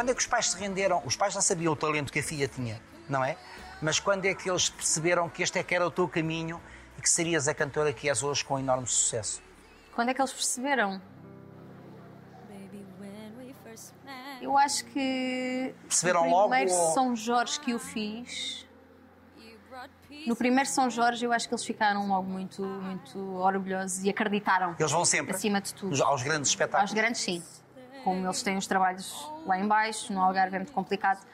Quando 0.00 0.12
é 0.12 0.14
que 0.14 0.20
os 0.22 0.26
pais 0.26 0.48
se 0.52 0.56
renderam? 0.56 1.02
Os 1.04 1.14
pais 1.14 1.34
já 1.34 1.42
sabiam 1.42 1.74
o 1.74 1.76
talento 1.76 2.10
que 2.10 2.20
a 2.20 2.22
filha 2.22 2.48
tinha, 2.48 2.80
não 3.06 3.22
é? 3.22 3.36
Mas 3.82 4.00
quando 4.00 4.24
é 4.24 4.34
que 4.34 4.48
eles 4.48 4.70
perceberam 4.70 5.28
que 5.28 5.42
este 5.42 5.58
é 5.58 5.62
que 5.62 5.74
era 5.74 5.86
o 5.86 5.90
teu 5.90 6.08
caminho 6.08 6.58
e 6.96 7.02
que 7.02 7.10
serias 7.10 7.46
a 7.48 7.52
cantora 7.52 7.92
que 7.92 8.08
és 8.08 8.22
hoje 8.22 8.42
com 8.42 8.58
enorme 8.58 8.86
sucesso? 8.86 9.42
Quando 9.94 10.08
é 10.08 10.14
que 10.14 10.20
eles 10.22 10.32
perceberam? 10.32 11.02
Eu 14.40 14.56
acho 14.56 14.86
que. 14.86 15.74
Perceberam 15.82 16.24
no 16.24 16.30
logo 16.30 16.48
primeiro 16.48 16.72
ou- 16.72 16.94
São 16.94 17.14
Jorge 17.14 17.60
que 17.60 17.72
eu 17.72 17.78
fiz. 17.78 18.66
No 20.26 20.34
primeiro 20.34 20.68
São 20.70 20.88
Jorge, 20.88 21.26
eu 21.26 21.32
acho 21.32 21.46
que 21.46 21.52
eles 21.54 21.64
ficaram 21.64 22.08
logo 22.08 22.26
muito, 22.26 22.62
muito 22.62 23.18
orgulhosos 23.36 24.02
e 24.02 24.08
acreditaram. 24.08 24.74
Eles 24.78 24.90
vão 24.92 25.04
sempre 25.04 25.36
Acima 25.36 25.60
de 25.60 25.74
tudo. 25.74 26.02
aos 26.02 26.22
grandes 26.22 26.48
espetáculos. 26.48 26.90
Aos 26.90 26.94
grandes, 26.98 27.20
sim. 27.20 27.42
Como 28.04 28.26
eles 28.26 28.42
têm 28.42 28.56
os 28.56 28.66
trabalhos 28.66 29.30
lá 29.46 29.58
em 29.58 29.66
baixo, 29.66 30.12
no 30.12 30.20
Algarve 30.20 30.56
é 30.56 30.58
muito 30.60 30.72
complicado. 30.72 31.24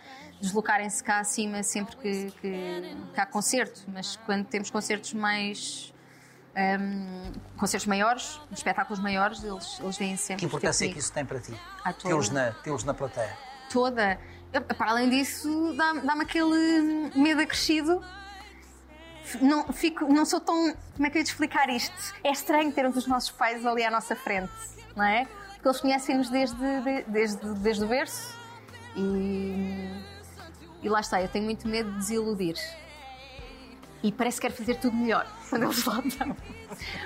deslocarem-se 0.40 1.02
cá 1.02 1.20
acima 1.20 1.62
sempre 1.62 1.96
que, 1.96 2.30
que, 2.40 2.96
que 3.14 3.20
há 3.20 3.24
concerto, 3.26 3.82
mas 3.88 4.16
quando 4.26 4.44
temos 4.46 4.70
concertos 4.70 5.12
mais. 5.14 5.92
hum, 6.80 7.32
concertos 7.56 7.86
maiores, 7.86 8.40
espetáculos 8.52 8.98
maiores, 9.00 9.42
eles, 9.44 9.78
eles 9.80 9.96
vêm 9.96 10.16
sempre. 10.16 10.40
Que 10.40 10.46
importância 10.46 10.84
é 10.84 10.88
ter 10.88 10.94
que 10.94 11.00
isso 11.00 11.12
tem 11.12 11.24
para 11.24 11.38
ti? 11.40 11.58
Tê-los 12.02 12.30
na, 12.30 12.52
tê-los 12.52 12.84
na 12.84 12.92
plateia. 12.94 13.36
toda. 13.70 14.18
Para 14.78 14.90
além 14.90 15.10
disso, 15.10 15.74
dá- 15.76 15.92
dá-me 15.94 16.22
aquele 16.22 17.10
medo 17.14 17.42
acrescido. 17.42 18.02
Não, 19.40 19.72
fico, 19.72 20.06
não 20.12 20.24
sou 20.24 20.40
tão. 20.40 20.74
Como 20.94 21.06
é 21.06 21.10
que 21.10 21.18
eu 21.18 21.20
ia 21.20 21.24
te 21.24 21.30
explicar 21.30 21.68
isto? 21.68 22.14
É 22.22 22.30
estranho 22.30 22.70
termos 22.72 22.96
os 22.96 23.06
nossos 23.06 23.30
pais 23.30 23.66
ali 23.66 23.84
à 23.84 23.90
nossa 23.90 24.14
frente, 24.14 24.52
não 24.94 25.04
é? 25.04 25.26
Porque 25.66 25.68
eles 25.68 25.80
conhecem-nos 25.80 26.30
desde, 26.30 26.56
de- 26.56 27.02
desde, 27.08 27.54
desde 27.54 27.84
o 27.84 27.88
berço 27.88 28.36
e, 28.94 29.90
e 30.80 30.88
lá 30.88 31.00
está, 31.00 31.20
eu 31.20 31.26
tenho 31.28 31.44
muito 31.44 31.66
medo 31.66 31.90
de 31.90 31.98
desiludir. 31.98 32.54
E 34.00 34.12
parece 34.12 34.40
que 34.40 34.46
quero 34.46 34.56
fazer 34.56 34.76
tudo 34.76 34.96
melhor 34.96 35.26
quando 35.50 35.64
eles 35.64 35.84
lá 35.84 36.00
estão. 36.04 36.36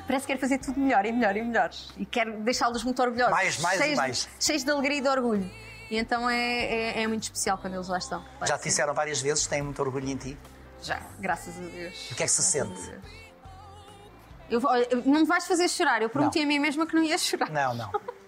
Parece 0.06 0.26
que 0.26 0.32
quero 0.34 0.40
fazer 0.40 0.58
tudo 0.58 0.78
melhor 0.78 1.06
e 1.06 1.12
melhor 1.12 1.34
e 1.38 1.42
melhor. 1.42 1.70
E 1.96 2.04
quero 2.04 2.38
deixá-los 2.40 2.84
muito 2.84 3.00
orgulhosos. 3.00 3.32
Mais, 3.32 3.58
mais 3.61 3.80
e 3.80 3.82
cheios, 3.82 3.96
mais. 3.96 4.28
Cheios 4.38 4.62
de 4.64 4.70
alegria 4.70 4.98
e 4.98 5.00
de 5.00 5.08
orgulho. 5.08 5.50
E 5.90 5.96
então 5.96 6.28
é, 6.28 6.64
é, 6.98 7.02
é 7.02 7.06
muito 7.06 7.22
especial 7.22 7.56
quando 7.56 7.74
eles 7.74 7.88
lá 7.88 7.96
estão. 7.96 8.22
Já 8.42 8.58
te 8.58 8.64
ser. 8.64 8.68
disseram 8.68 8.92
várias 8.92 9.22
vezes 9.22 9.44
que 9.44 9.50
têm 9.50 9.62
muito 9.62 9.80
orgulho 9.80 10.06
em 10.06 10.16
ti. 10.16 10.38
Já, 10.82 11.00
graças 11.18 11.56
a 11.56 11.61
Deus. 11.62 12.11
O 12.11 12.14
que 12.14 12.22
é 12.24 12.26
que 12.26 12.32
se 12.32 12.58
Graças 12.58 12.78
sente? 12.78 13.00
Eu, 14.50 14.61
não 15.06 15.20
me 15.20 15.26
vais 15.26 15.46
fazer 15.46 15.66
chorar. 15.68 16.02
Eu 16.02 16.11
prometi 16.11 16.40
Não. 16.40 16.44
a 16.44 16.48
mim 16.48 16.58
mesma 16.58 16.86
que 16.86 16.94
não 16.94 17.02
ia 17.02 17.16
chorar. 17.16 17.48
Não, 17.50 17.74
não. 17.74 17.90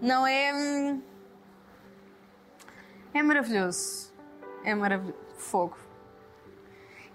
Não 0.00 0.26
é. 0.26 0.52
hum, 0.54 1.02
É 3.14 3.22
maravilhoso. 3.22 4.12
É 4.64 4.74
maravilhoso. 4.74 5.18
Fogo. 5.36 5.76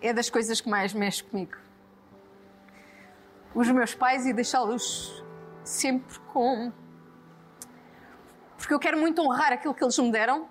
É 0.01 0.13
das 0.13 0.29
coisas 0.29 0.59
que 0.61 0.69
mais 0.69 0.93
mexe 0.93 1.23
comigo. 1.23 1.57
Os 3.53 3.69
meus 3.69 3.93
pais 3.93 4.25
e 4.25 4.34
deixá-los 4.34 5.23
sempre 5.63 6.17
com. 6.34 6.71
Porque 8.57 8.73
eu 8.73 8.79
quero 8.79 8.97
muito 8.97 9.21
honrar 9.21 9.51
aquilo 9.53 9.73
que 9.73 9.84
eles 9.84 9.97
me 9.99 10.11
deram. 10.11 10.47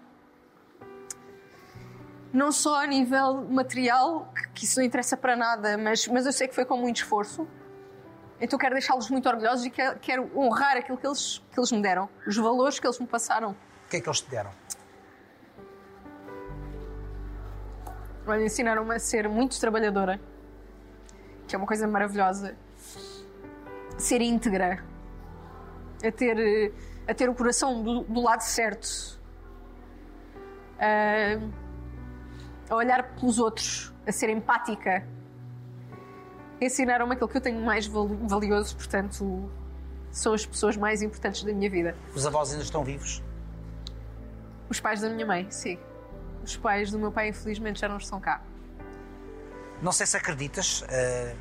Não 2.32 2.52
só 2.52 2.82
a 2.82 2.86
nível 2.86 3.42
material, 3.50 4.32
que- 4.54 4.64
isso 4.64 4.78
não 4.78 4.86
interessa 4.86 5.16
para 5.16 5.34
nada, 5.34 5.76
mas, 5.78 6.06
mas 6.06 6.26
eu 6.26 6.32
sei 6.32 6.46
que 6.46 6.54
foi 6.54 6.64
com 6.64 6.76
muito 6.76 6.96
esforço. 6.98 7.48
Então 8.40 8.58
quero 8.58 8.74
deixá-los 8.74 9.10
muito 9.10 9.28
orgulhosos 9.28 9.66
e 9.66 9.70
quero, 9.70 9.98
quero 9.98 10.30
honrar 10.38 10.76
aquilo 10.76 10.96
que 10.96 11.06
eles, 11.06 11.42
que 11.52 11.60
eles 11.60 11.70
me 11.70 11.82
deram, 11.82 12.08
os 12.26 12.36
valores 12.36 12.80
que 12.80 12.86
eles 12.86 12.98
me 12.98 13.06
passaram. 13.06 13.50
O 13.50 13.88
que 13.90 13.98
é 13.98 14.00
que 14.00 14.08
eles 14.08 14.20
te 14.20 14.30
deram? 14.30 14.50
Olha, 18.26 18.44
ensinaram-me 18.44 18.94
a 18.94 18.98
ser 18.98 19.28
muito 19.28 19.58
trabalhadora, 19.60 20.20
que 21.46 21.54
é 21.54 21.58
uma 21.58 21.66
coisa 21.66 21.86
maravilhosa. 21.86 22.56
Ser 23.98 24.22
íntegra, 24.22 24.82
a 26.02 26.10
ter, 26.10 26.72
a 27.06 27.12
ter 27.12 27.28
o 27.28 27.34
coração 27.34 27.82
do, 27.82 28.04
do 28.04 28.20
lado 28.22 28.40
certo, 28.40 29.20
a, 30.78 31.38
a 32.72 32.74
olhar 32.74 33.14
pelos 33.16 33.38
outros, 33.38 33.92
a 34.06 34.12
ser 34.12 34.30
empática. 34.30 35.06
Ensinaram-me 36.60 37.14
aquilo 37.14 37.28
que 37.28 37.36
eu 37.36 37.40
tenho 37.40 37.60
mais 37.64 37.86
vali- 37.86 38.18
valioso, 38.22 38.76
portanto, 38.76 39.50
são 40.10 40.34
as 40.34 40.44
pessoas 40.44 40.76
mais 40.76 41.00
importantes 41.02 41.42
da 41.42 41.52
minha 41.52 41.70
vida. 41.70 41.96
Os 42.14 42.26
avós 42.26 42.50
ainda 42.50 42.62
estão 42.64 42.84
vivos? 42.84 43.22
Os 44.68 44.78
pais 44.78 45.00
da 45.00 45.08
minha 45.08 45.24
mãe, 45.26 45.46
sim. 45.50 45.78
Os 46.44 46.56
pais 46.56 46.90
do 46.90 46.98
meu 46.98 47.10
pai, 47.10 47.28
infelizmente, 47.28 47.80
já 47.80 47.88
não 47.88 47.96
estão 47.96 48.20
cá. 48.20 48.42
Não 49.82 49.92
sei 49.92 50.06
se 50.06 50.16
acreditas 50.16 50.84
eh, 50.88 51.34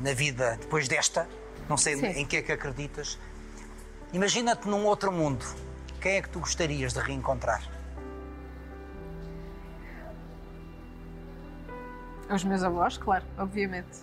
na 0.00 0.12
vida 0.12 0.56
depois 0.60 0.86
desta. 0.86 1.28
Não 1.68 1.76
sei 1.76 1.96
Sim. 1.96 2.06
em 2.06 2.26
que 2.26 2.36
é 2.36 2.42
que 2.42 2.50
acreditas. 2.52 3.18
Imagina-te 4.12 4.66
num 4.68 4.84
outro 4.86 5.12
mundo. 5.12 5.44
Quem 6.00 6.16
é 6.16 6.22
que 6.22 6.28
tu 6.28 6.40
gostarias 6.40 6.92
de 6.92 6.98
reencontrar? 7.00 7.62
Os 12.28 12.42
meus 12.44 12.62
avós, 12.62 12.96
claro, 12.96 13.24
obviamente. 13.38 13.98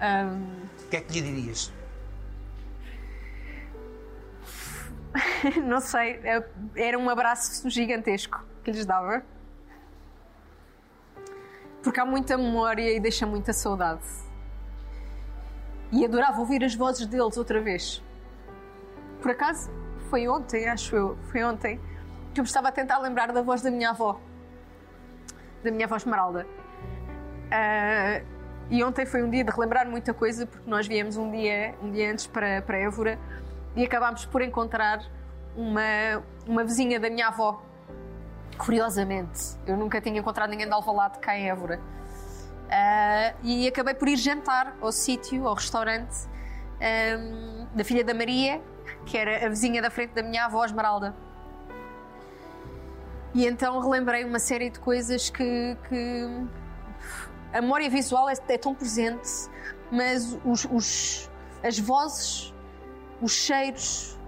Ahm, 0.00 0.66
O 0.84 0.88
que 0.88 0.96
é 0.96 1.00
que 1.00 1.12
lhe 1.20 1.22
dirias? 1.22 1.72
não 5.64 5.80
sei, 5.80 6.20
é- 6.24 6.48
era 6.76 6.98
um 6.98 7.08
abraço 7.10 7.68
gigantesco 7.68 8.42
que 8.62 8.70
lhes 8.70 8.86
dava. 8.86 9.22
Porque 11.82 12.00
há 12.00 12.04
muita 12.04 12.36
memória 12.36 12.90
e 12.94 13.00
deixa 13.00 13.26
muita 13.26 13.52
saudade. 13.52 14.02
E 15.90 16.04
adorava 16.04 16.38
ouvir 16.40 16.62
as 16.64 16.74
vozes 16.74 17.06
deles 17.06 17.36
outra 17.36 17.60
vez. 17.60 18.02
Por 19.22 19.30
acaso, 19.30 19.70
foi 20.10 20.28
ontem, 20.28 20.68
acho 20.68 20.94
eu, 20.94 21.18
foi 21.30 21.42
ontem, 21.42 21.80
que 22.34 22.40
eu 22.40 22.42
me 22.44 22.48
estava 22.48 22.68
a 22.68 22.72
tentar 22.72 22.98
lembrar 22.98 23.32
da 23.32 23.40
voz 23.42 23.62
da 23.62 23.70
minha 23.70 23.90
avó. 23.90 24.20
Da 25.64 25.70
minha 25.70 25.86
avó 25.86 25.96
Esmeralda. 25.96 26.46
Ah, 27.50 28.20
e 28.70 28.84
ontem 28.84 29.06
foi 29.06 29.22
um 29.22 29.30
dia 29.30 29.42
de 29.42 29.50
relembrar 29.50 29.88
muita 29.88 30.12
coisa, 30.12 30.46
porque 30.46 30.68
nós 30.68 30.86
viemos 30.86 31.16
um 31.16 31.30
dia, 31.30 31.74
um 31.82 31.90
dia 31.90 32.12
antes 32.12 32.26
para, 32.26 32.60
para 32.62 32.76
Évora 32.76 33.18
e 33.74 33.84
acabámos 33.84 34.26
por 34.26 34.42
encontrar 34.42 35.00
uma, 35.56 36.22
uma 36.46 36.64
vizinha 36.64 37.00
da 37.00 37.08
minha 37.08 37.28
avó. 37.28 37.62
Curiosamente, 38.58 39.56
eu 39.66 39.76
nunca 39.76 40.00
tinha 40.00 40.18
encontrado 40.18 40.50
ninguém 40.50 40.66
de 40.66 40.72
Alvalade 40.72 41.18
cá 41.18 41.36
em 41.38 41.48
Évora. 41.48 41.80
Ah, 42.70 43.34
e 43.42 43.66
acabei 43.66 43.94
por 43.94 44.08
ir 44.08 44.16
jantar 44.16 44.76
ao 44.80 44.92
sítio, 44.92 45.46
ao 45.48 45.54
restaurante 45.54 46.28
ahm, 46.80 47.66
da 47.74 47.82
filha 47.82 48.04
da 48.04 48.12
Maria, 48.12 48.60
que 49.06 49.16
era 49.16 49.46
a 49.46 49.48
vizinha 49.48 49.80
da 49.80 49.90
frente 49.90 50.12
da 50.12 50.22
minha 50.22 50.44
avó 50.44 50.64
Esmeralda. 50.64 51.14
E 53.34 53.46
então 53.46 53.78
relembrei 53.80 54.24
uma 54.24 54.38
série 54.38 54.68
de 54.68 54.78
coisas 54.78 55.30
que, 55.30 55.76
que 55.88 56.46
a 57.52 57.60
memória 57.60 57.88
visual 57.88 58.28
é, 58.28 58.34
é 58.48 58.58
tão 58.58 58.74
presente, 58.74 59.28
mas 59.90 60.36
os, 60.44 60.64
os- 60.70 61.30
as 61.62 61.78
vozes, 61.78 62.54
os 63.20 63.32
cheiros, 63.32 64.18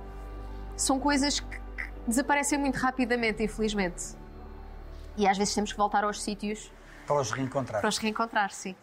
são 0.77 0.99
coisas 0.99 1.41
que, 1.41 1.47
que 1.59 1.61
desaparecem 2.07 2.59
muito 2.59 2.77
rapidamente, 2.77 3.43
infelizmente. 3.43 4.17
E 5.17 5.29
às 5.29 5.37
vezes 5.37 5.55
temos 5.55 5.71
que 5.73 5.79
voltar 5.79 6.03
aos 6.05 6.23
sítios 6.23 6.73
Para 7.07 7.21
os 7.21 7.31
reencontrar. 7.31 7.81
para 7.81 7.89
os 7.89 7.99
reencontrar, 7.99 8.51
sim. 8.53 8.75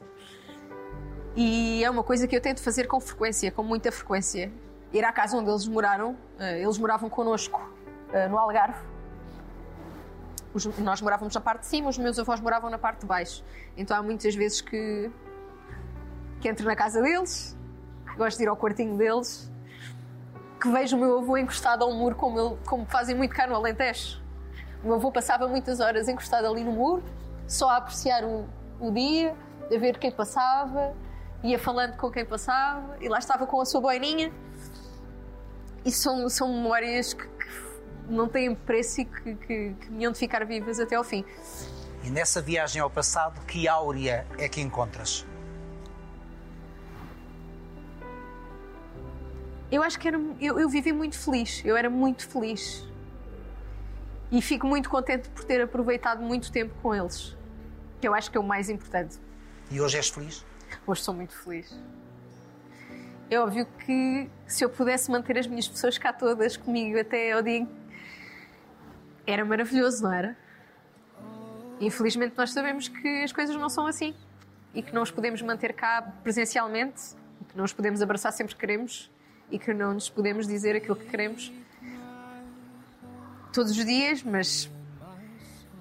E 1.36 1.84
é 1.84 1.90
uma 1.90 2.04
coisa 2.04 2.28
que 2.28 2.36
eu 2.36 2.42
tento 2.42 2.62
fazer 2.62 2.88
com 2.88 3.00
frequência, 3.00 3.52
com 3.52 3.64
muita 3.64 3.92
frequência. 3.92 4.52
Ir 4.94 5.04
à 5.04 5.12
casa 5.12 5.38
onde 5.38 5.50
eles 5.50 5.68
moraram, 5.68 6.16
eh, 6.40 6.62
eles 6.62 6.78
moravam 6.78 7.10
connosco 7.10 7.62
eh, 8.14 8.28
no 8.28 8.38
Algarve. 8.38 8.80
Os- 10.58 10.66
nós 10.80 11.02
morávamos 11.02 11.36
na 11.36 11.42
parte 11.42 11.62
de 11.62 11.68
cima, 11.68 11.88
os 11.90 11.98
meus 12.00 12.18
avós 12.18 12.40
moravam 12.42 12.70
na 12.70 12.80
parte 12.80 13.02
de 13.02 13.06
baixo. 13.06 13.44
Então 13.78 13.96
há 13.96 14.02
muitas 14.02 14.34
vezes 14.34 14.60
que, 14.60 15.12
que 16.42 16.50
entro 16.50 16.66
na 16.66 16.76
casa 16.76 17.00
deles, 17.02 17.56
gosto 18.18 18.38
de 18.40 18.44
ir 18.46 18.48
ao 18.48 18.58
quartinho 18.58 18.98
deles, 18.98 19.52
que 20.60 20.68
vejo 20.70 20.98
o 20.98 21.00
meu 21.00 21.20
avô 21.20 21.38
encostado 21.38 21.84
ao 21.84 21.94
muro, 21.94 22.16
como, 22.16 22.40
ele- 22.40 22.58
como 22.66 22.86
fazem 22.88 23.16
muito 23.16 23.36
cá 23.36 23.46
no 23.46 23.54
Alentejo. 23.56 24.20
O 24.84 24.88
meu 24.88 24.96
avô 24.96 25.12
passava 25.12 25.48
muitas 25.48 25.80
horas 25.80 26.08
encostado 26.08 26.48
ali 26.48 26.64
no 26.64 26.72
muro, 26.72 27.04
só 27.48 27.70
a 27.70 27.78
apreciar 27.78 28.24
o, 28.24 28.46
o 28.80 28.92
dia, 28.92 29.36
a 29.72 29.78
ver 29.78 30.00
quem 30.00 30.12
passava, 30.12 30.96
ia 31.44 31.60
falando 31.60 31.96
com 31.98 32.10
quem 32.10 32.26
passava, 32.26 32.98
e 33.00 33.08
lá 33.08 33.20
estava 33.20 33.46
com 33.46 33.62
a 33.62 33.66
sua 33.66 33.80
boininha. 33.82 34.34
E 35.86 35.92
são, 35.92 36.28
são 36.30 36.48
memórias 36.52 37.14
que 37.14 37.28
não 38.10 38.28
têm 38.28 38.54
preço 38.56 39.02
e 39.02 39.06
que, 39.06 39.36
que, 39.36 39.74
que 39.74 39.92
me 39.92 40.10
de 40.10 40.18
ficar 40.18 40.46
vivas 40.46 40.80
até 40.80 40.96
ao 40.96 41.04
fim. 41.04 41.26
E 42.04 42.10
nessa 42.10 42.42
viagem 42.42 42.82
ao 42.82 42.90
passado, 42.90 43.40
que 43.46 43.68
áurea 43.68 44.26
é 44.38 44.48
que 44.48 44.62
encontras? 44.62 45.26
Eu 49.70 49.84
acho 49.84 50.00
que 50.00 50.08
era, 50.08 50.18
eu, 50.40 50.60
eu 50.60 50.70
vivi 50.70 50.94
muito 50.94 51.18
feliz, 51.18 51.62
eu 51.66 51.76
era 51.76 51.90
muito 51.90 52.28
feliz. 52.28 52.86
E 54.32 54.42
fico 54.42 54.66
muito 54.66 54.90
contente 54.90 55.30
por 55.30 55.44
ter 55.44 55.62
aproveitado 55.62 56.22
muito 56.22 56.52
tempo 56.52 56.74
com 56.82 56.96
eles, 56.96 57.36
que 58.00 58.08
eu 58.08 58.14
acho 58.14 58.32
que 58.32 58.38
é 58.38 58.40
o 58.40 58.44
mais 58.44 58.70
importante. 58.70 59.18
E 59.70 59.82
hoje 59.82 59.98
és 59.98 60.10
feliz? 60.10 60.46
Hoje 60.86 61.02
sou 61.02 61.14
muito 61.14 61.34
feliz. 61.34 61.78
É 63.30 63.38
óbvio 63.40 63.68
que 63.86 64.30
se 64.46 64.64
eu 64.64 64.70
pudesse 64.70 65.12
manter 65.12 65.38
as 65.38 65.48
minhas 65.48 65.68
pessoas 65.68 65.98
cá 65.98 66.14
todas 66.14 66.56
comigo 66.56 66.98
até 66.98 67.34
ao 67.34 67.42
dia 67.42 67.58
em... 67.58 67.70
Era 69.28 69.44
maravilhoso, 69.46 70.02
não 70.04 70.14
era? 70.14 70.38
Infelizmente 71.80 72.34
nós 72.36 72.52
sabemos 72.52 72.88
que 72.88 73.24
as 73.24 73.32
coisas 73.32 73.56
não 73.56 73.70
são 73.70 73.86
assim 73.86 74.16
e 74.74 74.82
que 74.82 74.94
não 74.94 75.02
os 75.04 75.12
podemos 75.12 75.42
manter 75.42 75.74
cá 75.74 76.02
presencialmente, 76.24 77.16
e 77.42 77.46
que 77.46 77.58
não 77.58 77.66
os 77.66 77.74
podemos 77.74 78.02
abraçar 78.02 78.32
sempre 78.32 78.54
que 78.54 78.60
queremos 78.60 79.12
e 79.50 79.58
que 79.58 79.74
não 79.74 79.94
nos 79.94 80.10
podemos 80.10 80.48
dizer 80.48 80.76
aquilo 80.76 80.96
que 80.96 81.06
queremos 81.06 81.52
todos 83.54 83.72
os 83.72 83.86
dias, 83.86 84.22
mas 84.24 84.70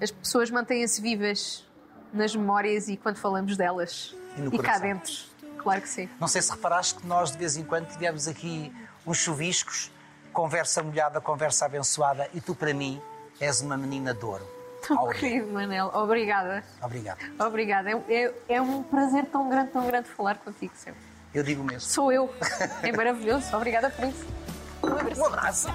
as 0.00 0.10
pessoas 0.10 0.50
mantêm-se 0.50 1.00
vivas 1.00 1.64
nas 2.12 2.34
memórias 2.34 2.88
e 2.88 2.96
quando 2.96 3.16
falamos 3.16 3.56
delas. 3.56 4.16
E 4.36 4.40
no 4.40 4.50
cá 4.50 4.56
coração. 4.56 4.82
dentro. 4.82 5.12
Claro 5.58 5.82
que 5.82 5.88
sim. 5.88 6.08
Não 6.20 6.28
sei 6.28 6.40
se 6.40 6.50
reparaste 6.50 6.94
que 7.00 7.06
nós 7.06 7.32
de 7.32 7.38
vez 7.38 7.56
em 7.56 7.64
quando 7.64 7.88
tivemos 7.88 8.28
aqui 8.28 8.72
uns 9.06 9.18
chuviscos, 9.18 9.90
conversa 10.32 10.82
molhada, 10.82 11.20
conversa 11.20 11.66
abençoada, 11.66 12.30
e 12.32 12.40
tu 12.40 12.54
para 12.54 12.72
mim 12.72 13.00
és 13.40 13.60
uma 13.60 13.76
menina 13.76 14.14
de 14.14 14.24
ouro. 14.24 14.46
Tão 14.86 14.98
Áurea. 14.98 15.18
querido, 15.20 15.52
Manel. 15.52 15.90
Obrigada. 15.94 16.62
Obrigado. 16.82 17.18
Obrigada. 17.40 17.90
É, 17.90 18.02
é- 18.08 18.34
é 18.48 18.60
um 18.62 18.82
prazer 18.82 19.26
tão 19.26 19.48
grande, 19.48 19.70
tão 19.72 19.86
grande 19.86 20.08
falar 20.08 20.36
contigo 20.38 20.72
sempre. 20.76 21.00
Eu 21.34 21.42
digo 21.42 21.62
mesmo. 21.64 21.80
Sou 21.80 22.12
eu. 22.12 22.32
É 22.82 22.92
maravilhoso. 22.92 23.54
Obrigada 23.56 23.90
por 23.90 24.06
isso. 24.06 24.24
Um 25.18 25.24
abraço. 25.26 25.68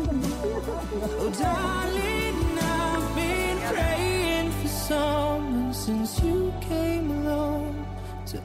Oh, 0.00 1.30
darling, 1.30 2.58
I've 2.60 3.14
been 3.16 3.58
praying 3.72 4.50
for 4.52 4.68
someone 4.68 5.72
since 5.74 6.20
you 6.22 6.52
came 6.60 7.10
along 7.26 7.84
to 8.26 8.38